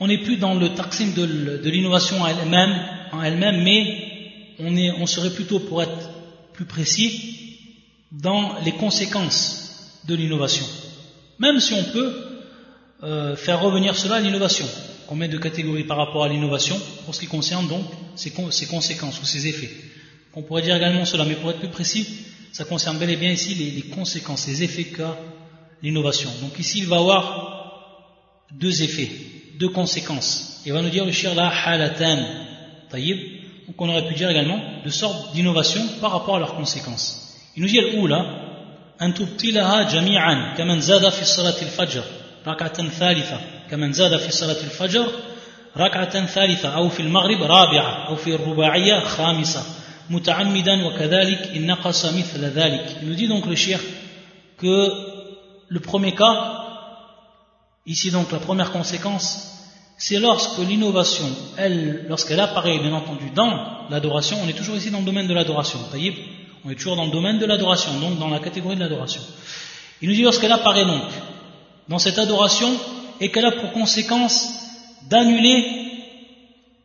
on 0.00 0.08
n'est 0.08 0.18
plus 0.18 0.36
dans 0.36 0.54
le 0.54 0.70
taqsim 0.70 1.12
de, 1.14 1.68
l'innovation 1.68 2.22
en 2.22 3.22
elle-même, 3.22 3.62
mais 3.62 4.90
on 4.98 5.06
serait 5.06 5.30
plutôt, 5.30 5.60
pour 5.60 5.82
être 5.82 6.10
plus 6.54 6.64
précis, 6.64 7.58
dans 8.10 8.58
les 8.64 8.72
conséquences 8.72 10.00
de 10.06 10.14
l'innovation. 10.14 10.66
Même 11.38 11.60
si 11.60 11.74
on 11.74 11.84
peut 11.84 12.14
euh, 13.04 13.36
faire 13.36 13.60
revenir 13.60 13.96
cela 13.96 14.16
à 14.16 14.20
l'innovation 14.20 14.66
on 15.08 15.14
met 15.14 15.28
de 15.28 15.38
catégories 15.38 15.84
par 15.84 15.96
rapport 15.96 16.24
à 16.24 16.28
l'innovation 16.28 16.80
pour 17.04 17.14
ce 17.14 17.20
qui 17.20 17.26
concerne 17.26 17.68
donc 17.68 17.84
ses, 18.14 18.30
conséquences 18.30 19.20
ou 19.20 19.24
ses 19.24 19.46
effets. 19.46 19.70
On 20.34 20.42
pourrait 20.42 20.62
dire 20.62 20.76
également 20.76 21.04
cela, 21.04 21.24
mais 21.24 21.34
pour 21.34 21.50
être 21.50 21.58
plus 21.58 21.68
précis, 21.68 22.06
ça 22.52 22.64
concerne 22.64 22.98
bel 22.98 23.10
et 23.10 23.16
bien 23.16 23.30
ici 23.30 23.54
les, 23.54 23.82
conséquences, 23.82 24.46
les 24.46 24.62
effets 24.62 24.84
qu'a 24.84 25.16
l'innovation. 25.82 26.30
Donc 26.40 26.58
ici, 26.58 26.78
il 26.78 26.86
va 26.86 26.96
avoir 26.96 28.48
deux 28.52 28.82
effets, 28.82 29.10
deux 29.58 29.68
conséquences. 29.68 30.62
Il 30.64 30.72
va 30.72 30.82
nous 30.82 30.90
dire 30.90 31.04
la 31.34 31.48
halatan, 31.48 32.18
taïb. 32.90 33.18
Donc 33.66 33.80
on 33.80 33.88
aurait 33.88 34.06
pu 34.06 34.14
dire 34.14 34.30
également 34.30 34.60
de 34.84 34.90
sortes 34.90 35.32
d'innovation 35.34 35.80
par 36.00 36.12
rapport 36.12 36.36
à 36.36 36.38
leurs 36.38 36.54
conséquences. 36.54 37.36
Il 37.56 37.62
nous 37.62 37.68
dit 37.68 37.80
l'oula, 37.80 38.24
an 39.00 39.12
tubtilaha 39.12 39.88
jami'an, 39.88 40.54
kaman 40.56 40.80
zada 40.80 41.10
fi 41.10 41.24
al-fajr, 41.40 42.02
rak'atan 42.45 42.89
thalitha. 42.99 43.57
كمن 43.71 43.93
زاد 43.93 44.17
في 44.17 44.31
صلاة 44.31 44.63
الفجر 44.63 45.07
ركعة 45.77 46.25
ثالثة 46.25 46.69
أو 46.69 46.89
في 46.89 46.99
المغرب 46.99 47.43
رابعة 47.43 48.07
أو 48.07 48.15
في 48.15 48.35
الرباعية 48.35 48.99
خامسة 48.99 49.63
متعمدا 50.09 50.85
وكذلك 50.85 51.41
إن 51.55 51.67
نقص 51.67 52.05
مثل 52.05 52.45
ذلك 52.45 52.97
Il 53.01 53.09
nous 53.09 53.15
dit 53.15 53.27
donc 53.27 53.45
le 53.45 53.55
shir 53.55 53.79
que 54.57 54.91
le 55.67 55.79
premier 55.79 56.13
cas, 56.13 56.63
ici 57.85 58.09
donc 58.09 58.31
la 58.31 58.39
première 58.39 58.71
conséquence, 58.71 59.53
c'est 59.97 60.19
lorsque 60.19 60.59
l'innovation, 60.59 61.25
elle, 61.57 62.05
lorsqu'elle 62.07 62.39
apparaît 62.39 62.79
bien 62.79 62.93
entendu 62.93 63.29
dans 63.35 63.89
l'adoration, 63.89 64.37
on 64.43 64.47
est 64.47 64.53
toujours 64.53 64.77
ici 64.77 64.91
dans 64.91 64.99
le 64.99 65.05
domaine 65.05 65.27
de 65.27 65.33
l'adoration, 65.33 65.79
on 66.63 66.69
est 66.69 66.75
toujours 66.75 66.95
dans 66.95 67.05
le 67.05 67.11
domaine 67.11 67.39
de 67.39 67.45
l'adoration, 67.45 67.99
donc 67.99 68.17
dans 68.17 68.29
la 68.29 68.39
catégorie 68.39 68.75
de 68.75 68.81
l'adoration. 68.81 69.21
Il 70.01 70.09
nous 70.09 70.15
dit 70.15 70.23
lorsqu'elle 70.23 70.51
apparaît 70.51 70.85
donc 70.85 71.03
dans 71.88 71.98
cette 71.98 72.18
adoration, 72.18 72.70
et 73.20 73.30
qu'elle 73.30 73.44
a 73.44 73.52
pour 73.52 73.72
conséquence 73.72 74.48
d'annuler 75.08 75.64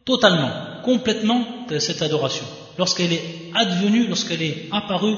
totalement, 0.05 0.51
complètement 0.83 1.43
cette 1.79 2.01
adoration, 2.01 2.45
lorsqu'elle 2.77 3.13
est 3.13 3.51
advenue, 3.53 4.07
lorsqu'elle 4.07 4.41
est 4.41 4.67
apparue 4.71 5.15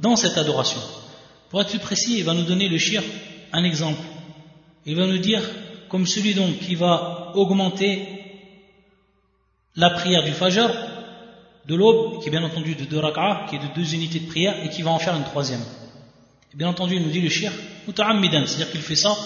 dans 0.00 0.16
cette 0.16 0.36
adoration. 0.36 0.80
Pour 1.50 1.60
être 1.60 1.70
plus 1.70 1.78
précis, 1.78 2.18
il 2.18 2.24
va 2.24 2.34
nous 2.34 2.44
donner 2.44 2.68
le 2.68 2.78
shir 2.78 3.02
un 3.52 3.64
exemple. 3.64 4.00
Il 4.86 4.96
va 4.96 5.06
nous 5.06 5.18
dire, 5.18 5.42
comme 5.88 6.06
celui 6.06 6.34
donc 6.34 6.58
qui 6.60 6.74
va 6.74 7.32
augmenter 7.34 8.08
la 9.76 9.90
prière 9.90 10.24
du 10.24 10.32
fajr, 10.32 10.70
de 11.66 11.74
l'aube, 11.74 12.20
qui 12.20 12.28
est 12.28 12.30
bien 12.30 12.42
entendu 12.42 12.74
de 12.74 12.84
deux 12.84 12.98
rak'ah, 12.98 13.46
qui 13.48 13.56
est 13.56 13.58
de 13.60 13.74
deux 13.74 13.94
unités 13.94 14.20
de 14.20 14.26
prière, 14.26 14.64
et 14.64 14.68
qui 14.70 14.82
va 14.82 14.90
en 14.90 14.98
faire 14.98 15.16
une 15.16 15.24
troisième. 15.24 15.62
Et 16.52 16.56
bien 16.56 16.68
entendu, 16.68 16.96
il 16.96 17.02
nous 17.02 17.10
dit 17.10 17.20
le 17.20 17.28
shir, 17.28 17.52
c'est-à-dire 17.86 18.70
qu'il 18.70 18.80
fait 18.80 18.96
ça 18.96 19.16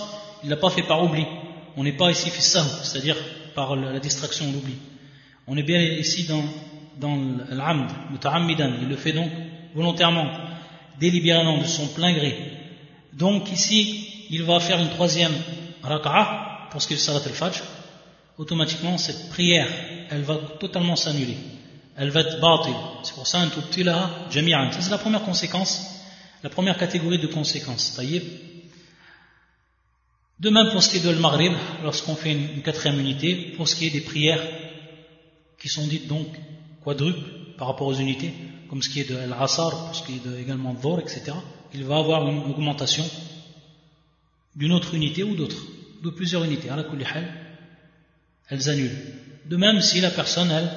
il 0.43 0.51
l'a 0.51 0.57
pas 0.57 0.71
fait 0.71 0.83
par 0.83 1.03
oubli. 1.03 1.27
On 1.77 1.83
n'est 1.83 1.97
pas 1.97 2.11
ici 2.11 2.31
fait 2.31 2.41
ça, 2.41 2.65
c'est-à-dire 2.83 3.17
par 3.55 3.75
la 3.77 3.99
distraction, 3.99 4.47
l'oubli. 4.53 4.75
On 5.47 5.57
est 5.57 5.63
bien 5.63 5.81
ici 5.81 6.25
dans, 6.25 6.45
dans 6.99 7.17
l'amd, 7.51 7.91
muta'ammidan. 8.11 8.75
Il 8.83 8.89
le 8.89 8.97
fait 8.97 9.13
donc 9.13 9.31
volontairement, 9.75 10.27
délibérément, 11.01 11.59
de 11.59 11.65
son 11.65 11.89
plein 11.89 12.13
gré. 12.13 12.37
Donc 13.13 13.51
ici, 13.53 14.27
il 14.31 14.43
va 14.45 14.61
faire 14.61 14.81
une 14.81 14.91
troisième 14.91 15.33
raka'a 15.83 16.69
pour 16.71 16.81
ce 16.81 16.89
qui 16.89 16.95
est 16.95 16.97
le 16.97 17.03
salat 17.03 17.21
al-fajr. 17.25 17.63
Automatiquement, 18.39 18.99
cette 18.99 19.31
prière, 19.31 19.69
elle 20.11 20.23
va 20.23 20.37
totalement 20.61 20.97
s'annuler. 20.97 21.37
Elle 21.97 22.11
va 22.11 22.21
être 22.21 22.41
batil. 22.41 22.75
C'est 23.03 23.15
pour 23.15 23.27
ça, 23.27 23.39
un 23.39 23.49
tout 23.49 23.63
petit 23.63 23.83
là, 23.83 24.11
jami'an. 24.31 24.71
C'est 24.79 24.91
la 24.91 24.99
première 24.99 25.23
conséquence, 25.23 25.96
la 26.47 26.51
première 26.51 26.79
catégorie 26.79 27.19
de 27.19 27.27
conséquences. 27.27 28.01
De 30.39 30.49
même 30.49 30.71
pour 30.71 30.81
ce 30.81 30.91
qui 30.91 30.99
est 30.99 31.05
de 31.05 31.11
le 31.11 31.19
Maghrib, 31.19 31.53
lorsqu'on 31.83 32.15
fait 32.15 32.31
une, 32.35 32.63
quatrième 32.63 33.01
unité, 33.01 33.53
pour 33.57 33.67
ce 33.67 33.75
qui 33.75 33.89
est 33.89 33.91
des 33.91 34.03
prières 34.03 34.45
qui 35.59 35.69
sont 35.69 35.89
dites 35.89 36.07
donc 36.07 36.29
quadruples 36.85 37.29
par 37.59 37.67
rapport 37.67 37.89
aux 37.89 37.95
unités, 37.95 38.33
comme 38.71 38.81
ce 38.81 38.89
qui 38.89 39.01
est 39.01 39.11
de 39.11 39.17
l'Asar, 39.17 39.87
pour 39.87 39.97
ce 39.97 40.07
qui 40.07 40.13
est 40.19 40.41
également 40.41 40.73
de 40.73 40.81
Dhor, 40.81 41.01
etc., 41.01 41.33
il 41.75 41.83
va 41.83 41.97
avoir 41.97 42.29
une 42.29 42.39
augmentation 42.49 43.05
d'une 44.55 44.71
autre 44.71 44.95
unité 44.95 45.25
ou 45.25 45.35
d'autres, 45.35 45.65
de 46.05 46.11
plusieurs 46.11 46.45
unités. 46.45 46.71
À 46.71 46.77
la 46.77 46.85
elles 48.51 48.71
annulent. 48.71 49.01
De 49.47 49.57
même 49.57 49.81
si 49.81 50.01
la 50.01 50.13
personne, 50.13 50.53
elle, 50.53 50.71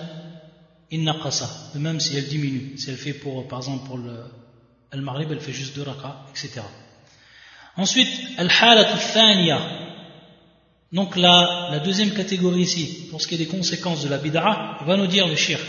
innaqasa, 0.90 1.74
de 1.76 1.80
même 1.80 2.00
si 2.00 2.18
elle 2.18 2.28
diminue, 2.28 2.76
si 2.76 2.90
elle 2.90 2.98
fait 2.98 3.14
pour, 3.14 3.48
par 3.48 3.60
exemple, 3.60 3.86
pour 3.86 4.00
le, 4.00 4.16
le 4.94 5.02
Maghrib, 5.02 5.32
elle 5.32 5.40
fait 5.40 5.54
juste 5.54 5.76
deux 5.76 5.84
raka, 5.84 6.18
etc. 6.32 6.62
Ensuite, 7.78 8.10
al-halatu 8.38 8.98
thaniya. 9.14 9.60
Donc 10.92 11.16
la, 11.16 11.70
la 11.72 11.80
deuxième 11.80 12.12
catégorie 12.12 12.62
ici, 12.62 13.08
pour 13.12 13.22
ce 13.22 13.28
qui 13.28 13.36
est 13.36 13.38
des 13.38 13.48
conséquences 13.48 14.04
de 14.04 14.10
la 14.10 14.18
bid'a, 14.18 14.78
va 14.86 14.98
nous 14.98 15.06
dire 15.08 15.28
le 15.28 15.36
shirk. 15.36 15.62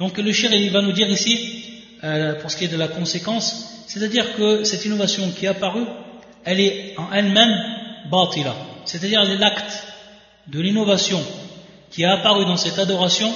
Donc 0.00 0.18
le 0.18 0.32
shir 0.32 0.52
il 0.52 0.70
va 0.70 0.80
nous 0.80 0.92
dire 0.92 1.10
ici, 1.10 1.82
euh, 2.02 2.40
pour 2.40 2.50
ce 2.50 2.56
qui 2.56 2.64
est 2.64 2.68
de 2.68 2.78
la 2.78 2.88
conséquence, 2.88 3.84
c'est-à-dire 3.86 4.34
que 4.36 4.64
cette 4.64 4.86
innovation 4.86 5.30
qui 5.32 5.44
est 5.44 5.48
apparue, 5.48 5.84
elle 6.44 6.60
est 6.60 6.94
en 6.96 7.12
elle-même 7.12 7.54
batila, 8.10 8.54
c'est-à-dire 8.86 9.22
l'acte 9.38 9.84
de 10.46 10.60
l'innovation 10.60 11.22
qui 11.94 12.02
est 12.02 12.06
apparu 12.06 12.44
dans 12.44 12.56
cette 12.56 12.80
adoration, 12.80 13.32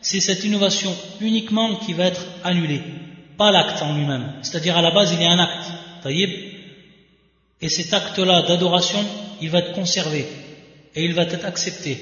c'est 0.00 0.20
cette 0.20 0.44
innovation 0.44 0.94
uniquement 1.20 1.74
qui 1.76 1.94
va 1.94 2.04
être 2.04 2.24
annulée. 2.44 2.80
pas 3.36 3.50
l'acte 3.50 3.82
en 3.82 3.94
lui-même. 3.96 4.34
C'est-à-dire 4.42 4.76
à 4.76 4.82
la 4.82 4.92
base, 4.92 5.12
il 5.12 5.20
y 5.20 5.24
a 5.24 5.30
un 5.30 5.38
acte. 5.38 5.70
Et 7.60 7.68
cet 7.68 7.92
acte-là 7.92 8.42
d'adoration, 8.42 9.04
il 9.40 9.50
va 9.50 9.58
être 9.58 9.72
conservé 9.72 10.26
et 10.94 11.04
il 11.04 11.12
va 11.12 11.22
être 11.22 11.44
accepté. 11.44 11.98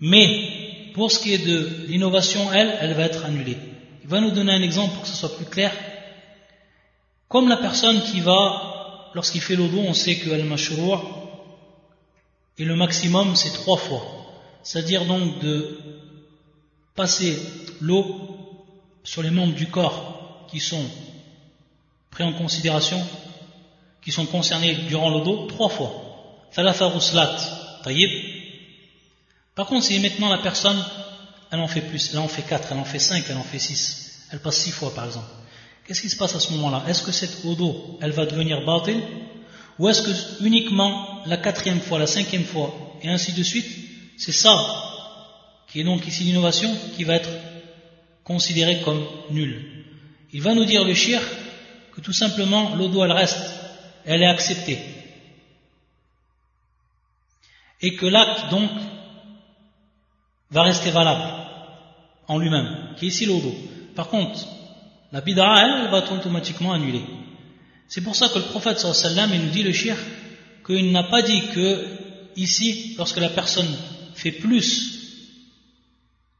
Mais 0.00 0.92
pour 0.94 1.12
ce 1.12 1.18
qui 1.18 1.34
est 1.34 1.46
de 1.46 1.86
l'innovation, 1.88 2.50
elle, 2.52 2.74
elle 2.80 2.94
va 2.94 3.02
être 3.02 3.26
annulée. 3.26 3.58
Il 4.02 4.08
va 4.08 4.20
nous 4.20 4.30
donner 4.30 4.52
un 4.52 4.62
exemple 4.62 4.94
pour 4.94 5.02
que 5.02 5.08
ce 5.08 5.16
soit 5.16 5.36
plus 5.36 5.44
clair. 5.44 5.72
Comme 7.28 7.48
la 7.48 7.58
personne 7.58 8.00
qui 8.00 8.20
va, 8.20 9.10
lorsqu'il 9.14 9.42
fait 9.42 9.56
l'odo, 9.56 9.80
on 9.80 9.92
sait 9.92 10.16
que 10.16 10.30
al-mashrour, 10.30 11.04
et 12.56 12.64
le 12.64 12.74
maximum 12.74 13.36
c'est 13.36 13.52
trois 13.52 13.76
fois. 13.76 14.17
C'est-à-dire 14.62 15.04
donc 15.06 15.38
de 15.40 15.78
passer 16.94 17.38
l'eau 17.80 18.04
sur 19.04 19.22
les 19.22 19.30
membres 19.30 19.54
du 19.54 19.68
corps 19.68 20.46
qui 20.50 20.60
sont 20.60 20.84
pris 22.10 22.24
en 22.24 22.32
considération, 22.32 23.00
qui 24.02 24.12
sont 24.12 24.26
concernés 24.26 24.74
durant 24.88 25.10
l'odo, 25.10 25.46
trois 25.46 25.68
fois. 25.68 25.92
Par 29.54 29.66
contre, 29.66 29.84
si 29.84 29.98
maintenant 30.00 30.28
la 30.28 30.38
personne, 30.38 30.82
elle 31.50 31.60
en 31.60 31.68
fait 31.68 31.82
plus, 31.82 32.10
elle 32.12 32.18
en 32.18 32.28
fait 32.28 32.42
quatre, 32.42 32.68
elle 32.72 32.78
en 32.78 32.84
fait 32.84 32.98
cinq, 32.98 33.24
elle 33.28 33.36
en 33.36 33.42
fait 33.42 33.58
six, 33.58 34.26
elle 34.30 34.40
passe 34.40 34.58
six 34.58 34.70
fois 34.70 34.94
par 34.94 35.06
exemple. 35.06 35.26
Qu'est-ce 35.86 36.02
qui 36.02 36.10
se 36.10 36.16
passe 36.16 36.34
à 36.34 36.40
ce 36.40 36.52
moment-là? 36.52 36.84
Est-ce 36.86 37.02
que 37.02 37.12
cette 37.12 37.44
odo, 37.46 37.98
elle 38.02 38.10
va 38.10 38.26
devenir 38.26 38.64
batil? 38.64 39.00
Ou 39.78 39.88
est-ce 39.88 40.02
que 40.02 40.44
uniquement 40.44 41.22
la 41.24 41.38
quatrième 41.38 41.80
fois, 41.80 41.98
la 41.98 42.06
cinquième 42.06 42.44
fois, 42.44 42.74
et 43.00 43.08
ainsi 43.08 43.32
de 43.32 43.42
suite, 43.42 43.87
c'est 44.18 44.32
ça 44.32 44.52
qui 45.68 45.80
est 45.80 45.84
donc 45.84 46.06
ici 46.06 46.24
l'innovation 46.24 46.74
qui 46.96 47.04
va 47.04 47.14
être 47.14 47.30
considérée 48.24 48.80
comme 48.84 49.06
nulle. 49.30 49.84
Il 50.32 50.42
va 50.42 50.54
nous 50.54 50.64
dire 50.64 50.84
le 50.84 50.92
shir 50.92 51.20
que 51.94 52.00
tout 52.00 52.12
simplement 52.12 52.74
l'odo 52.74 53.04
elle 53.04 53.12
reste, 53.12 53.40
elle 54.04 54.22
est 54.22 54.26
acceptée. 54.26 54.78
Et 57.80 57.94
que 57.94 58.06
l'acte 58.06 58.50
donc 58.50 58.70
va 60.50 60.62
rester 60.62 60.90
valable 60.90 61.32
en 62.26 62.38
lui-même, 62.38 62.94
qui 62.98 63.06
est 63.06 63.08
ici 63.08 63.24
l'odo. 63.24 63.54
Par 63.94 64.08
contre, 64.08 64.40
la 65.12 65.20
bid'a, 65.20 65.64
elle, 65.64 65.90
va 65.90 65.98
être 65.98 66.12
automatiquement 66.12 66.72
annulée. 66.72 67.04
C'est 67.86 68.02
pour 68.02 68.16
ça 68.16 68.28
que 68.28 68.38
le 68.38 68.44
prophète 68.46 68.80
sallallahu 68.80 69.34
il 69.34 69.42
nous 69.42 69.50
dit 69.50 69.62
le 69.62 69.72
shir 69.72 69.96
qu'il 70.66 70.90
n'a 70.90 71.04
pas 71.04 71.22
dit 71.22 71.40
que 71.54 71.86
ici, 72.36 72.94
lorsque 72.98 73.18
la 73.18 73.30
personne 73.30 73.68
fait 74.17 74.31
plus 74.31 74.99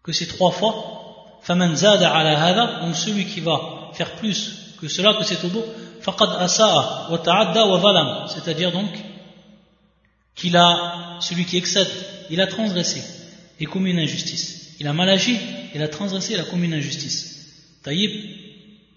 que 0.03 0.11
ces 0.11 0.27
trois 0.27 0.51
fois, 0.51 1.39
فَمَنْ 1.43 1.75
زَادَ 1.75 2.03
عَلَى 2.03 2.35
هَذَا 2.35 2.81
donc 2.81 2.95
celui 2.95 3.25
qui 3.25 3.39
va 3.39 3.91
faire 3.93 4.15
plus 4.15 4.75
que 4.79 4.87
cela, 4.87 5.13
que 5.13 5.23
c'est 5.23 5.43
au 5.43 5.49
dos, 5.49 5.65
فَقَدْ 6.01 6.29
أَسَاءَ 6.41 7.11
وَتَعَدَّى 7.11 7.59
وَظَلَمَ 7.59 8.27
c'est-à-dire 8.27 8.71
donc 8.71 8.91
qu'il 10.35 10.57
a, 10.57 11.19
celui 11.21 11.45
qui 11.45 11.57
excède, 11.57 11.87
il 12.29 12.41
a 12.41 12.47
transgressé 12.47 13.03
et 13.59 13.65
commis 13.65 13.91
une 13.91 13.99
injustice. 13.99 14.75
Il 14.79 14.87
a 14.87 14.93
mal 14.93 15.09
agi, 15.09 15.37
il 15.75 15.81
a 15.81 15.87
transgressé, 15.87 16.33
il 16.33 16.39
a 16.39 16.43
commis 16.43 16.65
une 16.65 16.73
injustice. 16.73 17.79
Taïb, 17.83 18.11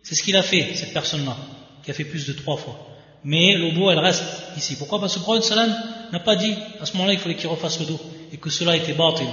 c'est 0.03 0.14
ce 0.14 0.22
qu'il 0.22 0.36
a 0.36 0.42
fait, 0.42 0.74
cette 0.74 0.94
personne-là, 0.94 1.36
qui 1.84 1.90
a 1.90 1.94
fait 1.94 2.05
plus 2.05 2.26
de 2.26 2.32
trois 2.32 2.57
fois 2.57 2.97
mais 3.26 3.57
le 3.57 3.72
dos 3.72 3.90
elle 3.90 3.99
reste 3.99 4.22
ici. 4.57 4.76
Pourquoi 4.76 5.01
Parce 5.01 5.14
que 5.14 5.18
le 5.18 5.24
prophète 5.24 5.42
sallam 5.42 5.74
n'a 6.12 6.20
pas 6.20 6.36
dit 6.36 6.55
à 6.80 6.86
ce 6.86 6.92
moment-là 6.94 7.12
il 7.12 7.18
fallait 7.18 7.34
qu'il 7.34 7.49
refasse 7.49 7.80
le 7.80 7.86
dos 7.86 8.01
et 8.32 8.38
que 8.38 8.49
cela 8.49 8.75
était 8.75 8.93
batil. 8.93 9.27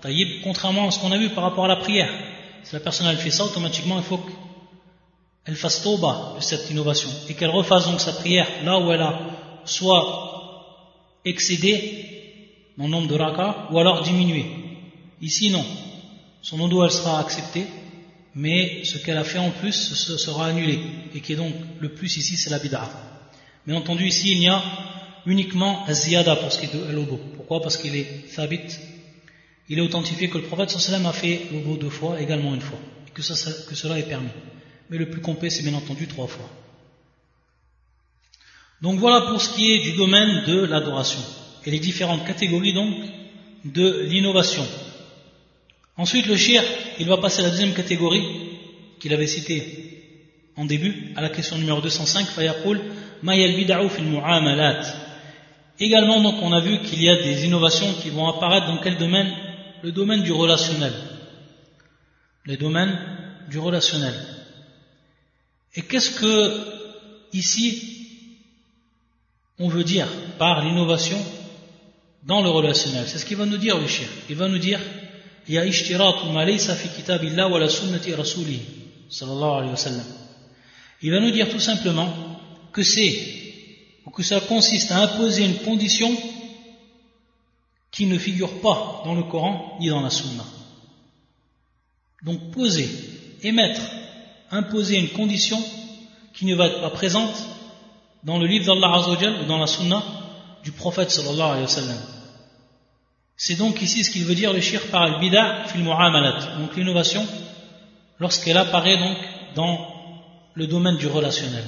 Taïb, 0.00 0.42
contrairement 0.42 0.88
à 0.88 0.90
ce 0.90 0.98
qu'on 0.98 1.12
a 1.12 1.18
vu 1.18 1.30
par 1.30 1.44
rapport 1.44 1.64
à 1.66 1.68
la 1.68 1.76
prière. 1.76 2.10
Si 2.64 2.74
la 2.74 2.80
personne 2.80 3.06
elle 3.06 3.16
fait 3.16 3.30
ça, 3.30 3.44
automatiquement 3.44 3.98
il 3.98 4.04
faut 4.04 4.20
qu'elle 5.44 5.56
fasse 5.56 5.82
tauba 5.82 6.34
de 6.36 6.42
cette 6.42 6.70
innovation 6.70 7.10
et 7.28 7.34
qu'elle 7.34 7.50
refasse 7.50 7.86
donc 7.86 8.00
sa 8.00 8.12
prière 8.12 8.46
là 8.64 8.78
où 8.78 8.90
elle 8.92 9.02
a 9.02 9.18
soit 9.64 10.02
excédé 11.24 12.06
dans 12.78 12.88
nombre 12.88 13.08
de 13.08 13.14
raka 13.14 13.68
ou 13.70 13.78
alors 13.78 14.02
diminué. 14.02 14.46
Ici 15.20 15.50
non. 15.50 15.64
Son 16.42 16.66
dos 16.68 16.84
elle 16.84 16.90
sera 16.90 17.20
acceptée 17.20 17.66
mais 18.34 18.84
ce 18.84 18.98
qu'elle 18.98 19.18
a 19.18 19.24
fait 19.24 19.38
en 19.38 19.50
plus 19.50 19.72
sera 19.72 20.46
annulé 20.46 20.78
et 21.14 21.20
qui 21.20 21.32
est 21.32 21.36
donc 21.36 21.54
le 21.78 21.90
plus 21.90 22.16
ici 22.16 22.36
c'est 22.36 22.50
la 22.50 22.58
bid'a. 22.58 22.88
Bien 23.66 23.76
entendu, 23.76 24.06
ici, 24.06 24.32
il 24.32 24.42
y 24.42 24.48
a 24.48 24.62
uniquement 25.26 25.84
ziyada 25.90 26.34
pour 26.36 26.50
ce 26.50 26.60
qui 26.60 26.66
est 26.66 26.74
de 26.74 26.92
l'odo. 26.92 27.20
Pourquoi 27.50 27.64
Parce 27.64 27.78
qu'il 27.78 27.96
est 27.96 28.32
thabit. 28.36 28.60
Il 29.68 29.78
est 29.78 29.80
authentifié 29.80 30.28
que 30.28 30.38
le 30.38 30.44
prophète 30.44 30.70
sallam 30.70 31.04
a 31.06 31.12
fait 31.12 31.48
l'odo 31.50 31.76
deux 31.76 31.90
fois, 31.90 32.20
également 32.20 32.54
une 32.54 32.60
fois, 32.60 32.78
et 33.08 33.10
que, 33.10 33.22
cela 33.22 33.98
est 33.98 34.08
permis. 34.08 34.30
Mais 34.88 34.98
le 34.98 35.10
plus 35.10 35.20
complet, 35.20 35.50
c'est 35.50 35.64
bien 35.64 35.74
entendu 35.74 36.06
trois 36.06 36.28
fois. 36.28 36.48
Donc 38.82 39.00
voilà 39.00 39.22
pour 39.22 39.42
ce 39.42 39.52
qui 39.52 39.72
est 39.72 39.80
du 39.80 39.96
domaine 39.96 40.44
de 40.46 40.64
l'adoration 40.64 41.18
et 41.66 41.72
les 41.72 41.80
différentes 41.80 42.24
catégories 42.24 42.72
donc 42.72 42.94
de 43.64 44.02
l'innovation. 44.02 44.64
Ensuite, 45.96 46.26
le 46.26 46.36
shir, 46.36 46.62
il 47.00 47.08
va 47.08 47.16
passer 47.16 47.40
à 47.40 47.46
la 47.46 47.50
deuxième 47.50 47.74
catégorie 47.74 48.22
qu'il 49.00 49.12
avait 49.12 49.26
citée 49.26 50.52
en 50.56 50.66
début, 50.66 51.14
à 51.16 51.20
la 51.20 51.30
question 51.30 51.58
numéro 51.58 51.80
205, 51.80 52.28
Fayaqul 52.28 52.80
Également, 55.80 56.20
donc, 56.20 56.36
on 56.42 56.52
a 56.52 56.60
vu 56.60 56.80
qu'il 56.82 57.02
y 57.02 57.08
a 57.08 57.16
des 57.22 57.46
innovations 57.46 57.92
qui 57.94 58.10
vont 58.10 58.28
apparaître 58.28 58.66
dans 58.66 58.78
quel 58.78 58.98
domaine? 58.98 59.32
Le 59.82 59.92
domaine 59.92 60.22
du 60.22 60.32
relationnel. 60.32 60.92
Le 62.44 62.56
domaine 62.56 62.98
du 63.48 63.58
relationnel. 63.58 64.14
Et 65.74 65.82
qu'est-ce 65.82 66.10
que, 66.10 66.60
ici, 67.32 67.82
on 69.58 69.68
veut 69.68 69.84
dire 69.84 70.06
par 70.38 70.62
l'innovation 70.64 71.18
dans 72.24 72.42
le 72.42 72.50
relationnel? 72.50 73.06
C'est 73.08 73.18
ce 73.18 73.24
qu'il 73.24 73.38
va 73.38 73.46
nous 73.46 73.56
dire, 73.56 73.78
le. 73.80 74.08
Il 74.28 74.36
va 74.36 74.48
nous 74.48 74.58
dire 74.58 74.80
il 75.48 75.54
y 75.54 75.58
Il 81.02 81.10
va 81.10 81.20
nous 81.20 81.30
dire 81.30 81.48
tout 81.48 81.58
simplement 81.58 82.14
que 82.72 82.82
c'est, 82.84 83.39
que 84.10 84.22
ça 84.22 84.40
consiste 84.40 84.90
à 84.92 84.98
imposer 84.98 85.44
une 85.44 85.58
condition 85.58 86.10
qui 87.90 88.06
ne 88.06 88.18
figure 88.18 88.60
pas 88.60 89.02
dans 89.04 89.14
le 89.14 89.22
Coran 89.24 89.76
ni 89.80 89.88
dans 89.88 90.00
la 90.00 90.10
Sunna. 90.10 90.44
Donc 92.22 92.50
poser, 92.52 92.88
émettre, 93.42 93.80
imposer 94.50 94.98
une 94.98 95.10
condition 95.10 95.62
qui 96.34 96.46
ne 96.46 96.54
va 96.54 96.66
être 96.66 96.80
pas 96.80 96.90
présente 96.90 97.34
dans 98.22 98.38
le 98.38 98.46
livre 98.46 98.66
d'Allah 98.66 99.08
ou 99.08 99.46
dans 99.46 99.58
la 99.58 99.66
Sunna 99.66 100.02
du 100.62 100.72
prophète 100.72 101.10
sallallahu 101.10 101.50
alayhi 101.50 101.62
wa 101.62 101.68
sallam. 101.68 101.98
C'est 103.36 103.56
donc 103.56 103.80
ici 103.80 104.04
ce 104.04 104.10
qu'il 104.10 104.24
veut 104.24 104.34
dire 104.34 104.52
le 104.52 104.60
shir 104.60 104.82
par 104.90 105.02
al-bida 105.02 105.64
fil 105.68 105.82
mu'amalat, 105.82 106.58
donc 106.58 106.76
l'innovation 106.76 107.26
lorsqu'elle 108.18 108.58
apparaît 108.58 108.98
donc 108.98 109.16
dans 109.54 109.78
le 110.54 110.66
domaine 110.66 110.98
du 110.98 111.06
relationnel. 111.06 111.64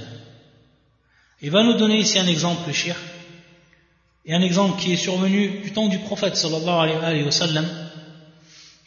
Il 1.41 1.51
va 1.51 1.63
nous 1.63 1.75
donner 1.75 1.97
ici 1.99 2.17
un 2.17 2.27
exemple, 2.27 2.61
le 2.67 2.73
shir, 2.73 2.95
et 4.25 4.33
un 4.33 4.41
exemple 4.41 4.79
qui 4.79 4.93
est 4.93 4.97
survenu 4.97 5.61
du 5.63 5.71
temps 5.71 5.87
du 5.87 5.99
prophète 5.99 6.35
sallallahu 6.35 6.89
alayhi 6.89 7.23
wa 7.23 7.31
sallam. 7.31 7.65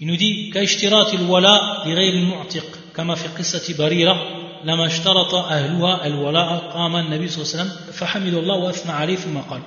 Il 0.01 0.07
nous 0.07 0.17
dit 0.17 0.51
كاشتراط 0.53 1.15
الولاء 1.15 1.89
لغير 1.89 2.13
المعتق 2.13 2.67
كما 2.97 3.15
في 3.15 3.29
قصة 3.29 3.77
بريرة 3.79 4.17
لما 4.65 4.87
اشترط 4.87 5.35
أهلها 5.35 6.07
الولاء 6.07 6.59
قام 6.73 6.97
النبي 6.97 7.29
صلى 7.29 7.43
الله 7.43 7.53
عليه 7.55 7.63
وسلم 7.63 7.93
فحمد 7.93 8.35
الله 8.35 8.57
وأثنى 8.57 8.93
عليه 8.93 9.17
ثم 9.17 9.39
قال 9.39 9.61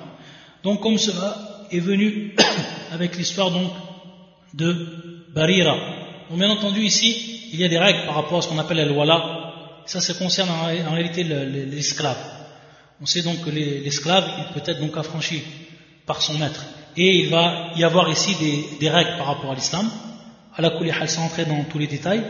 Donc 0.62 0.80
comme 0.80 0.98
cela 0.98 1.36
est 1.70 1.80
venu 1.80 2.34
avec 2.92 3.16
l'histoire 3.16 3.50
donc 3.50 3.70
de 4.54 5.26
Barira. 5.34 5.76
Donc 6.30 6.38
bien 6.38 6.50
entendu 6.50 6.80
ici, 6.80 7.48
il 7.52 7.60
y 7.60 7.64
a 7.64 7.68
des 7.68 7.78
règles 7.78 8.04
par 8.06 8.14
rapport 8.14 8.38
à 8.38 8.42
ce 8.42 8.48
qu'on 8.48 8.58
appelle 8.58 8.86
le 8.86 8.92
wala. 8.92 9.52
Ça, 9.86 10.00
ça 10.00 10.14
concerne 10.14 10.48
en 10.50 10.94
réalité 10.94 11.22
l'esclave. 11.24 12.16
On 13.01 13.05
sait 13.05 13.21
donc 13.21 13.41
que 13.45 13.49
l'esclave, 13.49 14.29
il 14.39 14.53
peut 14.53 14.71
être 14.71 14.79
donc 14.79 14.97
affranchi 14.97 15.41
par 16.05 16.21
son 16.21 16.37
maître. 16.37 16.65
Et 16.97 17.15
il 17.19 17.29
va 17.29 17.71
y 17.75 17.83
avoir 17.83 18.09
ici 18.09 18.35
des, 18.79 18.89
règles 18.89 19.15
par 19.17 19.27
rapport 19.27 19.51
à 19.51 19.55
l'islam. 19.55 19.89
À 20.55 20.61
la 20.61 20.71
kouli 20.71 20.91
sans 21.07 21.23
entrer 21.23 21.45
dans 21.45 21.63
tous 21.63 21.79
les 21.79 21.87
détails. 21.87 22.23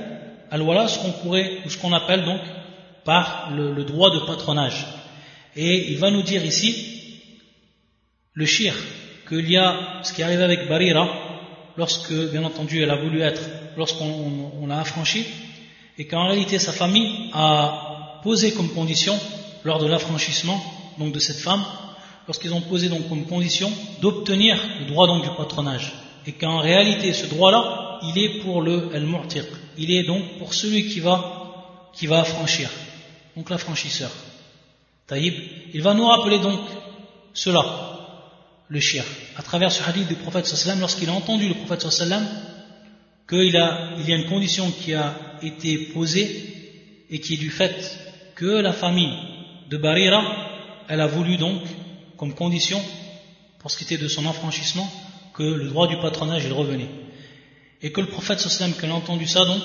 al 0.51 0.61
voilà 0.61 0.87
ce 0.87 0.99
qu'on 0.99 1.11
pourrait, 1.11 1.59
ou 1.65 1.69
ce 1.69 1.77
qu'on 1.77 1.93
appelle 1.93 2.23
donc 2.23 2.41
par 3.03 3.51
le, 3.51 3.83
droit 3.83 4.13
de 4.13 4.19
patronage. 4.27 4.85
Et 5.55 5.91
il 5.91 5.97
va 5.97 6.11
nous 6.11 6.21
dire 6.21 6.45
ici, 6.45 6.71
le 8.33 8.45
shir, 8.45 8.75
qu'il 9.27 9.49
y 9.49 9.57
a 9.57 10.01
ce 10.03 10.13
qui 10.13 10.21
arrive 10.21 10.41
avec 10.41 10.67
Barira, 10.67 11.07
lorsque, 11.77 12.13
bien 12.31 12.43
entendu, 12.43 12.83
elle 12.83 12.91
a 12.91 12.97
voulu 12.97 13.21
être, 13.21 13.41
lorsqu'on 13.75 14.67
l'a 14.67 14.79
affranchi, 14.79 15.25
et 15.97 16.05
qu'en 16.05 16.27
réalité 16.27 16.59
sa 16.59 16.71
famille 16.71 17.29
a 17.33 18.19
posé 18.23 18.53
comme 18.53 18.69
condition 18.69 19.17
lors 19.63 19.79
de 19.79 19.87
l'affranchissement 19.87 20.61
donc 20.97 21.13
de 21.13 21.19
cette 21.19 21.39
femme, 21.39 21.63
lorsqu'ils 22.27 22.53
ont 22.53 22.61
posé 22.61 22.89
donc 22.89 23.07
comme 23.09 23.25
condition 23.25 23.71
d'obtenir 24.01 24.57
le 24.79 24.85
droit 24.85 25.07
donc 25.07 25.23
du 25.23 25.29
patronage, 25.35 25.93
et 26.25 26.33
qu'en 26.33 26.59
réalité 26.59 27.13
ce 27.13 27.25
droit-là, 27.27 27.99
il 28.03 28.17
est 28.17 28.41
pour 28.41 28.61
le 28.61 28.89
el-mu'tiq, 28.93 29.45
il 29.77 29.91
est 29.91 30.03
donc 30.03 30.23
pour 30.37 30.53
celui 30.53 30.89
qui 30.89 30.99
va 30.99 31.35
qui 31.93 32.07
va 32.07 32.21
affranchir, 32.21 32.69
donc 33.35 33.49
l'affranchisseur. 33.49 34.11
Taïb, 35.07 35.33
il 35.73 35.81
va 35.81 35.93
nous 35.93 36.05
rappeler 36.05 36.39
donc 36.39 36.59
cela, 37.33 37.65
le 38.67 38.79
shir, 38.79 39.03
à 39.37 39.41
travers 39.41 39.71
ce 39.71 39.81
hadith 39.83 40.07
du 40.07 40.15
prophète 40.15 40.45
sallam, 40.45 40.79
lorsqu'il 40.79 41.09
a 41.09 41.13
entendu 41.13 41.47
le 41.47 41.55
prophète 41.55 41.89
sallam, 41.89 42.27
qu'il 43.27 43.57
a, 43.57 43.91
il 43.97 44.07
y 44.07 44.13
a 44.13 44.15
une 44.15 44.27
condition 44.27 44.69
qui 44.71 44.93
a 44.93 45.15
été 45.41 45.77
posée 45.93 47.05
et 47.09 47.19
qui 47.19 47.33
est 47.35 47.37
du 47.37 47.49
fait 47.49 47.97
que 48.35 48.45
la 48.45 48.73
famille 48.73 49.13
de 49.68 49.76
Barira, 49.76 50.22
elle 50.88 51.00
a 51.00 51.06
voulu 51.06 51.36
donc, 51.36 51.62
comme 52.16 52.34
condition, 52.34 52.80
pour 53.58 53.70
ce 53.70 53.78
qui 53.78 53.84
était 53.84 54.02
de 54.02 54.08
son 54.08 54.26
affranchissement, 54.26 54.88
que 55.34 55.42
le 55.42 55.68
droit 55.68 55.88
du 55.88 55.96
patronage 55.98 56.44
il 56.44 56.52
revenait. 56.52 56.88
Et 57.82 57.92
que 57.92 58.00
le 58.00 58.06
prophète 58.06 58.40
sallam, 58.40 58.74
quand 58.80 58.90
a 58.90 58.94
entendu 58.94 59.26
ça 59.26 59.44
donc, 59.44 59.62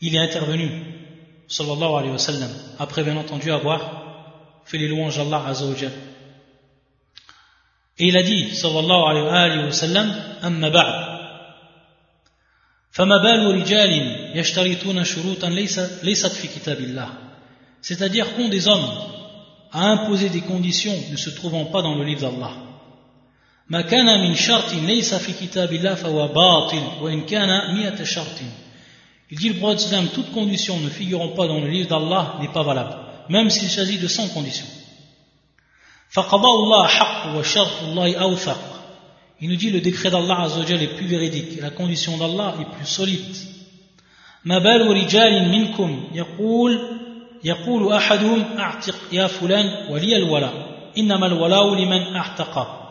il 0.00 0.14
est 0.14 0.18
intervenu, 0.18 0.70
sallallahu 1.48 1.94
alayhi 1.98 2.12
wa 2.12 2.18
sallam, 2.18 2.50
après 2.78 3.02
bien 3.02 3.16
entendu 3.16 3.50
avoir 3.50 3.80
fait 4.64 4.78
les 4.78 4.88
louanges 4.88 5.16
d'Allah 5.16 5.44
azawajal. 5.46 5.92
Et 7.98 8.06
il 8.06 8.16
a 8.16 8.22
dit, 8.22 8.54
sallallahu 8.54 9.28
alayhi 9.30 9.64
wa 9.64 9.72
sallam, 9.72 10.14
amma 10.42 10.70
ba'd. 10.70 11.08
فما 12.98 13.16
بال 13.22 13.54
رجال 13.54 13.92
يشترطون 14.36 15.04
شروطا 15.04 15.46
ليست 16.02 16.32
في 16.32 16.48
كتاب 16.48 16.80
الله 16.80 17.08
c'est-à-dire 17.82 18.34
qu'ont 18.34 18.48
des 18.48 18.68
hommes 18.68 18.90
à 19.72 19.86
imposer 19.90 20.28
des 20.28 20.40
conditions 20.40 20.96
ne 21.10 21.16
se 21.16 21.30
trouvant 21.30 21.66
pas 21.66 21.82
dans 21.82 21.94
le 21.94 22.04
livre 22.04 22.20
d'Allah 22.20 22.52
ما 23.70 23.80
كان 23.80 24.20
من 24.20 24.34
شرط 24.34 24.74
ليس 24.74 25.14
في 25.14 25.32
كتاب 25.46 25.72
الله 25.72 25.94
فهو 25.94 26.28
باطل 26.28 26.82
وإن 27.02 27.26
كان 27.26 27.74
مئة 27.74 28.04
شرط 28.04 28.40
Il 29.30 29.38
dit 29.38 29.50
le 29.50 29.56
prophète 29.56 29.82
islam, 29.82 30.08
toutes 30.14 30.32
conditions 30.32 30.80
ne 30.80 30.88
figurant 30.88 31.28
pas 31.28 31.46
dans 31.46 31.60
le 31.60 31.68
livre 31.68 31.86
d'Allah 31.86 32.36
n'est 32.40 32.48
pas 32.48 32.62
valable, 32.62 32.96
même 33.28 33.50
s'il 33.50 33.68
s'agit 33.68 33.98
de 33.98 34.08
100 34.08 34.28
conditions. 34.28 34.66
فقضاء 36.10 36.54
الله 36.54 36.86
حق 36.86 37.36
وشرط 37.36 37.82
الله 37.82 38.16
أوثق 38.16 38.58
Il 39.40 39.50
nous 39.50 39.56
dit 39.56 39.70
le 39.70 39.80
décret 39.80 40.10
d'Allah 40.10 40.48
est 40.48 40.96
plus 40.96 41.06
véridique 41.06 41.58
et 41.58 41.60
la 41.60 41.70
condition 41.70 42.16
d'Allah 42.16 42.54
est 42.60 42.76
plus 42.76 42.86
solide. 42.86 43.36
ما 44.44 44.58
بال 44.58 44.86
رجال 44.86 45.48
منكم 45.48 46.10
يقول 46.14 46.91
يقول 47.44 47.92
أحدهم 47.92 48.44
أعتق 48.58 48.98
يا 49.12 49.26
فلان 49.26 49.92
ولي 49.92 50.16
الولاء 50.16 50.52
إنما 50.98 51.26
الولاء 51.26 51.74
لمن 51.74 52.16
أعتق 52.16 52.84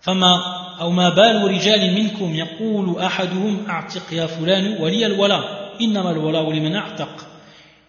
فما 0.00 0.34
أو 0.80 0.90
ما 0.90 1.08
بال 1.08 1.50
رجال 1.50 1.94
منكم 1.94 2.34
يقول 2.34 2.98
أحدهم 2.98 3.66
أعتق 3.68 4.12
يا 4.12 4.26
فلان 4.26 4.82
ولي 4.82 5.06
الولاء 5.06 5.64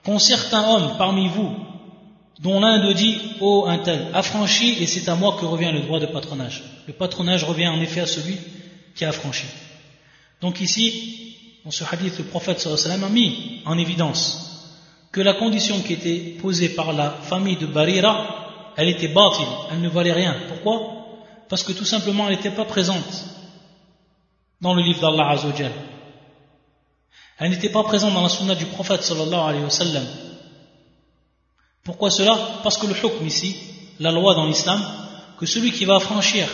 Quand 0.04 0.20
certains 0.20 0.70
hommes 0.70 0.94
parmi 0.98 1.28
vous, 1.28 1.56
dont 2.40 2.60
l'un 2.60 2.88
de 2.88 2.94
dit, 2.94 3.18
ô 3.40 3.64
oh, 3.64 3.68
un 3.68 3.78
tel, 3.80 4.08
affranchi, 4.14 4.78
et 4.82 4.88
c'est 4.88 5.10
à 5.10 5.16
moi 5.16 5.38
que 5.40 5.46
revient 5.46 5.72
le 5.72 5.82
droit 5.82 6.00
de 6.00 6.08
patronage. 6.08 6.64
Le 6.88 6.94
patronage 6.94 7.44
revient 7.44 7.68
en 7.68 7.80
effet 7.82 8.02
à 8.02 8.06
celui 8.06 8.38
qui 8.96 9.06
a 9.06 9.10
affranchi. 9.10 9.46
Donc 10.42 10.62
ici, 10.62 11.34
dans 11.64 11.72
ce 11.72 11.84
hadith, 11.84 12.18
le 12.18 12.26
prophète 12.26 12.60
sallallahu 12.60 13.04
a 13.04 13.10
mis 13.10 13.62
en 13.66 13.78
évidence 13.78 14.49
que 15.13 15.21
la 15.21 15.35
condition 15.35 15.81
qui 15.83 15.95
était 15.95 16.37
posée 16.41 16.71
par 16.71 16.93
la 16.93 17.11
famille 17.11 17.57
de 17.57 17.67
Barira, 17.67 18.73
elle 18.77 18.89
était 18.89 19.09
bâtie, 19.09 19.43
elle 19.71 19.81
ne 19.81 19.89
valait 19.89 20.13
rien. 20.13 20.37
Pourquoi? 20.49 21.07
Parce 21.49 21.65
que 21.65 21.73
tout 21.73 21.85
simplement, 21.85 22.29
elle 22.29 22.37
n'était 22.37 22.53
pas 22.53 22.65
présente 22.65 23.25
dans 24.61 24.75
le 24.75 24.83
livre 24.83 25.01
d'Allah 25.01 25.31
Azzawajal. 25.31 25.73
Elle 27.39 27.51
n'était 27.51 27.71
pas 27.71 27.83
présente 27.83 28.15
dans 28.15 28.23
la 28.23 28.29
sunna 28.29 28.55
du 28.55 28.67
prophète 28.67 29.03
sallallahu 29.03 29.49
alayhi 29.49 29.65
wa 29.65 29.71
sallam. 29.71 30.07
Pourquoi 31.83 32.11
cela? 32.11 32.39
Parce 32.63 32.79
que 32.79 32.87
le 32.87 32.95
hukm 32.95 33.27
ici, 33.27 33.57
la 33.99 34.13
loi 34.13 34.35
dans 34.35 34.47
l'islam, 34.47 34.81
que 35.39 35.47
celui 35.47 35.73
qui 35.73 35.87
va 35.87 35.97
affranchir 35.97 36.49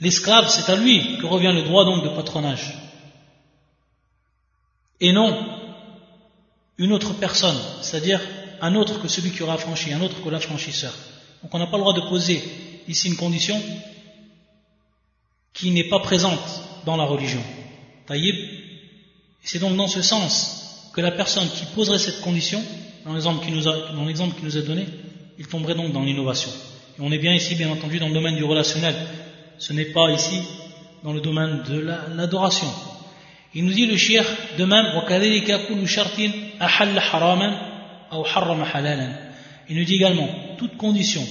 l'esclave, 0.00 0.48
c'est 0.48 0.72
à 0.72 0.76
lui 0.76 1.18
que 1.18 1.26
revient 1.26 1.52
le 1.54 1.62
droit 1.62 1.84
donc 1.84 2.02
de 2.02 2.08
patronage. 2.08 2.74
Et 5.00 5.12
non 5.12 5.59
une 6.80 6.94
autre 6.94 7.12
personne, 7.12 7.58
c'est-à-dire 7.82 8.20
un 8.62 8.74
autre 8.74 9.02
que 9.02 9.06
celui 9.06 9.30
qui 9.30 9.42
aura 9.42 9.54
affranchi, 9.54 9.92
un 9.92 10.00
autre 10.00 10.22
que 10.22 10.28
l'affranchisseur. 10.30 10.92
Donc 11.42 11.54
on 11.54 11.58
n'a 11.58 11.66
pas 11.66 11.76
le 11.76 11.82
droit 11.82 11.94
de 11.94 12.08
poser 12.08 12.42
ici 12.88 13.08
une 13.08 13.16
condition 13.16 13.60
qui 15.52 15.70
n'est 15.72 15.88
pas 15.90 16.00
présente 16.00 16.40
dans 16.86 16.96
la 16.96 17.04
religion. 17.04 17.42
Taïb, 18.06 18.34
c'est 19.42 19.58
donc 19.58 19.76
dans 19.76 19.88
ce 19.88 20.00
sens 20.00 20.90
que 20.94 21.02
la 21.02 21.10
personne 21.10 21.48
qui 21.50 21.66
poserait 21.66 21.98
cette 21.98 22.22
condition, 22.22 22.62
dans 23.04 23.12
l'exemple 23.12 23.44
qui 23.44 23.52
nous 23.52 23.68
a 24.56 24.62
donné, 24.62 24.86
il 25.38 25.46
tomberait 25.46 25.74
donc 25.74 25.92
dans 25.92 26.02
l'innovation. 26.02 26.50
Et 26.98 27.02
on 27.02 27.12
est 27.12 27.18
bien 27.18 27.34
ici, 27.34 27.56
bien 27.56 27.70
entendu, 27.70 27.98
dans 27.98 28.08
le 28.08 28.14
domaine 28.14 28.36
du 28.36 28.44
relationnel. 28.44 28.94
Ce 29.58 29.74
n'est 29.74 29.92
pas 29.92 30.10
ici 30.12 30.40
dans 31.04 31.12
le 31.12 31.20
domaine 31.20 31.62
de 31.68 31.78
l'adoration. 32.16 32.68
Il 33.54 33.64
nous 33.64 33.72
dit 33.72 33.86
le 33.86 33.96
shir 33.96 34.24
de 34.58 34.64
même, 34.64 34.86
il 39.68 39.76
nous 39.76 39.84
dit 39.84 39.94
également, 39.94 40.28
toute 40.58 40.76
condition 40.76 41.26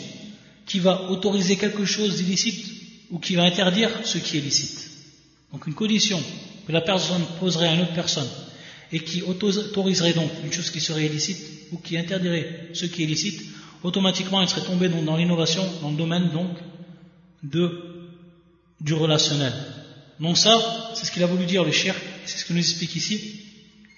qui 0.65 0.79
va 0.79 1.09
autoriser 1.09 1.55
quelque 1.55 1.85
chose 1.85 2.17
d'illicite 2.17 2.65
ou 3.11 3.19
qui 3.19 3.35
va 3.35 3.43
interdire 3.43 3.89
ce 4.03 4.17
qui 4.17 4.37
est 4.37 4.41
licite. 4.41 4.89
Donc 5.51 5.65
une 5.67 5.73
condition 5.73 6.21
que 6.67 6.71
la 6.71 6.81
personne 6.81 7.23
poserait 7.39 7.67
à 7.69 7.73
une 7.73 7.81
autre 7.81 7.93
personne 7.93 8.27
et 8.91 8.99
qui 8.99 9.21
autoriserait 9.23 10.13
donc 10.13 10.29
une 10.43 10.51
chose 10.51 10.69
qui 10.69 10.79
serait 10.79 11.05
illicite 11.05 11.39
ou 11.71 11.77
qui 11.77 11.97
interdirait 11.97 12.69
ce 12.73 12.85
qui 12.85 13.01
est 13.01 13.05
illicite, 13.05 13.41
automatiquement 13.83 14.41
il 14.41 14.49
serait 14.49 14.65
tombé 14.65 14.89
donc 14.89 15.05
dans 15.05 15.15
l'innovation 15.17 15.63
dans 15.81 15.89
le 15.91 15.95
domaine 15.97 16.29
donc 16.31 16.49
de, 17.43 18.11
du 18.81 18.93
relationnel. 18.93 19.53
Donc 20.19 20.37
ça, 20.37 20.91
c'est 20.95 21.05
ce 21.05 21.11
qu'il 21.11 21.23
a 21.23 21.27
voulu 21.27 21.45
dire 21.45 21.63
le 21.63 21.71
shirk, 21.71 21.97
c'est 22.25 22.37
ce 22.37 22.45
qu'il 22.45 22.55
nous 22.55 22.61
explique 22.61 22.95
ici, 22.95 23.41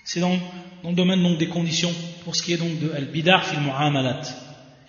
c'est 0.06 0.20
dans, 0.20 0.38
dans, 0.84 0.90
le 0.90 0.96
domaine 0.96 1.24
donc 1.24 1.38
des 1.38 1.48
conditions 1.48 1.94
pour 2.24 2.36
ce 2.36 2.44
qui 2.44 2.54
est 2.54 2.58
donc 2.58 2.80
de 2.80 2.92
al-bidar 2.92 3.46
fil 3.46 3.60
mu'amalat 3.60 4.22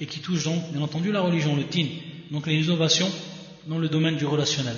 et 0.01 0.07
qui 0.07 0.20
touche 0.20 0.45
donc 0.45 0.72
bien 0.72 0.83
entendu 0.83 1.12
la 1.12 1.20
religion, 1.20 1.57
le 1.57 1.64
tin, 1.64 1.87
donc 2.30 2.47
les 2.47 2.61
innovations 2.62 3.11
dans 3.66 3.78
le 3.78 3.89
domaine 3.89 4.16
du 4.16 4.26
relationnel. 4.26 4.76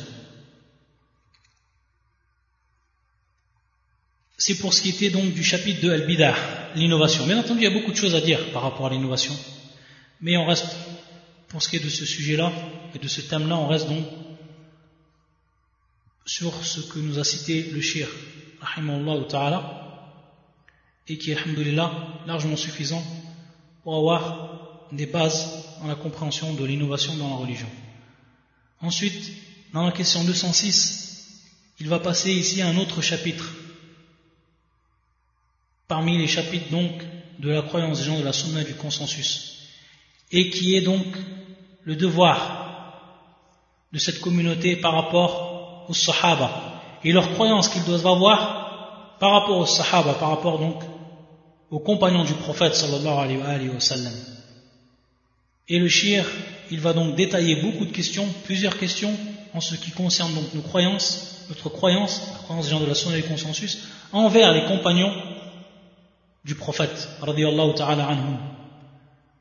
C'est 4.37 4.57
pour 4.57 4.75
ce 4.75 4.83
qui 4.83 4.91
était 4.91 5.11
donc 5.11 5.33
du 5.33 5.43
chapitre 5.43 5.81
de 5.81 5.91
Al-Bidah, 5.91 6.35
l'innovation. 6.77 7.25
Bien 7.25 7.39
entendu, 7.39 7.61
il 7.61 7.65
y 7.65 7.67
a 7.67 7.71
beaucoup 7.71 7.93
de 7.93 7.97
choses 7.97 8.15
à 8.15 8.21
dire 8.21 8.53
par 8.53 8.63
rapport 8.63 8.87
à 8.87 8.91
l'innovation. 8.91 9.35
Mais 10.21 10.37
on 10.37 10.45
reste, 10.45 10.67
pour 11.49 11.63
ce 11.63 11.69
qui 11.69 11.77
est 11.77 11.85
de 11.85 11.89
ce 11.89 12.05
sujet-là 12.05 12.53
et 12.95 12.99
de 12.99 13.09
ce 13.09 13.23
thème-là, 13.23 13.57
on 13.57 13.69
reste 13.69 13.89
donc 13.89 14.05
sur 16.25 16.65
ce 16.65 16.81
que 16.81 16.99
nous 16.99 17.19
a 17.19 17.25
cité 17.25 17.63
le 17.71 17.81
shir, 17.81 18.09
ta'ala, 19.29 19.85
et 21.07 21.19
qui 21.19 21.31
est, 21.31 21.37
alhamdulillah, 21.37 21.93
largement 22.27 22.57
suffisant 22.57 23.05
pour 23.83 23.97
avoir 23.97 24.89
des 24.93 25.07
bases 25.07 25.77
dans 25.81 25.89
la 25.89 25.95
compréhension 25.95 26.55
de 26.55 26.65
l'innovation 26.65 27.15
dans 27.17 27.29
la 27.29 27.37
religion. 27.37 27.69
Ensuite, 28.81 29.33
dans 29.73 29.85
la 29.85 29.93
question 29.93 30.25
206, 30.25 31.43
il 31.81 31.89
va 31.89 31.99
passer 31.99 32.33
ici 32.33 32.63
à 32.63 32.69
un 32.69 32.77
autre 32.77 33.03
chapitre 33.03 33.53
parmi 35.89 36.17
les 36.17 36.29
chapitres 36.29 36.71
donc 36.71 36.93
de 37.39 37.51
la 37.51 37.63
croyance 37.63 37.99
des 37.99 38.05
gens 38.05 38.19
de 38.19 38.25
la 38.25 38.33
sunna 38.33 38.65
du 38.65 38.75
consensus 38.75 39.59
et 40.31 40.51
qui 40.51 40.77
est 40.77 40.81
donc 40.81 41.05
le 41.83 41.97
devoir 41.97 42.65
de 43.93 43.99
cette 43.99 44.21
communauté 44.21 44.77
par 44.77 44.95
rapport 44.95 45.54
aux 45.89 45.95
sahaba 45.95 46.51
et 47.03 47.13
leur 47.13 47.33
croyance 47.33 47.69
qu'ils 47.69 47.85
doivent 47.85 48.07
avoir 48.07 49.17
par 49.19 49.33
rapport 49.33 49.59
aux 49.59 49.67
sahaba, 49.67 50.15
par 50.15 50.31
rapport 50.31 50.59
donc 50.59 50.83
aux 51.71 51.81
compagnons 51.81 52.25
du 52.25 52.35
prophète 52.35 52.75
sallallahu 52.75 53.39
alayhi 53.45 53.69
wa 53.69 53.81
sallam. 53.81 54.13
Et 55.69 55.79
le 55.79 55.89
shir, 55.89 56.25
il 56.71 56.81
va 56.81 56.93
donc 56.93 57.15
détailler 57.15 57.57
beaucoup 57.63 57.85
de 57.87 57.93
questions, 57.93 58.27
plusieurs 58.45 58.79
questions 58.79 59.15
en 59.55 59.61
ce 59.61 59.77
qui 59.77 59.91
concerne 59.93 60.35
donc 60.35 60.53
nos 60.55 60.63
croyances, 60.63 61.47
notre 61.49 61.69
croyance, 61.69 62.21
la 62.33 62.39
croyance 62.39 62.67
des 62.67 62.71
gens 62.71 62.81
de 62.81 62.87
la 62.87 62.95
sunna 62.95 63.17
du 63.17 63.23
consensus, 63.23 63.89
envers 64.13 64.53
les 64.53 64.65
compagnons 64.67 65.13
du 66.45 66.55
prophète 66.55 67.09
radiyallahu 67.23 67.75
ta'ala 67.75 68.07
anhum 68.07 68.37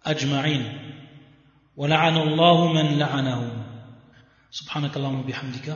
ajma'in. 0.05 0.63
Wa 1.75 1.87
la'ana 1.87 2.21
Allahu 2.21 2.73
man 2.73 2.97
la'anahum 2.97 3.49
subhanakallahumma 4.51 5.23
bihamdika 5.23 5.75